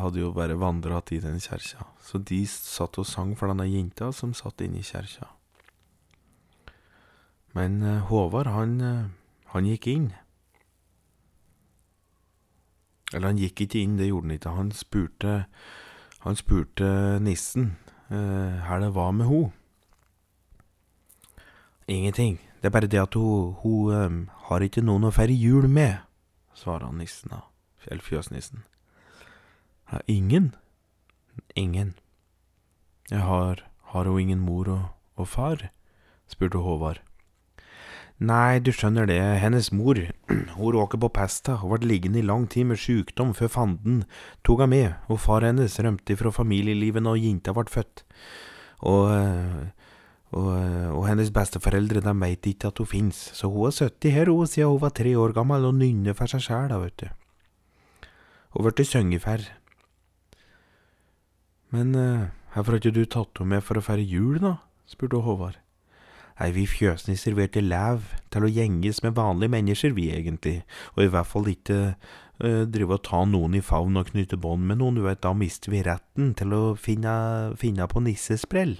hadde 0.00 0.20
jo 0.20 0.32
bare 0.36 0.58
vandra 0.58 1.02
i 1.10 1.20
den 1.22 1.40
kjerka. 1.40 1.86
Så 2.00 2.18
de 2.18 2.42
satt 2.46 2.98
og 2.98 3.06
sang 3.06 3.36
for 3.36 3.52
denne 3.52 3.68
jenta 3.68 4.12
som 4.12 4.34
satt 4.34 4.60
inne 4.64 4.80
i 4.80 4.86
kjerka. 4.86 5.30
Men 7.56 7.82
eh, 7.82 8.04
Håvard, 8.10 8.52
han, 8.52 8.80
eh, 8.80 9.04
han 9.54 9.66
gikk 9.66 9.86
inn. 9.92 10.12
Eller 13.14 13.30
han 13.30 13.38
gikk 13.40 13.62
ikke 13.64 13.80
inn, 13.80 13.96
det 13.96 14.10
gjorde 14.10 14.26
han 14.26 14.36
ikke. 14.36 14.56
Han 14.58 14.72
spurte, 14.74 15.34
han 16.24 16.36
spurte 16.36 16.88
nissen 17.22 17.76
eh, 18.10 18.60
her 18.66 18.82
det 18.82 18.94
var 18.94 19.12
med 19.12 19.26
ho. 19.30 19.40
Ingenting. 21.88 22.40
Det 22.60 22.66
er 22.66 22.74
bare 22.74 22.90
det 22.90 23.00
at 23.00 23.14
hun, 23.14 23.54
hun 23.62 23.92
eh, 23.94 24.32
har 24.48 24.60
ikke 24.60 24.84
noen 24.84 25.06
å 25.06 25.14
feire 25.14 25.36
jul 25.36 25.68
med, 25.70 26.02
svarer 26.54 26.90
han 26.90 26.98
nissen 26.98 27.30
da. 27.32 27.44
Eller 27.86 28.02
fjøsnissen. 28.02 28.64
Ja, 29.92 29.98
ingen? 30.06 30.54
Ingen. 31.54 31.94
Jeg 33.10 33.22
har, 33.22 33.62
har 33.92 34.04
hun 34.04 34.20
ingen 34.20 34.40
mor 34.42 34.68
og, 34.68 34.86
og 35.16 35.28
far? 35.28 35.68
spurte 36.26 36.58
Håvard. 36.58 37.02
Nei, 38.16 38.58
du 38.64 38.70
skjønner 38.72 39.04
det, 39.04 39.20
hennes 39.42 39.68
mor, 39.76 39.98
hun 40.56 40.72
råker 40.72 40.98
på 41.02 41.10
pesta 41.12 41.58
og 41.60 41.74
ble 41.74 41.90
liggende 41.90 42.22
i 42.22 42.24
lang 42.24 42.46
tid 42.48 42.64
med 42.70 42.80
sykdom 42.80 43.34
før 43.36 43.50
fanden 43.52 43.98
tok 44.40 44.62
henne 44.64 44.72
med, 44.72 44.94
og 45.12 45.20
far 45.20 45.44
hennes 45.44 45.76
rømte 45.84 46.16
fra 46.16 46.32
familielivet 46.32 47.04
når 47.04 47.20
jenta 47.20 47.52
ble 47.52 47.68
født. 47.68 48.06
Og, 48.88 49.12
eh, 49.12 49.92
og, 50.32 50.48
eh, 50.56 50.88
og 50.96 51.04
hennes 51.10 51.28
besteforeldre, 51.30 52.00
de 52.00 52.16
veit 52.22 52.48
ikke 52.48 52.72
at 52.72 52.80
hun 52.80 52.88
fins, 52.88 53.20
så 53.36 53.52
hun 53.52 53.68
har 53.68 53.76
sittet 53.76 54.16
her 54.16 54.32
hun 54.32 54.48
siden 54.48 54.72
hun 54.72 54.82
var 54.86 54.96
tre 54.96 55.12
år 55.12 55.36
gammel 55.36 55.68
og 55.68 55.76
nynner 55.76 56.16
for 56.16 56.32
seg 56.32 56.46
sjæl, 56.48 56.72
da, 56.72 56.80
vet 56.80 56.96
du. 57.04 57.12
Hun 58.56 58.64
blitt 58.64 58.88
sunget 58.88 59.52
Men 61.70 61.94
uh, 61.94 62.28
hvorfor 62.54 62.72
har 62.72 62.80
ikke 62.80 62.94
du 62.96 63.04
tatt 63.04 63.36
henne 63.36 63.52
med 63.52 63.64
for 63.64 63.76
å 63.76 63.84
feire 63.84 64.00
jul, 64.00 64.38
da? 64.40 64.56
spurte 64.88 65.20
Håvard. 65.20 65.58
Nei, 66.38 66.50
vi 66.54 66.64
fjøsnisser 66.68 67.34
vi 67.36 67.44
er 67.44 67.52
til 67.52 67.68
læv 67.68 68.14
til 68.32 68.46
å 68.46 68.48
gjenges 68.48 69.02
med 69.04 69.16
vanlige 69.16 69.52
mennesker, 69.52 69.92
vi 69.92 70.08
egentlig, 70.14 70.62
og 70.94 71.04
i 71.04 71.10
hvert 71.12 71.28
fall 71.28 71.52
ikke 71.52 71.78
uh, 71.92 72.64
drive 72.64 72.96
og 72.96 73.04
ta 73.04 73.24
noen 73.28 73.58
i 73.58 73.64
favn 73.64 74.00
og 74.00 74.08
knytte 74.12 74.40
bånd 74.40 74.64
med 74.64 74.80
noen, 74.80 74.96
du 74.96 75.04
vet, 75.04 75.20
da 75.20 75.34
mister 75.36 75.74
vi 75.74 75.84
retten 75.84 76.32
til 76.38 76.56
å 76.56 76.64
finne, 76.80 77.12
finne 77.60 77.88
på 77.92 78.04
nissesprell. 78.08 78.78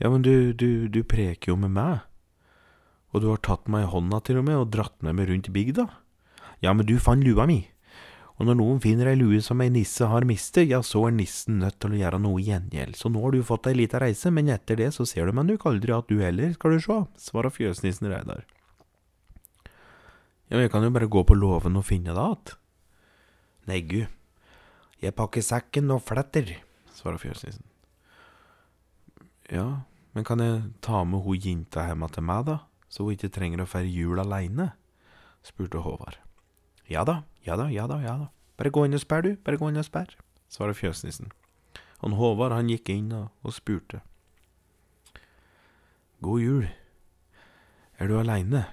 Ja, 0.00 0.08
men 0.08 0.24
du, 0.24 0.54
du, 0.56 0.86
du 0.88 1.02
preker 1.04 1.52
jo 1.52 1.60
med 1.60 1.76
meg, 1.76 2.06
og 3.12 3.20
du 3.20 3.32
har 3.34 3.44
tatt 3.44 3.68
meg 3.68 3.84
i 3.84 3.92
hånda 3.92 4.22
til 4.24 4.40
og 4.40 4.48
med 4.48 4.62
og 4.62 4.70
dratt 4.72 4.96
med 5.04 5.18
meg 5.18 5.28
rundt 5.28 5.52
bygda. 5.52 5.90
Ja, 6.64 6.72
men 6.72 6.88
du 6.88 6.96
fant 7.02 7.24
lua 7.26 7.44
mi. 7.48 7.66
Og 8.38 8.46
når 8.46 8.58
noen 8.60 8.78
finner 8.82 9.10
ei 9.10 9.18
lue 9.18 9.40
som 9.42 9.58
ei 9.64 9.70
nisse 9.74 10.06
har 10.06 10.26
mistet, 10.28 10.68
ja, 10.70 10.78
så 10.86 11.08
er 11.08 11.16
nissen 11.16 11.58
nødt 11.58 11.80
til 11.82 11.96
å 11.96 11.98
gjøre 11.98 12.20
noe 12.22 12.42
gjengjeld. 12.42 12.94
Så 12.94 13.10
nå 13.10 13.24
har 13.24 13.34
du 13.34 13.42
fått 13.46 13.66
ei 13.66 13.74
lita 13.74 13.98
reise, 13.98 14.30
men 14.30 14.50
etter 14.54 14.78
det 14.78 14.92
så 14.94 15.06
ser 15.10 15.26
du 15.26 15.34
meg 15.34 15.48
nok 15.48 15.66
aldri 15.66 15.94
at 15.96 16.06
du 16.06 16.22
heller, 16.22 16.52
skal 16.54 16.76
du 16.76 16.84
sjå, 16.84 17.00
svarer 17.18 17.54
fjøsnissen 17.54 18.06
Reidar. 18.12 18.44
Ja, 20.48 20.54
men 20.54 20.68
jeg 20.68 20.72
kan 20.72 20.86
jo 20.86 20.92
bare 20.94 21.10
gå 21.10 21.24
på 21.26 21.36
låven 21.36 21.76
og 21.76 21.84
finne 21.88 22.14
det 22.14 22.22
att. 22.22 22.54
Nei, 23.68 23.82
gu, 23.84 24.06
jeg 25.02 25.14
pakker 25.18 25.44
sekken 25.44 25.90
og 25.92 26.06
fletter, 26.06 26.54
svarer 26.94 27.18
fjøsnissen. 27.20 27.66
Ja, 29.50 29.82
men 30.14 30.24
kan 30.24 30.40
jeg 30.40 30.62
ta 30.80 31.02
med 31.04 31.26
ho 31.26 31.34
jinta 31.34 31.88
hjemme 31.90 32.08
til 32.14 32.24
meg, 32.30 32.46
da, 32.46 32.56
så 32.88 33.02
hun 33.04 33.18
ikke 33.18 33.34
trenger 33.34 33.66
å 33.66 33.68
feire 33.68 33.90
jul 33.90 34.22
aleine? 34.22 34.70
spurte 35.42 35.82
Håvard. 35.82 36.27
Ja 36.88 37.04
da, 37.04 37.22
ja 37.44 37.56
da, 37.56 37.68
ja 37.70 37.86
da, 37.86 38.00
ja 38.00 38.16
da. 38.16 38.30
Bare 38.58 38.72
gå 38.72 38.86
inn 38.86 38.96
og 38.96 39.02
sperr, 39.02 39.22
du, 39.22 39.36
bare 39.44 39.60
gå 39.60 39.68
inn 39.68 39.78
og 39.78 39.86
sperr, 39.86 40.14
svarer 40.50 40.76
fjøsnissen. 40.76 41.30
Og 42.00 42.14
Håvard 42.18 42.54
han 42.56 42.70
gikk 42.70 42.88
inn 42.94 43.12
og, 43.12 43.28
og 43.44 43.54
spurte. 43.54 44.00
God 46.24 46.40
jul. 46.42 46.64
Er 47.98 48.08
du 48.10 48.16
aleine? 48.18 48.64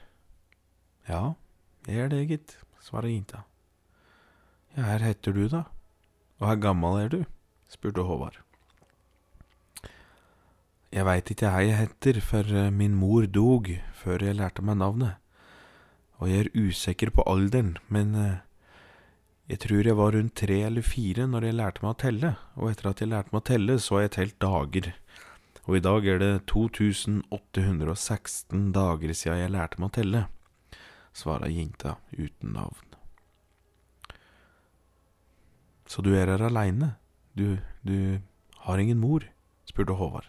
Ja, 1.09 1.35
jeg 1.85 2.05
er 2.05 2.09
det, 2.13 2.23
gitt, 2.29 2.55
svarer 2.81 3.11
jenta. 3.11 3.43
Ja, 4.77 4.87
her 4.93 5.05
heter 5.05 5.35
du, 5.35 5.45
da. 5.51 5.65
Og 6.39 6.49
her 6.49 6.57
gammel 6.61 7.03
er 7.03 7.11
du? 7.11 7.21
spurte 7.69 8.05
Håvard. 8.05 8.39
Jeg 10.95 11.03
veit 11.03 11.29
ikke 11.31 11.51
hva 11.51 11.61
jeg 11.65 11.75
heter, 11.75 12.21
for 12.23 12.47
eh, 12.55 12.71
min 12.71 12.95
mor 12.95 13.25
dog 13.27 13.67
før 13.99 14.23
jeg 14.23 14.37
lærte 14.39 14.63
meg 14.63 14.79
navnet. 14.79 15.19
Og 16.21 16.29
jeg 16.31 16.39
er 16.45 16.55
usikker 16.55 17.09
på 17.11 17.25
alderen, 17.27 17.75
men 17.91 18.15
eh, 18.15 18.39
jeg 19.51 19.59
tror 19.65 19.85
jeg 19.85 19.99
var 19.99 20.11
rundt 20.15 20.39
tre 20.39 20.57
eller 20.65 20.83
fire 20.85 21.23
når 21.29 21.41
jeg 21.45 21.59
lærte 21.59 21.81
meg 21.83 21.91
å 21.91 22.01
telle, 22.05 22.29
og 22.55 22.65
etter 22.71 22.85
at 22.89 23.01
jeg 23.03 23.11
lærte 23.11 23.31
meg 23.33 23.41
å 23.43 23.49
telle, 23.51 23.73
så 23.83 23.89
har 23.97 24.03
jeg 24.05 24.15
telt 24.15 24.37
dager. 24.41 24.85
Og 25.65 25.73
i 25.77 25.83
dag 25.83 26.01
er 26.07 26.17
det 26.21 26.45
2816 26.49 28.71
dager 28.73 29.11
siden 29.13 29.41
jeg 29.43 29.53
lærte 29.53 29.79
meg 29.81 29.89
å 29.91 29.97
telle, 29.99 30.21
svarer 31.15 31.49
jenta 31.51 31.91
uten 32.15 32.49
navn. 32.55 32.87
Så 35.85 36.01
du 36.01 36.15
er 36.17 36.27
her 36.31 36.41
aleine? 36.41 36.95
Du, 37.37 37.61
du 37.85 38.17
har 38.65 38.81
ingen 38.81 38.97
mor? 38.97 39.21
spurte 39.69 39.93
Håvard. 39.97 40.25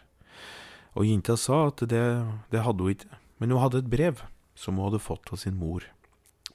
Og 0.97 1.07
jenta 1.07 1.37
sa 1.39 1.67
at 1.71 1.81
det, 1.89 2.25
det 2.53 2.65
hadde 2.65 2.83
hun 2.83 2.91
ikke, 2.93 3.09
men 3.39 3.51
hun 3.53 3.63
hadde 3.63 3.79
et 3.85 3.93
brev 3.93 4.15
som 4.57 4.79
hun 4.79 4.89
hadde 4.89 5.05
fått 5.05 5.33
av 5.33 5.43
sin 5.43 5.59
mor 5.61 5.85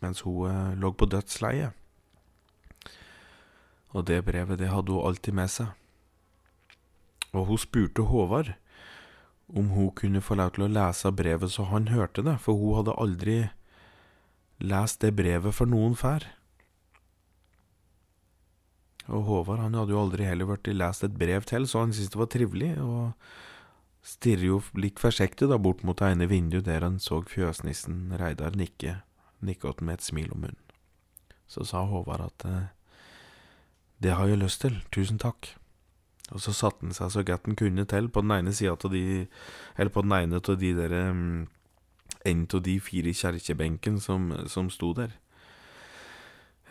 mens 0.02 0.24
hun 0.26 0.50
eh, 0.50 0.74
lå 0.82 0.90
på 0.98 1.06
dødsleiet. 1.06 1.78
Og 3.92 4.06
det 4.08 4.24
brevet, 4.26 4.58
det 4.58 4.72
hadde 4.72 4.96
hun 4.96 5.06
alltid 5.06 5.36
med 5.38 5.52
seg. 5.52 5.70
Og 7.38 7.46
hun 7.52 7.60
spurte 7.62 8.08
Håvard 8.10 8.54
om 9.52 9.70
hun 9.76 9.92
kunne 9.96 10.24
få 10.24 10.38
lov 10.40 10.54
til 10.56 10.66
å 10.66 10.72
lese 10.72 11.12
brevet 11.14 11.52
så 11.52 11.68
han 11.70 11.90
hørte 11.92 12.24
det, 12.24 12.38
for 12.44 12.58
hun 12.58 12.80
hadde 12.80 12.98
aldri 13.04 13.38
lest 14.64 15.02
det 15.04 15.14
brevet 15.18 15.56
for 15.56 15.70
noen 15.70 15.98
før. 16.00 16.26
Og 19.12 19.28
Håvard 19.28 19.64
han 19.66 19.76
hadde 19.76 19.96
jo 19.96 20.02
aldri 20.02 20.28
heller 20.28 20.48
blitt 20.48 20.72
lest 20.78 21.04
et 21.04 21.18
brev 21.18 21.48
til, 21.48 21.68
så 21.68 21.84
han 21.84 21.96
syntes 21.96 22.14
det 22.14 22.22
var 22.22 22.32
trivelig, 22.32 22.74
og 22.80 23.12
stirrer 24.02 24.48
jo 24.48 24.60
litt 24.78 25.00
forsiktig 25.00 25.50
da 25.52 25.60
bort 25.62 25.84
mot 25.86 26.00
det 26.00 26.12
ene 26.14 26.28
vinduet 26.30 26.66
der 26.66 26.86
han 26.86 27.00
så 27.00 27.22
fjøsnissen 27.22 28.14
Reidar 28.20 28.58
nikke, 28.58 29.02
nikket 29.46 29.82
med 29.82 30.00
et 30.00 30.06
smil 30.06 30.32
om 30.34 30.46
munnen. 30.46 30.60
Så 31.52 31.66
sa 31.68 31.84
Håvard 31.86 32.24
at 32.30 32.46
eh, 32.48 32.70
det 34.02 34.16
har 34.18 34.30
jeg 34.30 34.42
lyst 34.42 34.64
til, 34.64 34.80
tusen 34.94 35.20
takk. 35.22 35.52
Og 36.32 36.40
så 36.42 36.54
satte 36.56 36.86
han 36.86 36.96
seg 36.96 37.12
så 37.12 37.24
godt 37.28 37.50
han 37.50 37.58
kunne 37.60 37.86
til 37.86 38.08
på 38.10 38.24
den 38.24 38.32
ene 38.38 38.54
sida 38.56 38.74
av 38.74 38.94
de 38.94 39.28
Eller 39.76 39.92
på 39.92 40.02
den 40.06 40.14
ene 40.16 40.40
av 40.40 40.58
de 40.58 40.70
der 40.78 40.94
um, 41.10 41.48
En 42.26 42.48
av 42.54 42.62
de 42.64 42.80
fire 42.80 43.12
kjerkebenken 43.14 44.00
som, 44.00 44.32
som 44.48 44.70
sto 44.70 44.94
der. 44.94 45.12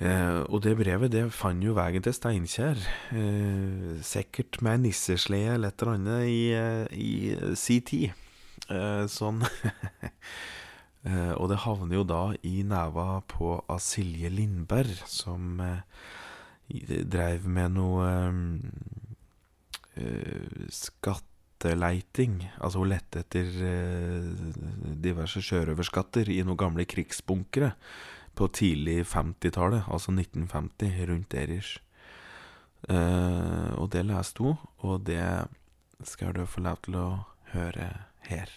Eh, 0.00 0.38
og 0.48 0.62
det 0.64 0.78
brevet 0.78 1.12
det 1.12 1.26
fant 1.36 1.60
jo 1.60 1.74
veien 1.76 2.00
til 2.00 2.14
Steinkjer, 2.16 2.78
eh, 3.12 3.98
sikkert 4.00 4.62
med 4.64 4.86
nisseslede 4.86 5.58
eller 5.58 5.74
et 5.74 5.82
eller 5.82 5.98
annet 5.98 6.22
i, 6.24 6.40
eh, 6.56 6.86
i 6.96 7.54
si 7.60 7.82
tid. 7.84 8.14
Eh, 8.70 9.04
sånn 9.10 9.42
eh, 11.08 11.32
Og 11.34 11.48
det 11.50 11.62
havner 11.64 11.98
jo 11.98 12.04
da 12.06 12.22
i 12.46 12.60
neva 12.64 13.20
på 13.28 13.56
av 13.68 13.80
Silje 13.82 14.30
Lindberg, 14.32 15.02
som 15.10 15.60
eh, 15.64 15.82
dreiv 17.04 17.48
med 17.50 17.74
noe 17.74 18.10
skatteleiting. 20.72 22.38
Altså 22.62 22.80
hun 22.80 22.92
lette 22.92 23.20
etter 23.20 23.48
diverse 25.02 25.42
sjørøverskatter 25.44 26.30
i 26.30 26.38
noen 26.46 26.60
gamle 26.62 26.86
krigsbunkere 26.88 27.72
på 28.40 28.48
tidlig 28.56 29.02
50-tallet, 29.04 29.84
altså 29.92 30.14
1950, 30.16 31.06
rundt 31.10 31.34
Erish. 31.36 31.76
Uh, 32.88 33.76
og 33.76 33.90
det 33.92 34.06
leste 34.08 34.40
hun, 34.40 34.56
og 34.80 35.02
det 35.04 35.20
skal 36.08 36.32
du 36.32 36.46
få 36.48 36.62
lov 36.64 36.80
til 36.86 36.96
å 36.96 37.08
høre 37.52 37.90
her. 38.30 38.52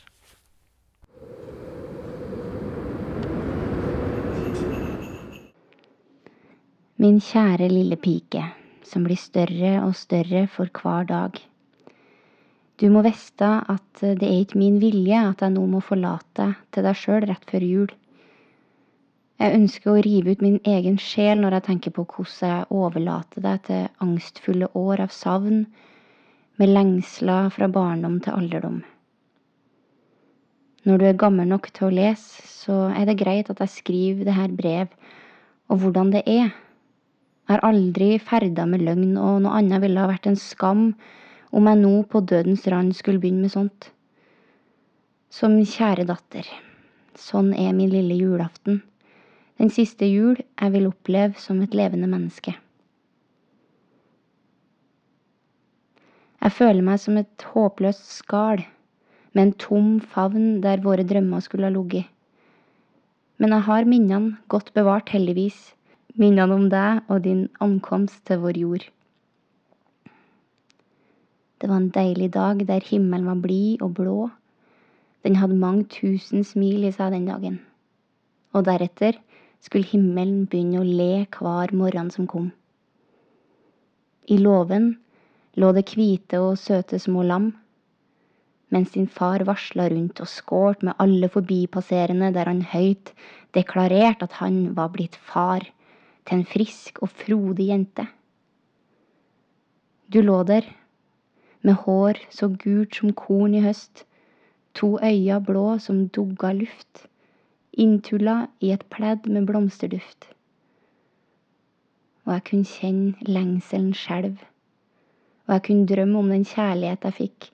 Min 7.04 7.20
kjære 7.20 7.68
lille 7.68 7.98
pike, 8.00 8.46
som 8.88 9.04
blir 9.04 9.20
større 9.20 9.74
og 9.84 9.98
større 10.00 10.46
for 10.48 10.72
hver 10.72 11.10
dag. 11.10 11.42
Du 12.80 12.88
må 12.94 13.04
vite 13.04 13.50
at 13.74 14.00
det 14.00 14.24
er 14.30 14.46
ikke 14.46 14.62
min 14.62 14.80
vilje 14.80 15.20
at 15.34 15.44
jeg 15.44 15.54
nå 15.58 15.66
må 15.68 15.84
forlate 15.84 16.54
til 16.72 16.88
deg 16.88 16.98
sjøl 17.02 17.28
rett 17.28 17.44
før 17.52 17.68
jul. 17.68 17.92
Jeg 19.44 19.58
ønsker 19.58 19.90
å 19.92 20.02
rive 20.06 20.32
ut 20.32 20.44
min 20.44 20.62
egen 20.72 20.94
sjel 21.04 21.42
når 21.42 21.58
jeg 21.58 21.64
tenker 21.66 21.92
på 21.92 22.06
hvordan 22.08 22.52
jeg 22.54 22.68
overlater 22.72 23.44
deg 23.44 23.64
til 23.68 24.06
angstfulle 24.06 24.70
år 24.80 25.02
av 25.04 25.10
savn, 25.12 25.66
med 26.62 26.72
lengsler 26.72 27.50
fra 27.52 27.68
barndom 27.68 28.22
til 28.24 28.38
alderdom. 28.38 28.78
Når 30.88 31.02
du 31.02 31.04
er 31.10 31.20
gammel 31.20 31.50
nok 31.52 31.68
til 31.76 31.90
å 31.90 31.96
lese, 31.98 32.46
så 32.48 32.78
er 32.94 33.10
det 33.10 33.18
greit 33.20 33.52
at 33.52 33.60
jeg 33.66 33.74
skriver 33.74 34.30
det 34.30 34.38
her 34.38 34.56
brev, 34.62 34.96
og 35.68 35.84
hvordan 35.84 36.16
det 36.16 36.24
er. 36.24 36.48
Jeg 36.48 37.52
har 37.52 37.66
aldri 37.68 38.10
ferda 38.24 38.64
med 38.70 38.86
løgn, 38.88 39.18
og 39.20 39.44
noe 39.44 39.60
annet 39.60 39.84
ville 39.84 40.00
ha 40.00 40.08
vært 40.14 40.32
en 40.32 40.40
skam 40.40 40.86
om 41.52 41.68
jeg 41.68 41.82
nå 41.84 41.94
på 42.08 42.24
dødens 42.32 42.64
rand 42.72 42.96
skulle 42.96 43.20
begynne 43.20 43.50
med 43.50 43.58
sånt. 43.58 43.92
Som 45.28 45.60
kjære 45.60 46.08
datter, 46.08 46.48
sånn 47.20 47.52
er 47.52 47.76
min 47.76 47.92
lille 47.92 48.22
julaften 48.24 48.80
den 49.62 49.70
siste 49.74 50.08
jul 50.10 50.38
jeg 50.38 50.74
vil 50.74 50.90
oppleve 50.90 51.40
som 51.40 51.62
et 51.62 51.76
levende 51.78 52.10
menneske. 52.10 52.56
Jeg 56.44 56.52
føler 56.52 56.84
meg 56.84 57.00
som 57.00 57.18
et 57.20 57.46
håpløst 57.54 58.10
skall, 58.18 58.66
med 59.34 59.44
en 59.48 59.54
tom 59.62 59.94
favn 60.14 60.60
der 60.66 60.84
våre 60.84 61.06
drømmer 61.08 61.42
skulle 61.42 61.70
ha 61.70 61.74
ligget. 61.74 62.10
Men 63.40 63.56
jeg 63.56 63.66
har 63.66 63.88
minnene 63.90 64.38
godt 64.52 64.74
bevart, 64.76 65.10
heldigvis, 65.10 65.74
minnene 66.20 66.54
om 66.54 66.68
deg 66.70 67.08
og 67.08 67.24
din 67.24 67.48
ankomst 67.64 68.26
til 68.28 68.44
vår 68.44 68.60
jord. 68.60 68.86
Det 71.64 71.70
var 71.72 71.80
en 71.80 71.94
deilig 71.96 72.34
dag 72.34 72.60
der 72.68 72.84
himmelen 72.84 73.30
var 73.30 73.40
blid 73.40 73.82
og 73.82 73.94
blå. 73.96 74.18
Den 75.24 75.40
hadde 75.40 75.56
mange 75.56 75.88
tusen 75.88 76.44
smil 76.44 76.84
i 76.84 76.92
seg 76.92 77.16
den 77.16 77.30
dagen. 77.32 77.62
Og 78.52 78.68
deretter 78.68 79.16
skulle 79.64 79.88
himmelen 79.88 80.44
begynne 80.52 80.82
å 80.82 80.88
le 80.88 81.26
hver 81.32 81.72
morgen 81.78 82.12
som 82.12 82.28
kom. 82.28 82.52
I 84.28 84.38
låven 84.40 84.94
lå 85.60 85.72
det 85.76 85.86
hvite 85.94 86.40
og 86.44 86.60
søte 86.60 87.00
små 87.00 87.24
lam, 87.28 87.52
mens 88.74 88.92
din 88.96 89.08
far 89.08 89.44
varsla 89.48 89.86
rundt 89.94 90.20
og 90.24 90.32
skålt 90.32 90.84
med 90.84 90.98
alle 91.04 91.30
forbipasserende 91.32 92.32
der 92.36 92.50
han 92.50 92.64
høyt 92.74 93.14
deklarerte 93.56 94.28
at 94.28 94.40
han 94.42 94.74
var 94.76 94.92
blitt 94.96 95.16
far 95.32 95.64
til 96.26 96.40
en 96.40 96.48
frisk 96.48 97.00
og 97.06 97.12
frodig 97.14 97.70
jente. 97.70 98.08
Du 100.12 100.20
lå 100.22 100.42
der, 100.48 100.66
med 101.64 101.80
hår 101.86 102.20
så 102.34 102.50
gult 102.60 102.98
som 103.00 103.14
korn 103.16 103.56
i 103.56 103.64
høst, 103.64 104.04
to 104.76 104.98
øyne 105.00 105.40
blå 105.46 105.78
som 105.80 106.08
dugga 106.12 106.52
luft 106.58 107.06
inntulla 107.78 108.48
i 108.62 108.72
et 108.74 108.86
pledd 108.94 109.28
med 109.30 109.48
blomsterduft. 109.50 110.30
Og 112.24 112.34
jeg 112.36 112.44
kunne 112.50 112.70
kjenne 112.70 113.28
lengselen 113.28 113.94
skjelve, 113.98 114.46
og 115.48 115.56
jeg 115.58 115.64
kunne 115.68 115.88
drømme 115.90 116.20
om 116.20 116.30
den 116.32 116.46
kjærlighet 116.48 117.08
jeg 117.10 117.18
fikk, 117.18 117.50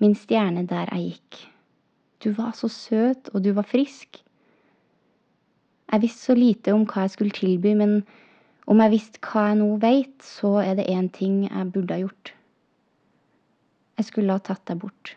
min 0.00 0.16
stjerne 0.16 0.66
der 0.68 0.90
jeg 0.92 1.14
gikk. 1.14 1.38
Du 2.20 2.32
var 2.36 2.52
så 2.56 2.68
søt, 2.68 3.30
og 3.32 3.44
du 3.44 3.52
var 3.56 3.68
frisk. 3.68 4.20
Jeg 5.92 6.02
visste 6.02 6.30
så 6.30 6.36
lite 6.36 6.74
om 6.76 6.84
hva 6.84 7.06
jeg 7.06 7.14
skulle 7.16 7.36
tilby, 7.36 7.72
men 7.74 8.02
om 8.70 8.80
jeg 8.84 8.92
visste 8.92 9.22
hva 9.24 9.48
jeg 9.48 9.60
nå 9.62 9.70
veit, 9.82 10.18
så 10.22 10.58
er 10.62 10.76
det 10.78 10.90
én 10.92 11.08
ting 11.12 11.46
jeg 11.48 11.72
burde 11.72 11.96
ha 11.96 12.04
gjort. 12.04 12.34
Jeg 13.98 14.08
skulle 14.08 14.36
ha 14.36 14.44
tatt 14.44 14.66
deg 14.68 14.78
bort. 14.84 15.16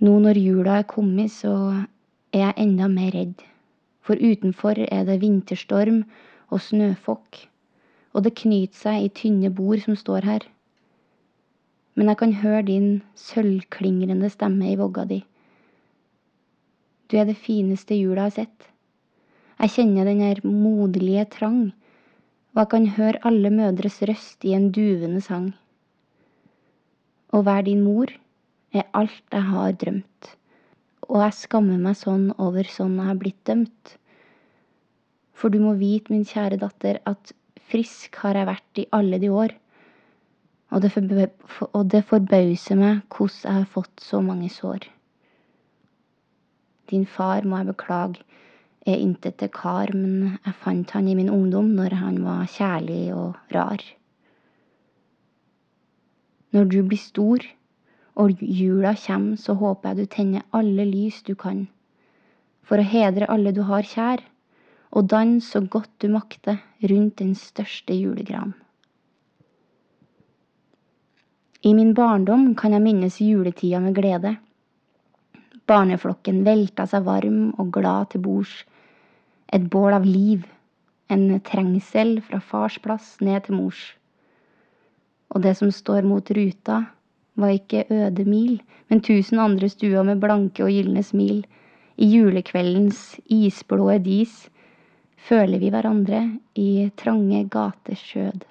Nå 0.00 0.14
når 0.24 0.38
jula 0.40 0.78
er 0.80 0.86
kommet, 0.88 1.28
så 1.28 1.52
er 2.32 2.38
jeg 2.40 2.54
enda 2.62 2.86
mer 2.88 3.12
redd. 3.12 3.42
For 4.00 4.16
utenfor 4.16 4.78
er 4.86 5.02
det 5.04 5.18
vinterstorm 5.20 5.98
og 6.48 6.62
snøfokk, 6.64 7.36
og 8.16 8.24
det 8.24 8.32
knyter 8.40 8.78
seg 8.78 9.04
i 9.04 9.10
tynne 9.18 9.50
bord 9.52 9.82
som 9.84 9.98
står 10.00 10.24
her. 10.24 10.46
Men 12.00 12.08
jeg 12.08 12.20
kan 12.22 12.32
høre 12.40 12.62
din 12.70 12.88
sølvklingrende 13.18 14.30
stemme 14.32 14.70
i 14.70 14.78
vogga 14.80 15.04
di. 15.10 15.20
Du 17.12 17.18
er 17.20 17.28
det 17.28 17.36
fineste 17.36 17.98
jula 17.98 18.30
har 18.30 18.34
sett. 18.38 18.70
Jeg 19.60 19.74
kjenner 19.76 20.08
den 20.08 20.24
her 20.24 20.40
moderlige 20.46 21.26
trang, 21.36 21.74
og 22.56 22.62
jeg 22.62 22.72
kan 22.72 22.88
høre 22.96 23.22
alle 23.28 23.52
mødres 23.52 24.00
røst 24.08 24.48
i 24.48 24.56
en 24.56 24.70
duvende 24.72 25.20
sang. 25.20 25.52
Å 27.36 27.44
være 27.44 27.68
din 27.68 27.84
mor 27.84 28.16
er 28.72 28.86
alt 28.94 29.34
jeg 29.34 29.46
har 29.50 29.72
drømt. 29.80 30.30
Og 31.10 31.24
jeg 31.24 31.36
skammer 31.40 31.80
meg 31.82 31.98
sånn 31.98 32.28
over 32.38 32.68
sånn 32.70 32.98
jeg 33.00 33.08
har 33.08 33.18
blitt 33.18 33.40
dømt. 33.48 33.96
For 35.34 35.50
du 35.50 35.58
må 35.62 35.74
vite, 35.80 36.12
min 36.12 36.26
kjære 36.28 36.60
datter, 36.60 37.00
at 37.08 37.32
frisk 37.70 38.18
har 38.22 38.38
jeg 38.38 38.50
vært 38.50 38.82
i 38.82 38.86
alle 38.94 39.18
de 39.22 39.30
år. 39.32 39.54
Og 40.70 40.84
det, 40.84 41.30
og 41.72 41.84
det 41.90 42.04
forbauser 42.06 42.78
meg 42.78 43.00
hvordan 43.10 43.40
jeg 43.42 43.58
har 43.58 43.70
fått 43.72 44.04
så 44.04 44.20
mange 44.22 44.50
sår. 44.54 44.86
Din 46.90 47.06
far 47.06 47.46
må 47.46 47.58
jeg 47.58 47.72
beklage, 47.72 48.22
er 48.86 48.98
intet 49.02 49.36
til 49.38 49.50
kar, 49.52 49.90
men 49.94 50.38
jeg 50.44 50.54
fant 50.62 50.94
han 50.96 51.08
i 51.10 51.16
min 51.18 51.30
ungdom 51.30 51.74
når 51.76 51.96
han 52.00 52.20
var 52.24 52.46
kjærlig 52.50 53.02
og 53.14 53.54
rar. 53.54 53.82
Når 56.54 56.70
du 56.70 56.78
blir 56.82 56.98
stor, 56.98 57.44
og 58.20 58.42
jula 58.44 58.94
kommer, 59.00 59.36
så 59.40 59.56
håper 59.56 59.90
jeg 59.90 59.96
du 59.96 60.14
tenner 60.14 60.48
alle 60.56 60.84
lys 60.88 61.22
du 61.24 61.34
kan, 61.34 61.64
for 62.62 62.80
å 62.80 62.90
hedre 62.92 63.28
alle 63.32 63.54
du 63.56 63.62
har 63.68 63.86
kjær, 63.86 64.22
og 64.90 65.06
dans 65.08 65.46
så 65.54 65.62
godt 65.62 65.92
du 66.02 66.10
makter 66.12 66.58
rundt 66.90 67.20
den 67.22 67.34
største 67.38 67.94
julegran. 67.94 68.52
I 71.62 71.74
min 71.76 71.92
barndom 71.94 72.54
kan 72.56 72.72
jeg 72.72 72.82
minnes 72.82 73.18
juletida 73.20 73.82
med 73.84 73.94
glede. 73.98 74.36
Barneflokken 75.68 76.40
velta 76.46 76.86
seg 76.88 77.04
varm 77.04 77.50
og 77.60 77.68
glad 77.74 78.14
til 78.14 78.24
bords. 78.24 78.54
Et 79.52 79.66
bål 79.68 79.92
av 79.98 80.06
liv, 80.08 80.46
en 81.12 81.26
trengsel 81.44 82.16
fra 82.24 82.40
fars 82.40 82.78
plass 82.80 83.18
ned 83.20 83.44
til 83.44 83.58
mors. 83.58 83.82
Og 85.30 85.44
det 85.44 85.52
som 85.58 85.70
står 85.74 86.08
mot 86.08 86.32
ruta, 86.32 86.80
var 87.40 87.54
ikke 87.54 87.84
øde 87.90 88.24
mil, 88.24 88.60
men 88.88 89.02
tusen 89.02 89.38
andre 89.38 89.68
stuer 89.68 90.04
med 90.06 90.20
blanke 90.20 90.64
og 90.64 90.72
gylne 90.74 91.02
smil. 91.02 91.44
I 92.00 92.06
julekveldens 92.06 93.20
isblå 93.28 93.90
dis 94.04 94.48
føler 95.28 95.60
vi 95.60 95.70
hverandre 95.72 96.22
i 96.56 96.90
trange 96.96 97.44
gaters 97.52 98.02
skjød. 98.10 98.46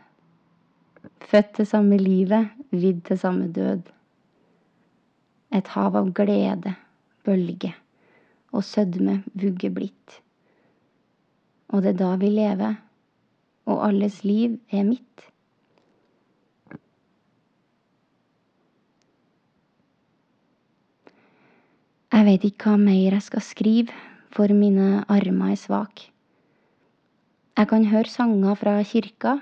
Født 1.29 1.53
til 1.55 1.67
samme 1.67 1.97
livet, 1.97 2.49
vidd 2.71 3.01
til 3.07 3.17
samme 3.17 3.49
død. 3.53 3.81
Et 5.55 5.67
hav 5.73 5.95
av 5.97 6.11
glede, 6.13 6.75
bølge 7.25 7.73
og 8.53 8.63
sødme 8.63 9.23
vugge 9.33 9.69
blitt. 9.73 10.19
Og 11.69 11.83
det 11.83 11.93
er 11.93 11.99
da 12.01 12.13
vi 12.21 12.29
lever, 12.33 12.77
og 13.69 13.83
alles 13.87 14.23
liv 14.25 14.57
er 14.73 14.85
mitt. 14.87 15.25
Jeg 22.09 22.25
vet 22.25 22.45
ikke 22.47 22.71
hva 22.71 22.77
mer 22.81 23.13
jeg 23.13 23.21
skal 23.21 23.43
skrive, 23.45 23.93
for 24.33 24.49
mine 24.53 25.03
armer 25.09 25.51
er 25.53 25.59
svake. 25.61 26.09
Jeg 27.57 27.67
kan 27.69 27.85
høre 27.85 28.09
sanger 28.09 28.55
fra 28.57 28.73
kirka, 28.83 29.35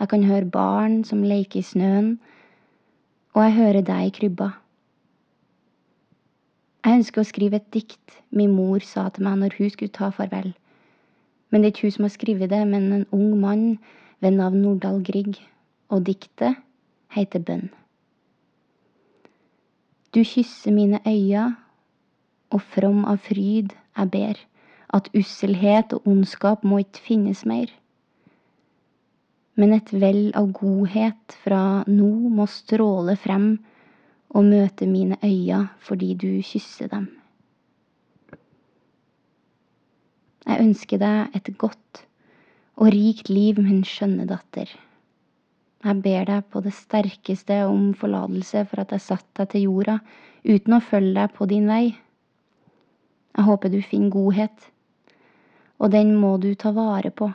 jeg 0.00 0.08
kan 0.08 0.24
høre 0.24 0.48
barn 0.48 1.04
som 1.04 1.22
leker 1.22 1.60
i 1.60 1.62
snøen, 1.62 2.14
og 3.36 3.44
jeg 3.44 3.56
hører 3.58 3.84
deg 3.84 4.06
i 4.06 4.14
krybba. 4.16 4.48
Jeg 6.86 7.02
ønsker 7.02 7.20
å 7.20 7.28
skrive 7.28 7.60
et 7.60 7.68
dikt 7.76 8.16
min 8.32 8.56
mor 8.56 8.80
sa 8.80 9.10
til 9.12 9.28
meg 9.28 9.36
når 9.42 9.58
hun 9.58 9.76
skulle 9.76 9.92
ta 9.92 10.08
farvel. 10.08 10.54
Men 11.50 11.60
det 11.60 11.68
er 11.68 11.74
ikke 11.74 11.90
hun 11.90 11.96
som 11.98 12.08
har 12.08 12.16
skrevet 12.16 12.50
det, 12.56 12.64
men 12.64 12.92
en 12.96 13.08
ung 13.12 13.34
mann 13.42 13.66
ved 14.24 14.40
navn 14.40 14.62
Nordahl 14.64 15.02
Grieg, 15.04 15.36
og 15.92 16.06
diktet 16.08 16.56
heter 17.12 17.44
Bønn. 17.44 17.68
Du 20.16 20.24
kysser 20.24 20.72
mine 20.72 21.04
øyne 21.04 21.50
og 22.50 22.62
from 22.74 23.04
av 23.08 23.20
fryd 23.26 23.74
jeg 23.96 24.10
ber, 24.14 24.38
at 24.94 25.10
usselhet 25.14 25.94
og 25.94 26.06
ondskap 26.10 26.64
må 26.66 26.80
ikke 26.82 27.04
finnes 27.06 27.44
mer. 27.46 27.70
Men 29.58 29.74
et 29.76 29.92
vell 29.92 30.30
av 30.38 30.50
godhet 30.56 31.36
fra 31.44 31.82
nå 31.86 32.10
må 32.32 32.46
stråle 32.50 33.16
frem 33.20 33.52
og 34.30 34.46
møte 34.46 34.86
mine 34.86 35.18
øyne 35.26 35.64
fordi 35.86 36.14
du 36.14 36.30
kysser 36.46 36.90
dem. 36.92 37.08
Jeg 40.46 40.64
ønsker 40.64 40.98
deg 41.02 41.34
et 41.36 41.50
godt 41.58 42.04
og 42.80 42.88
rikt 42.94 43.28
liv, 43.28 43.58
min 43.60 43.82
skjønne 43.84 44.24
datter. 44.26 44.70
Jeg 45.84 46.02
ber 46.04 46.26
deg 46.28 46.46
på 46.52 46.62
det 46.64 46.72
sterkeste 46.76 47.58
om 47.68 47.90
forlatelse 47.96 48.64
for 48.68 48.82
at 48.82 48.94
jeg 48.96 49.04
satte 49.04 49.42
deg 49.42 49.52
til 49.52 49.66
jorda 49.66 49.98
uten 50.44 50.76
å 50.76 50.80
følge 50.84 51.14
deg 51.18 51.36
på 51.36 51.48
din 51.50 51.68
vei. 51.68 51.84
Jeg 53.36 53.44
håper 53.46 53.70
du 53.72 53.80
finner 53.82 54.10
godhet, 54.10 54.70
og 55.78 55.92
den 55.92 56.14
må 56.18 56.36
du 56.42 56.52
ta 56.54 56.72
vare 56.76 57.10
på. 57.10 57.30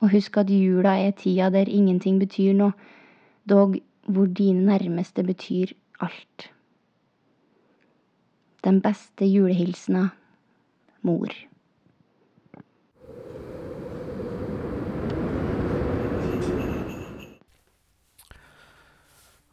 Og 0.00 0.12
husk 0.12 0.36
at 0.40 0.50
jula 0.52 0.96
er 1.00 1.12
tida 1.16 1.50
der 1.50 1.68
ingenting 1.68 2.20
betyr 2.20 2.54
noe, 2.56 2.72
dog 3.48 3.76
hvor 4.06 4.26
dine 4.26 4.64
nærmeste 4.64 5.24
betyr 5.24 5.72
alt. 6.00 6.50
Den 8.64 8.80
beste 8.84 9.26
julehilsena 9.26 10.08
mor. 11.02 11.32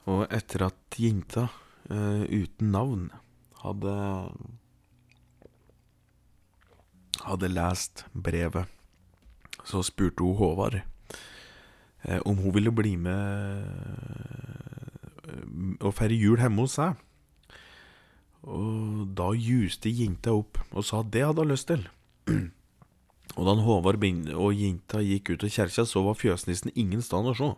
Og 0.08 0.24
etter 0.32 0.64
at 0.70 1.00
jenta 1.00 1.48
uh, 1.92 2.24
uten 2.24 2.72
navn 2.72 3.10
hadde 3.64 3.96
hadde 7.28 7.52
lest 7.52 8.06
brevet, 8.14 8.68
så 9.68 9.84
spurte 9.84 10.24
hun 10.24 10.38
Håvard 10.40 10.80
eh, 10.80 12.22
om 12.26 12.38
hun 12.40 12.54
ville 12.56 12.72
bli 12.72 12.96
med 13.00 13.66
og 15.84 15.94
feire 15.98 16.16
jul 16.18 16.40
hjemme 16.40 16.64
hos 16.64 16.78
seg. 16.80 16.96
Og 18.48 19.10
da 19.18 19.32
juste 19.36 19.92
jenta 19.92 20.36
opp 20.38 20.60
og 20.72 20.86
sa 20.88 21.02
at 21.04 21.12
det 21.12 21.26
hadde 21.26 21.44
hun 21.44 21.52
lyst 21.52 21.68
til. 21.72 21.84
Og 23.38 23.46
da 23.46 23.54
Håvard 23.62 24.02
og 24.34 24.54
jenta 24.56 25.02
gikk 25.04 25.36
ut 25.36 25.44
av 25.46 25.52
kjerka, 25.52 25.84
så 25.86 26.02
var 26.02 26.16
fjøsnissen 26.18 26.72
ingen 26.74 27.04
sted 27.06 27.28
å 27.28 27.36
se. 27.38 27.50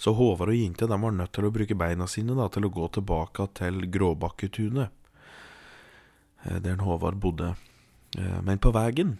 Så 0.00 0.14
Håvard 0.16 0.50
og 0.50 0.58
jenta 0.58 0.88
de 0.90 0.96
var 0.98 1.14
nødt 1.14 1.30
til 1.36 1.46
å 1.46 1.52
bruke 1.54 1.76
beina 1.78 2.08
sine 2.10 2.34
da, 2.34 2.48
til 2.50 2.66
å 2.66 2.72
gå 2.72 2.88
tilbake 2.96 3.46
til 3.54 3.84
Gråbakketunet, 3.94 4.90
eh, 6.48 6.58
der 6.64 6.82
Håvard 6.82 7.20
bodde. 7.22 7.52
Eh, 8.18 8.40
men 8.42 8.58
på 8.62 8.72
veien, 8.74 9.18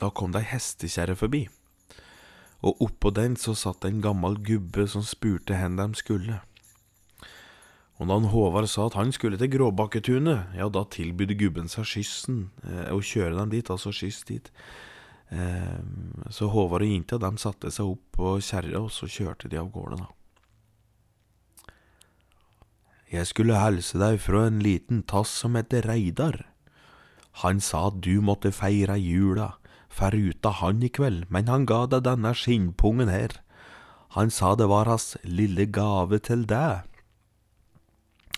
da 0.00 0.10
kom 0.10 0.32
det 0.34 0.44
ei 0.44 0.52
hestekjerre 0.54 1.16
forbi, 1.18 1.44
og 2.64 2.80
oppå 2.84 3.12
den 3.14 3.36
så 3.40 3.54
satt 3.56 3.84
en 3.84 4.02
gammel 4.04 4.38
gubbe 4.44 4.86
som 4.90 5.04
spurte 5.06 5.56
hen 5.58 5.78
de 5.80 5.90
skulle. 5.98 6.40
Og 8.02 8.10
da 8.10 8.16
Håvard 8.26 8.66
sa 8.68 8.88
at 8.88 8.96
han 8.98 9.12
skulle 9.14 9.38
til 9.38 9.52
Gråbakketunet, 9.52 10.56
ja, 10.58 10.66
da 10.68 10.82
tilbød 10.90 11.36
gubben 11.38 11.70
seg 11.70 11.86
skyssen, 11.86 12.48
eh, 12.66 12.90
å 12.90 12.98
kjøre 12.98 13.36
dem 13.38 13.52
dit, 13.54 13.70
altså 13.70 13.92
skyss 13.94 14.24
dit. 14.26 14.50
Eh, 15.30 15.78
så 16.34 16.50
Håvard 16.50 16.82
og 16.82 16.90
jenta 16.90 17.20
de 17.22 17.30
satte 17.38 17.70
seg 17.70 17.94
opp 17.94 18.18
på 18.18 18.34
kjerra, 18.42 18.82
og 18.82 18.90
så 18.90 19.06
kjørte 19.06 19.48
de 19.48 19.60
av 19.62 19.70
gårde, 19.70 20.02
da. 20.02 20.10
Jeg 23.14 23.30
skulle 23.30 23.60
helse 23.60 23.94
deg 24.00 24.18
fra 24.18 24.48
en 24.48 24.58
liten 24.58 25.04
tass 25.06 25.30
som 25.30 25.54
heter 25.54 25.86
Reidar. 25.86 26.40
Han 27.42 27.60
sa 27.60 27.88
at 27.88 28.00
du 28.04 28.20
måtte 28.22 28.52
feire 28.54 28.94
jula, 29.00 29.54
foruta 29.90 30.52
han 30.60 30.82
i 30.82 30.90
kveld, 30.90 31.26
men 31.30 31.50
han 31.50 31.66
ga 31.66 31.84
deg 31.90 32.04
denne 32.06 32.34
skinnpungen 32.36 33.10
her. 33.10 33.40
Han 34.14 34.30
sa 34.30 34.54
det 34.54 34.68
var 34.70 34.86
hans 34.86 35.16
lille 35.26 35.66
gave 35.66 36.20
til 36.22 36.44
deg. 36.46 36.86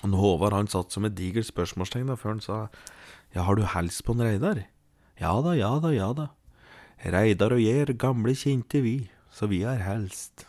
Håvard 0.07 0.55
han 0.55 0.71
satt 0.71 0.95
som 0.95 1.05
et 1.05 1.17
digert 1.19 1.49
spørsmålstegn 1.49 2.13
før 2.17 2.37
han 2.37 2.43
sa 2.45 2.59
ja, 3.35 3.43
har 3.43 3.59
du 3.59 3.67
helst 3.69 4.05
på 4.07 4.15
en 4.15 4.23
Reidar? 4.23 4.63
Ja 5.21 5.35
da, 5.45 5.53
ja 5.57 5.75
da, 5.83 5.91
ja 5.93 6.13
da. 6.17 6.31
Reidar 7.05 7.53
og 7.57 7.61
jeg 7.61 7.83
er 7.85 7.97
gamle 8.01 8.33
kjente 8.39 8.81
vi, 8.85 9.11
så 9.29 9.49
vi 9.51 9.61
er 9.69 9.83
helst. 9.85 10.47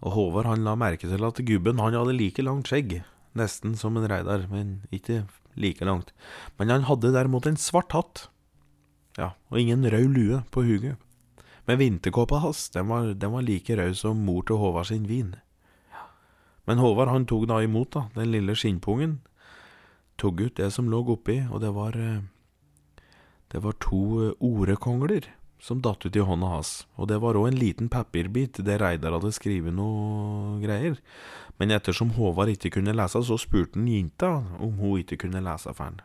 Og 0.00 0.14
Håvard 0.16 0.48
han 0.48 0.64
la 0.64 0.76
merke 0.80 1.10
til 1.10 1.26
at 1.26 1.42
gubben 1.44 1.82
han 1.82 1.98
hadde 1.98 2.16
like 2.16 2.44
langt 2.44 2.70
skjegg, 2.70 3.02
nesten 3.36 3.76
som 3.76 3.98
en 4.00 4.08
Reidar, 4.08 4.46
men 4.48 4.78
ikke 4.94 5.26
like 5.54 5.84
langt. 5.84 6.12
Men 6.58 6.70
han 6.70 6.86
hadde 6.88 7.12
derimot 7.14 7.46
en 7.46 7.58
svart 7.60 7.92
hatt, 7.96 8.28
ja, 9.18 9.32
og 9.50 9.60
ingen 9.60 9.84
rød 9.90 10.10
lue 10.14 10.42
på 10.50 10.64
huget. 10.64 10.96
Men 11.66 11.78
vinterkåpa 11.78 12.40
hans, 12.42 12.68
den 12.74 12.88
var, 12.88 13.12
den 13.14 13.32
var 13.32 13.46
like 13.46 13.76
rød 13.76 13.94
som 13.98 14.24
mor 14.26 14.42
til 14.46 14.60
Håvard 14.60 14.88
sin 14.90 15.08
vin. 15.08 15.34
Men 16.66 16.78
Håvard 16.78 17.10
han 17.10 17.26
tok 17.26 17.48
da 17.50 17.60
imot 17.64 17.92
da, 17.96 18.06
den 18.14 18.30
lille 18.32 18.54
skinnpungen, 18.54 19.20
tok 20.20 20.40
ut 20.40 20.56
det 20.60 20.70
som 20.74 20.90
lå 20.90 21.02
oppi, 21.14 21.40
og 21.50 21.60
det 21.64 21.72
var 21.74 21.96
eh, 21.96 22.22
Det 23.50 23.62
var 23.64 23.74
to 23.82 24.02
eh, 24.22 24.34
orekongler 24.38 25.26
som 25.60 25.80
datt 25.84 26.06
ut 26.06 26.16
i 26.16 26.24
hånda 26.24 26.48
hans, 26.54 26.70
og 26.96 27.10
det 27.10 27.18
var 27.20 27.36
òg 27.36 27.50
en 27.50 27.58
liten 27.60 27.90
papirbit 27.92 28.62
der 28.64 28.80
Reidar 28.80 29.12
hadde 29.18 29.32
skrevet 29.36 29.74
noe 29.76 30.56
greier. 30.62 30.96
Men 31.60 31.74
ettersom 31.76 32.14
Håvard 32.16 32.54
ikke 32.54 32.72
kunne 32.78 32.96
lese, 32.96 33.20
så 33.20 33.36
spurte 33.38 33.76
han 33.76 33.88
jenta 33.90 34.32
om 34.58 34.78
hun 34.80 35.02
ikke 35.02 35.20
kunne 35.26 35.42
lese 35.44 35.74
for 35.76 35.90
han. 35.90 36.00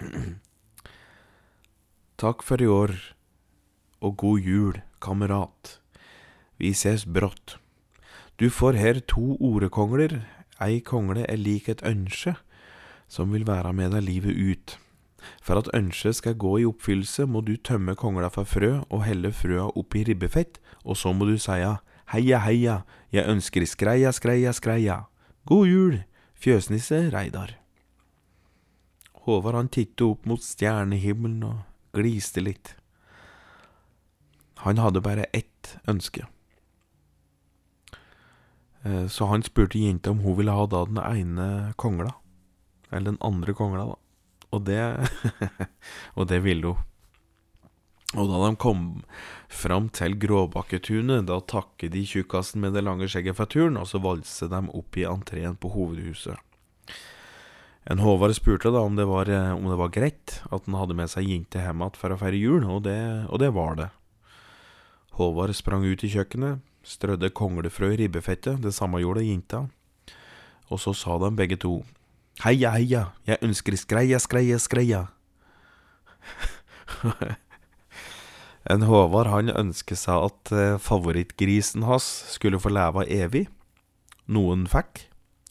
Takk 2.22 2.44
for 2.46 2.62
i 2.62 2.68
år, 2.70 2.94
og 4.00 4.16
god 4.22 4.46
jul, 4.46 4.78
kamerat. 5.02 5.80
Vi 6.60 6.70
ses 6.76 7.06
brått. 7.08 7.56
Du 8.38 8.48
får 8.52 8.78
her 8.78 9.00
to 9.10 9.34
orekongler, 9.40 10.20
ei 10.60 10.78
kongle 10.84 11.26
er 11.26 11.40
lik 11.40 11.68
et 11.68 11.82
ønske, 11.84 12.36
som 13.10 13.32
vil 13.34 13.46
være 13.48 13.72
med 13.76 13.96
deg 13.96 14.06
livet 14.06 14.36
ut. 14.36 14.76
For 15.42 15.60
at 15.60 15.70
ønsket 15.76 16.18
skal 16.20 16.38
gå 16.40 16.56
i 16.60 16.66
oppfyllelse, 16.68 17.26
må 17.26 17.44
du 17.46 17.56
tømme 17.56 17.96
kongla 17.98 18.30
for 18.32 18.48
frø 18.48 18.80
og 18.88 19.04
helle 19.04 19.32
frøa 19.32 19.70
oppi 19.76 20.04
ribbefett, 20.08 20.60
og 20.84 20.96
så 20.96 21.12
må 21.12 21.28
du 21.28 21.36
seia 21.38 21.78
heia, 22.10 22.40
heia, 22.42 22.80
jeg 23.12 23.28
ønsker 23.30 23.66
skreia, 23.68 24.12
skreia, 24.12 24.52
skreia. 24.56 25.04
God 25.46 25.68
jul, 25.68 25.96
fjøsnisse 26.34 27.08
Reidar. 27.14 27.56
Håvard 29.26 29.58
han 29.58 29.70
tittet 29.70 30.06
opp 30.06 30.26
mot 30.26 30.42
stjernehimmelen 30.42 31.44
og 31.46 31.62
gliste 31.96 32.42
litt. 32.42 32.74
Han 34.64 34.80
hadde 34.80 35.02
bare 35.04 35.28
ett 35.36 35.76
ønske. 35.88 36.26
Eh, 38.84 39.06
så 39.12 39.28
han 39.28 39.44
spurte 39.44 39.80
jenta 39.80 40.12
om 40.12 40.22
hun 40.24 40.38
ville 40.38 40.54
ha 40.56 40.66
da 40.68 40.84
den 40.88 41.00
ene 41.00 41.48
kongla, 41.80 42.14
eller 42.90 43.12
den 43.12 43.22
andre 43.24 43.54
kongla, 43.56 43.90
da. 43.92 43.99
Og 44.50 44.64
det 44.66 44.82
Og 46.18 46.26
det 46.30 46.40
ville 46.44 46.74
hun. 46.74 46.86
Og 48.18 48.26
da 48.26 48.38
de 48.42 48.56
kom 48.58 48.86
fram 49.46 49.86
til 49.94 50.16
Gråbakketunet, 50.18 51.28
da 51.28 51.36
takket 51.46 51.92
de 51.94 52.02
tjukkasen 52.02 52.58
med 52.64 52.74
det 52.74 52.82
lange 52.82 53.06
skjegget 53.06 53.38
for 53.38 53.46
turen, 53.46 53.78
og 53.78 53.86
så 53.86 54.00
valset 54.02 54.50
de 54.50 54.64
opp 54.74 54.98
i 54.98 55.06
entreen 55.06 55.54
på 55.54 55.70
hovedhuset. 55.70 56.34
En 57.90 58.02
Håvard 58.02 58.34
spurte 58.34 58.72
da 58.74 58.82
om 58.82 58.98
det 58.98 59.06
var, 59.08 59.30
eh, 59.30 59.54
om 59.54 59.70
det 59.70 59.78
var 59.78 59.94
greit 59.94 60.40
at 60.50 60.66
han 60.66 60.76
hadde 60.76 60.96
med 60.98 61.08
seg 61.10 61.30
jente 61.30 61.62
hjem 61.62 61.80
igjen 61.80 62.00
for 62.02 62.12
å 62.12 62.18
feire 62.18 62.42
jul, 62.42 62.66
og 62.66 62.82
det, 62.84 62.98
og 63.30 63.38
det 63.38 63.52
var 63.54 63.78
det. 63.78 63.88
Håvard 65.16 65.54
sprang 65.54 65.86
ut 65.86 66.04
i 66.04 66.10
kjøkkenet, 66.10 66.60
strødde 66.82 67.30
konglefrø 67.30 67.92
i 67.94 68.02
ribbefettet, 68.02 68.60
det 68.60 68.74
samme 68.74 69.00
gjorde 69.00 69.24
jenta, 69.24 69.64
og 70.68 70.82
så 70.82 70.94
sa 70.94 71.16
de 71.22 71.30
begge 71.38 71.58
to 71.62 71.80
Heia, 72.40 72.70
heia, 72.72 73.02
jeg 73.28 73.36
ønsker 73.44 73.74
skreia, 73.76 74.16
skreia, 74.22 74.56
skreia. 74.56 75.04
En 78.70 78.84
Håvard 78.84 79.30
han 79.32 79.48
ønsker 79.52 79.96
seg 79.96 80.26
at 80.28 80.50
eh, 80.52 80.78
favorittgrisen 80.80 81.86
hans 81.88 82.06
skulle 82.34 82.60
få 82.60 82.72
leve 82.72 83.06
evig. 83.08 83.46
Noen 84.30 84.66
fikk. 84.70 85.06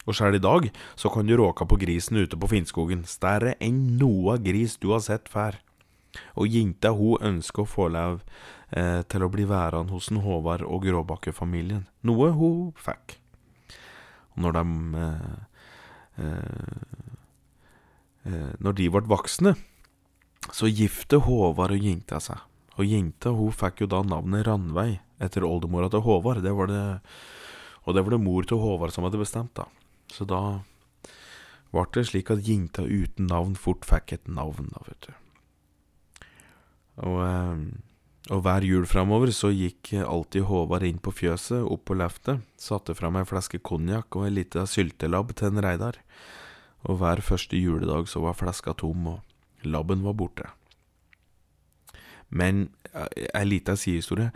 Og 0.06 0.16
sjøl 0.16 0.38
i 0.38 0.42
dag 0.42 0.70
så 0.98 1.10
kan 1.12 1.26
du 1.28 1.34
råke 1.38 1.66
på 1.68 1.78
grisen 1.82 2.22
ute 2.22 2.38
på 2.38 2.48
Finnskogen. 2.50 3.02
Større 3.10 3.56
enn 3.62 3.98
noe 4.00 4.38
gris 4.42 4.78
du 4.80 4.92
har 4.94 5.02
sett 5.04 5.28
før. 5.30 5.58
Og 6.38 6.50
jenta 6.50 6.94
hun 6.96 7.20
ønsker 7.32 7.66
å 7.66 7.70
få 7.70 7.90
leve 7.92 8.22
eh, 8.74 9.02
til 9.10 9.26
å 9.26 9.30
bli 9.30 9.44
værende 9.50 9.94
hos 9.94 10.10
en 10.10 10.22
Håvard 10.24 10.64
og 10.66 10.86
Gråbakke-familien. 10.86 11.84
Noe 12.06 12.32
hun 12.34 12.70
fikk. 12.78 13.18
Og 14.34 14.46
når 14.46 14.58
de 14.58 14.64
eh, 15.04 15.49
Når 18.60 18.74
de 18.76 18.88
ble 18.92 19.02
voksne, 19.08 19.54
så 20.52 20.68
gifte 20.68 21.20
Håvard 21.24 21.74
og 21.76 21.84
jenta 21.84 22.20
seg. 22.22 22.40
Og 22.78 22.88
jenta 22.88 23.32
hun 23.36 23.52
fikk 23.52 23.84
jo 23.84 23.90
da 23.92 24.00
navnet 24.06 24.46
Ranveig 24.46 24.98
etter 25.20 25.44
oldemora 25.44 25.90
til 25.92 26.04
Håvard. 26.04 26.42
Det 26.44 26.52
det, 26.70 26.84
og 27.84 27.94
det 27.94 28.04
var 28.04 28.16
det 28.16 28.24
mor 28.24 28.46
til 28.48 28.60
Håvard 28.62 28.94
som 28.94 29.04
hadde 29.04 29.20
bestemt, 29.20 29.54
da. 29.54 29.66
Så 30.10 30.26
da 30.28 30.60
ble 31.70 31.84
det 31.94 32.06
slik 32.08 32.32
at 32.32 32.46
jenta 32.46 32.82
uten 32.82 33.28
navn 33.30 33.54
fort 33.58 33.86
fikk 33.86 34.16
et 34.16 34.28
navn, 34.28 34.72
da, 34.72 34.82
vet 34.88 35.06
du. 35.06 35.12
Og, 37.06 37.20
eh, 37.24 37.89
og 38.30 38.44
hver 38.44 38.62
jul 38.62 38.86
framover 38.86 39.32
så 39.34 39.50
gikk 39.50 39.90
alltid 39.98 40.46
Håvard 40.46 40.86
inn 40.86 41.00
på 41.02 41.10
fjøset, 41.10 41.64
opp 41.66 41.88
på 41.90 41.96
leftet, 41.98 42.44
satte 42.54 42.94
fram 42.94 43.18
ei 43.18 43.26
flaske 43.26 43.58
konjakk 43.58 44.14
og 44.14 44.28
ei 44.28 44.36
lita 44.36 44.62
syltelabb 44.70 45.34
til 45.34 45.50
en 45.50 45.62
Reidar. 45.64 45.98
Og 46.86 47.00
hver 47.00 47.20
første 47.26 47.58
juledag 47.58 48.06
så 48.08 48.22
var 48.22 48.38
flaska 48.38 48.76
tom, 48.78 49.16
og 49.16 49.66
labben 49.66 50.06
var 50.06 50.14
borte. 50.16 50.46
Men 52.30 52.68
ei 52.94 53.44
lita 53.48 53.74
sidehistorie. 53.74 54.30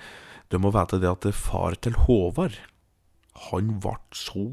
Du 0.50 0.58
må 0.58 0.74
vite 0.74 0.98
det 0.98 1.10
at 1.10 1.30
far 1.38 1.78
til 1.78 1.94
Håvard 2.04 2.58
han 3.50 3.76
ble 3.82 3.96
så 4.14 4.44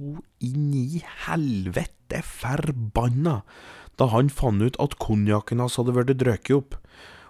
inn 0.41 0.71
i 0.73 1.01
helvete 1.27 2.21
forbanna 2.25 3.41
da 3.99 4.07
han 4.09 4.31
fant 4.33 4.63
ut 4.65 4.79
at 4.81 4.97
konjakken 5.01 5.61
hans 5.61 5.77
hadde 5.77 5.93
blitt 5.93 6.17
drukket 6.17 6.55
opp. 6.57 6.77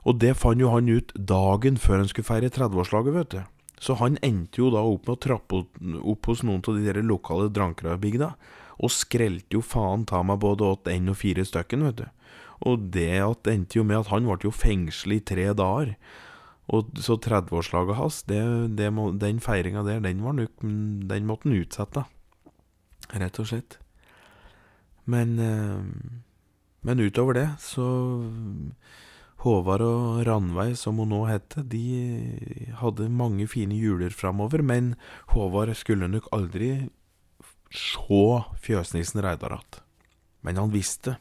Og 0.07 0.17
det 0.21 0.33
fant 0.39 0.61
jo 0.61 0.71
han 0.73 0.89
ut 0.89 1.11
dagen 1.13 1.77
før 1.77 2.01
han 2.01 2.09
skulle 2.09 2.27
feire 2.27 2.49
30-årslaget, 2.49 3.17
vet 3.17 3.35
du. 3.35 3.41
Så 3.81 3.97
han 3.97 4.17
endte 4.25 4.61
jo 4.61 4.69
da 4.73 4.81
opp 4.85 5.07
med 5.07 5.15
å 5.15 5.21
trappe 5.25 5.61
opp 6.13 6.29
hos 6.29 6.43
noen 6.45 6.61
av 6.61 6.77
de 6.77 6.85
der 6.85 7.01
lokale 7.05 7.49
drankere 7.53 7.95
i 7.97 8.01
bygda, 8.01 8.33
og 8.81 8.93
skrelte 8.93 9.57
jo 9.57 9.61
faen 9.65 10.05
ta 10.09 10.21
meg 10.25 10.41
både 10.41 10.65
åt 10.65 10.89
én 10.89 11.09
og 11.09 11.17
fire 11.21 11.45
stykken, 11.45 11.85
vet 11.89 12.01
du. 12.01 12.07
Og 12.69 12.89
det 12.93 13.09
endte 13.49 13.79
jo 13.79 13.85
med 13.85 14.03
at 14.03 14.11
han 14.13 14.27
ble 14.29 14.37
jo 14.45 14.53
i 14.53 15.19
tre 15.25 15.47
dager. 15.53 15.95
Og 16.71 16.93
så 17.01 17.17
30-årslaget 17.17 17.97
hans, 17.97 18.21
det, 18.29 18.41
det 18.77 18.91
må, 18.93 19.11
den 19.11 19.41
feiringa 19.41 19.83
der, 19.83 19.99
den, 19.99 20.21
var 20.23 20.37
nok, 20.37 20.61
den 20.61 21.25
måtte 21.25 21.49
han 21.49 21.57
utsette, 21.57 22.05
rett 23.11 23.39
og 23.41 23.49
slett. 23.49 23.79
Men, 25.05 25.35
men 26.85 27.01
utover 27.01 27.33
det, 27.33 27.47
så 27.59 27.87
Håvard 29.41 29.81
og 29.81 30.19
Ranveig, 30.27 30.75
som 30.77 30.99
hun 31.01 31.09
nå 31.09 31.23
heter, 31.25 31.63
de 31.65 31.81
hadde 32.77 33.07
mange 33.09 33.47
fine 33.49 33.73
juler 33.73 34.13
framover, 34.13 34.61
men 34.61 34.93
Håvard 35.33 35.73
skulle 35.79 36.09
nok 36.11 36.27
aldri 36.35 36.91
se 37.73 38.21
fjøsnissen 38.61 39.23
Reidar 39.25 39.57
igjen. 39.57 39.81
Men 40.45 40.57
han 40.61 40.73
visste 40.73 41.17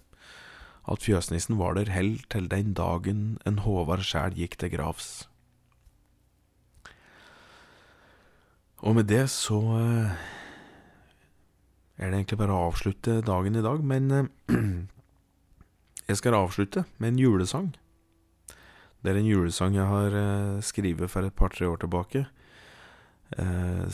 at 0.91 1.05
fjøsnissen 1.05 1.57
var 1.61 1.77
der 1.79 1.93
hell 1.93 2.19
til 2.33 2.49
den 2.53 2.75
dagen 2.77 3.39
en 3.49 3.63
Håvard 3.65 4.05
sjæl 4.05 4.37
gikk 4.37 4.59
til 4.61 4.73
gravs. 4.77 5.29
Og 8.81 8.97
med 8.97 9.09
det 9.09 9.27
så 9.33 9.61
er 11.97 12.09
det 12.09 12.17
egentlig 12.17 12.41
bare 12.41 12.57
å 12.57 12.69
avslutte 12.69 13.21
dagen 13.25 13.57
i 13.57 13.65
dag, 13.65 13.81
men 13.85 14.31
jeg 16.09 16.21
skal 16.21 16.37
avslutte 16.37 16.85
med 16.99 17.15
en 17.15 17.25
julesang. 17.25 17.71
Det 19.01 19.13
er 19.13 19.19
en 19.21 19.31
julesang 19.31 19.79
jeg 19.79 19.89
har 19.89 20.17
skrevet 20.67 21.09
for 21.11 21.25
et 21.25 21.37
par-tre 21.37 21.65
år 21.69 21.81
tilbake, 21.81 22.27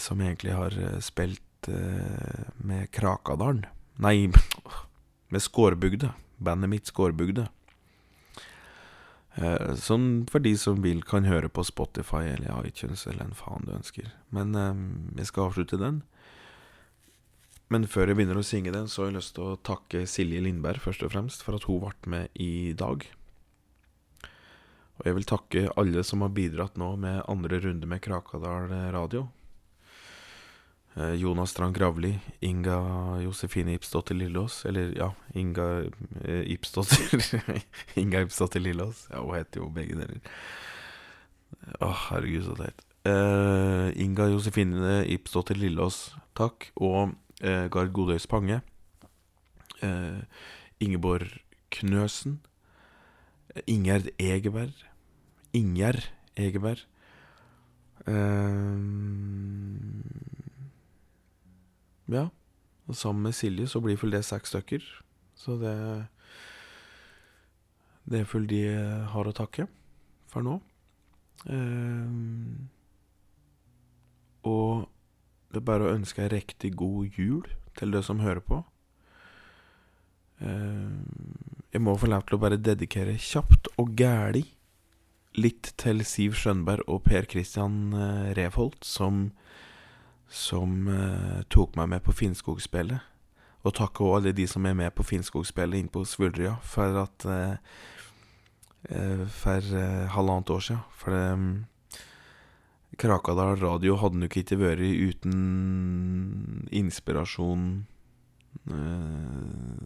som 0.03 0.19
jeg 0.19 0.33
egentlig 0.33 0.57
har 0.57 0.75
spilt 1.05 1.69
med 2.67 2.91
Krakadalen 2.91 3.63
Nei, 4.03 4.29
med 5.33 5.43
Skårbygda. 5.43 6.13
Bandet 6.37 6.71
mitt 6.71 6.91
Skårbygda. 6.91 7.47
Eh, 9.37 9.73
sånn 9.81 10.27
for 10.33 10.41
de 10.45 10.55
som 10.61 10.83
vil, 10.85 11.03
kan 11.05 11.29
høre 11.29 11.49
på 11.53 11.65
Spotify 11.65 12.25
eller 12.33 12.69
iTunes 12.69 13.05
eller 13.09 13.27
en 13.27 13.37
faen 13.37 13.67
du 13.69 13.75
ønsker. 13.77 14.13
Men 14.33 14.55
eh, 14.57 14.85
jeg 15.21 15.31
skal 15.33 15.51
avslutte 15.51 15.81
den. 15.81 16.03
Men 17.73 17.89
før 17.91 18.13
jeg 18.13 18.21
begynner 18.21 18.39
å 18.39 18.47
synge 18.47 18.73
den, 18.73 18.87
så 18.89 19.03
har 19.03 19.11
jeg 19.11 19.19
lyst 19.19 19.35
til 19.37 19.49
å 19.49 19.61
takke 19.67 20.05
Silje 20.09 20.45
Lindberg 20.45 20.81
først 20.85 21.03
og 21.03 21.13
fremst 21.17 21.43
for 21.43 21.59
at 21.59 21.67
hun 21.67 21.83
ble 21.83 22.13
med 22.13 22.37
i 22.39 22.73
dag. 22.79 23.09
Og 24.97 25.09
jeg 25.09 25.17
vil 25.19 25.29
takke 25.29 25.65
alle 25.77 26.05
som 26.07 26.23
har 26.25 26.33
bidratt 26.37 26.79
nå 26.81 26.95
med 27.01 27.25
andre 27.29 27.61
runde 27.61 27.89
med 27.89 28.01
Krakadal 28.05 28.71
radio. 28.95 29.27
Jonas 30.97 31.51
Strand 31.53 31.77
Gravli, 31.77 32.15
Inga 32.41 32.79
Josefine 33.21 33.75
Ipsdotter 33.77 34.15
Lillås 34.17 34.65
Eller, 34.65 34.95
ja, 34.97 35.11
Inga 35.35 35.67
eh, 36.25 36.41
Ipsdotter 36.41 37.25
Inga 38.01 38.21
Ipsdotter 38.25 38.61
Lillås. 38.61 39.09
Ja, 39.11 39.21
hun 39.21 39.37
heter 39.37 39.61
jo 39.61 39.69
begge 39.69 39.99
deler. 39.99 40.23
Å, 41.85 41.91
herregud, 42.09 42.47
så 42.47 42.57
teit. 42.57 42.81
Uh, 43.07 43.93
Inga 44.03 44.31
Josefine 44.33 45.03
Ipsdotter 45.13 45.59
Lillås, 45.59 46.17
takk. 46.39 46.71
Og 46.81 47.13
uh, 47.45 47.67
Gard 47.73 47.93
Godøys 47.95 48.27
Pange. 48.31 48.63
Uh, 49.83 50.25
Ingeborg 50.81 51.29
Knøsen. 51.77 52.41
Ingjerd 53.67 54.11
Egeberg. 54.21 54.85
Ingjerd 55.57 56.05
Egeberg. 56.37 56.83
Ja. 62.09 62.29
Og 62.87 62.95
sammen 62.95 63.23
med 63.23 63.35
Silje 63.35 63.67
så 63.67 63.81
blir 63.83 63.99
vel 63.99 64.15
det 64.15 64.25
seks 64.25 64.53
stykker. 64.55 64.85
Så 65.35 65.57
det 65.61 66.07
Det 68.07 68.21
er 68.21 68.29
vel 68.33 68.47
de 68.47 68.63
har 69.11 69.27
å 69.27 69.35
takke 69.35 69.67
for 70.31 70.41
nå. 70.47 70.61
Um, 71.51 72.69
og 74.47 74.87
det 75.51 75.59
er 75.59 75.67
bare 75.67 75.89
å 75.89 75.95
ønske 75.97 76.23
ei 76.23 76.31
riktig 76.31 76.77
god 76.79 77.19
jul 77.19 77.49
til 77.77 77.91
dere 77.91 78.07
som 78.07 78.23
hører 78.23 78.45
på. 78.47 78.61
Um, 80.41 81.05
jeg 81.73 81.83
må 81.85 81.97
få 81.97 82.11
lov 82.11 82.27
til 82.27 82.37
å 82.37 82.43
bare 82.43 82.61
dedikere 82.61 83.17
kjapt 83.21 83.71
og 83.81 83.95
gæli 83.97 84.45
litt 85.37 85.73
til 85.81 86.03
Siv 86.09 86.37
Skjønberg 86.37 86.87
og 86.89 87.03
Per 87.05 87.29
Christian 87.29 87.95
Revholt, 88.37 88.85
som 88.85 89.31
som 90.27 90.89
uh, 90.91 91.45
tok 91.55 91.77
meg 91.79 91.93
med 91.93 92.03
på 92.03 92.15
Finnskogspillet. 92.17 93.13
Og 93.63 93.75
takke 93.79 94.03
òg 94.03 94.17
alle 94.17 94.33
de 94.35 94.47
som 94.51 94.65
er 94.67 94.75
med 94.75 94.91
på 94.97 95.07
Finnskogspillet 95.07 95.79
inn 95.79 95.91
på 95.93 96.03
Svulrøya 96.07 96.57
for 96.63 97.03
at 97.05 97.27
For 98.87 99.71
halvannet 100.15 100.51
år 100.55 100.61
siden. 100.63 100.83
For 100.95 101.11
um, 101.35 101.47
Krakadal 102.97 103.59
radio 103.61 103.97
hadde 104.01 104.21
nok 104.23 104.37
ikke 104.41 104.57
vært 104.57 104.81
uten 104.81 105.35
inspirasjon 106.73 107.67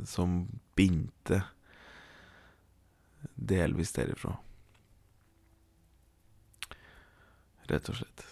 som 0.09 0.37
bindte 0.76 1.43
delvis 3.37 3.93
derifra. 3.93 4.37
Rett 7.70 7.89
og 7.93 8.01
slett. 8.01 8.24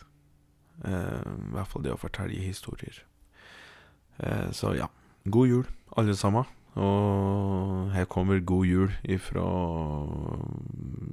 Eh, 0.84 1.22
I 1.22 1.52
hvert 1.54 1.70
fall 1.70 1.84
det 1.84 1.94
å 1.94 2.00
fortelle 2.00 2.40
historier. 2.42 3.02
Eh, 4.18 4.50
så 4.54 4.74
ja, 4.78 4.88
god 5.24 5.52
jul, 5.52 5.66
alle 5.96 6.16
sammen. 6.18 6.48
Og 6.78 7.90
her 7.94 8.06
kommer 8.10 8.40
god 8.46 8.66
jul 8.66 8.92
ifra 9.02 9.46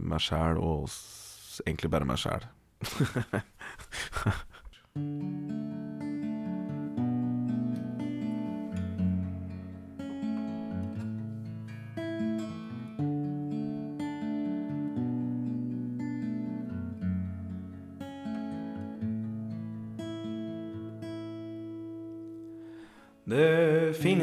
meg 0.05 0.21
sjæl, 0.21 0.59
og 0.61 0.89
egentlig 1.65 1.89
bare 1.93 2.09
meg 2.09 2.21
sjæl. 2.21 2.45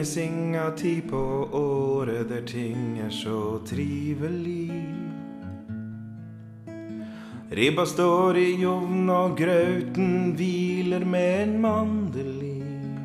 Det 0.02 0.16
inga 0.16 0.70
tid 0.70 1.10
på 1.10 1.48
året 1.52 2.28
der 2.28 2.40
ting 2.42 2.98
er 2.98 3.10
så 3.10 3.60
trivelig. 3.66 4.72
Ribba 7.50 7.84
står 7.86 8.36
i 8.36 8.64
ovn, 8.66 9.06
og 9.14 9.36
grauten 9.38 10.32
hviler 10.34 11.06
med 11.06 11.42
en 11.44 11.54
mandelin. 11.62 12.98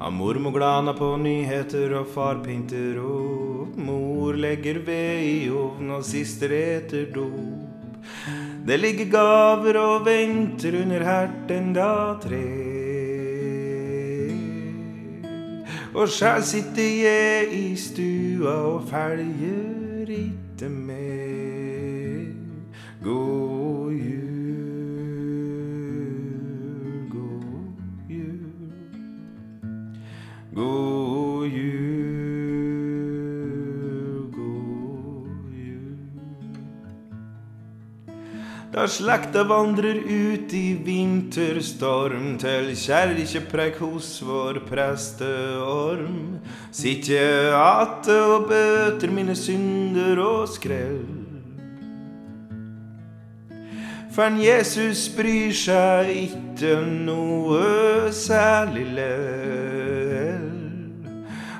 Av 0.00 0.08
mormor 0.12 0.56
glana 0.56 0.96
på 0.96 1.10
nyheter, 1.20 1.92
og 2.00 2.08
far 2.16 2.40
pynter 2.40 2.96
opp. 3.04 3.76
Mor 3.76 4.40
legger 4.40 4.80
ved 4.88 5.28
i 5.28 5.38
ovn, 5.52 5.98
og 5.98 6.08
sister 6.14 6.56
eter 6.62 7.12
dop. 7.12 8.08
Det 8.64 8.80
ligger 8.80 9.12
gaver 9.20 9.82
og 9.84 10.06
venter 10.08 10.80
under 10.80 11.10
hertenda 11.12 11.92
tre. 12.24 12.61
Og 15.94 16.08
sjæl 16.08 16.42
sitter 16.42 17.02
jeg 17.02 17.48
i 17.52 17.76
stua 17.76 18.48
og 18.48 18.82
følger 18.88 20.08
ikke 20.08 20.68
med. 20.68 22.26
God 23.04 23.92
jul, 23.92 24.22
god 27.10 27.62
jul. 28.10 28.72
God 30.54 31.46
jul, 31.46 31.81
Da 38.72 38.86
slekta 38.88 39.42
vandrer 39.44 39.98
ut 40.00 40.52
i 40.56 40.72
vinterstorm 40.80 42.38
til 42.40 42.70
kjerkepreik 42.72 43.76
hos 43.84 44.06
vår 44.24 44.62
presteorm, 44.64 46.38
sitter 46.72 47.18
jeg 47.18 47.50
atte 47.58 48.16
og 48.30 48.46
bøter 48.48 49.12
mine 49.12 49.36
synder 49.36 50.22
og 50.24 50.48
skrell. 50.54 51.04
For 54.16 54.40
Jesus 54.40 55.04
bryr 55.18 55.52
seg 55.52 56.08
ikke 56.24 56.78
noe 57.04 58.08
særlig 58.16 58.88
lell. 58.96 59.71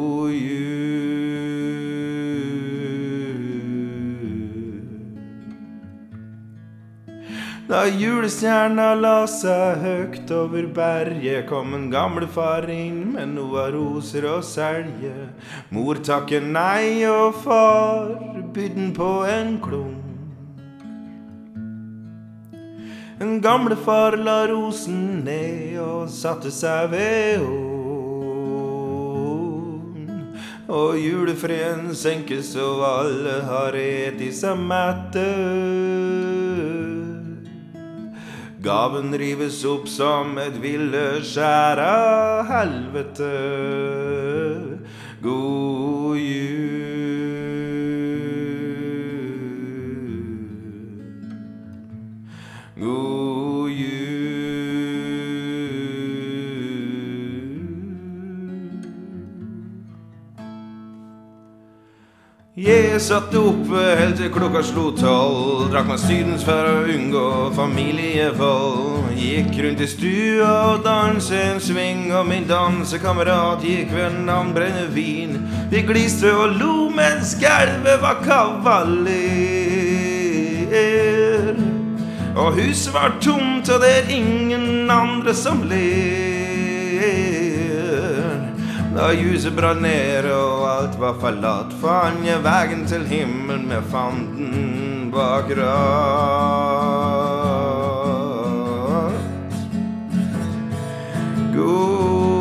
Da 7.72 7.86
julestjerna 7.88 8.90
la 9.00 9.24
seg 9.32 9.78
høgt 9.80 10.28
over 10.36 10.66
berget, 10.76 11.46
kom 11.48 11.72
en 11.72 11.86
gamlefar 11.88 12.66
inn 12.68 13.14
med 13.14 13.30
noe 13.32 13.62
roser 13.72 14.26
å 14.28 14.42
selge. 14.44 15.12
Mor 15.72 15.96
takker 16.04 16.44
nei, 16.44 17.00
og 17.08 17.38
far 17.46 18.12
bydde 18.52 18.92
på 18.98 19.08
en 19.24 19.56
klump. 19.64 20.04
En 23.24 23.40
gamlefar 23.40 24.18
la 24.20 24.44
rosen 24.52 25.24
ned 25.24 25.80
og 25.80 26.12
satte 26.12 26.52
seg 26.52 26.92
ved 26.92 27.40
ovn. 27.40 27.72
Og 30.68 31.00
julefreden 31.00 31.96
senkes, 31.96 32.52
og 32.52 32.84
alle 32.84 33.40
har 33.48 33.72
eti 33.80 34.28
seg 34.42 34.60
mette. 34.60 35.24
Gaven 38.62 39.10
rives 39.18 39.64
opp 39.66 39.88
som 39.90 40.36
et 40.38 40.54
villeskjær 40.62 41.80
av 41.82 42.46
helvete. 42.46 43.30
God 45.24 46.20
jul. 46.22 46.92
God 52.78 53.11
Jeg 62.62 63.00
satt 63.02 63.32
oppe 63.34 63.80
helt 63.98 64.20
til 64.20 64.28
klokka 64.30 64.60
slo 64.62 64.92
tolv. 64.94 65.64
Drakk 65.72 65.88
meg 65.88 65.98
sydens 65.98 66.44
for 66.46 66.62
å 66.62 66.84
unngå 66.94 67.50
familievold. 67.56 69.08
Gikk 69.18 69.56
rundt 69.64 69.82
i 69.82 69.88
stua 69.90 70.50
og 70.68 70.84
danset 70.84 71.42
en 71.42 71.58
sving, 71.58 72.04
og 72.14 72.28
min 72.30 72.46
dansekamerat 72.46 73.66
gikk 73.66 73.90
ved 73.96 74.14
navn 74.28 74.54
Brennevin. 74.54 75.42
Vi 75.72 75.82
gliste 75.88 76.30
og 76.30 76.54
lo 76.60 76.86
mens 76.94 77.34
gulvet 77.42 77.98
var 78.04 78.22
kavaler. 78.22 79.10
Og 82.36 82.62
huset 82.62 82.94
var 82.94 83.18
tomt, 83.18 83.66
og 83.74 83.82
det 83.82 83.90
er 83.96 84.14
ingen 84.20 84.86
andre 84.86 85.34
som 85.34 85.66
ler. 85.66 87.31
Da 88.92 89.08
huset 89.16 89.54
brant 89.56 89.80
ned 89.80 90.26
og 90.28 90.66
alt 90.68 90.98
var 91.00 91.14
forlatt, 91.20 91.72
fant 91.80 92.26
jeg 92.26 92.42
veien 92.44 92.82
til 92.90 93.06
himmelen 93.08 93.64
med 93.70 93.82
fanden 93.88 95.08
bak 95.14 95.48
rattet. 95.56 96.92
God 101.56 102.31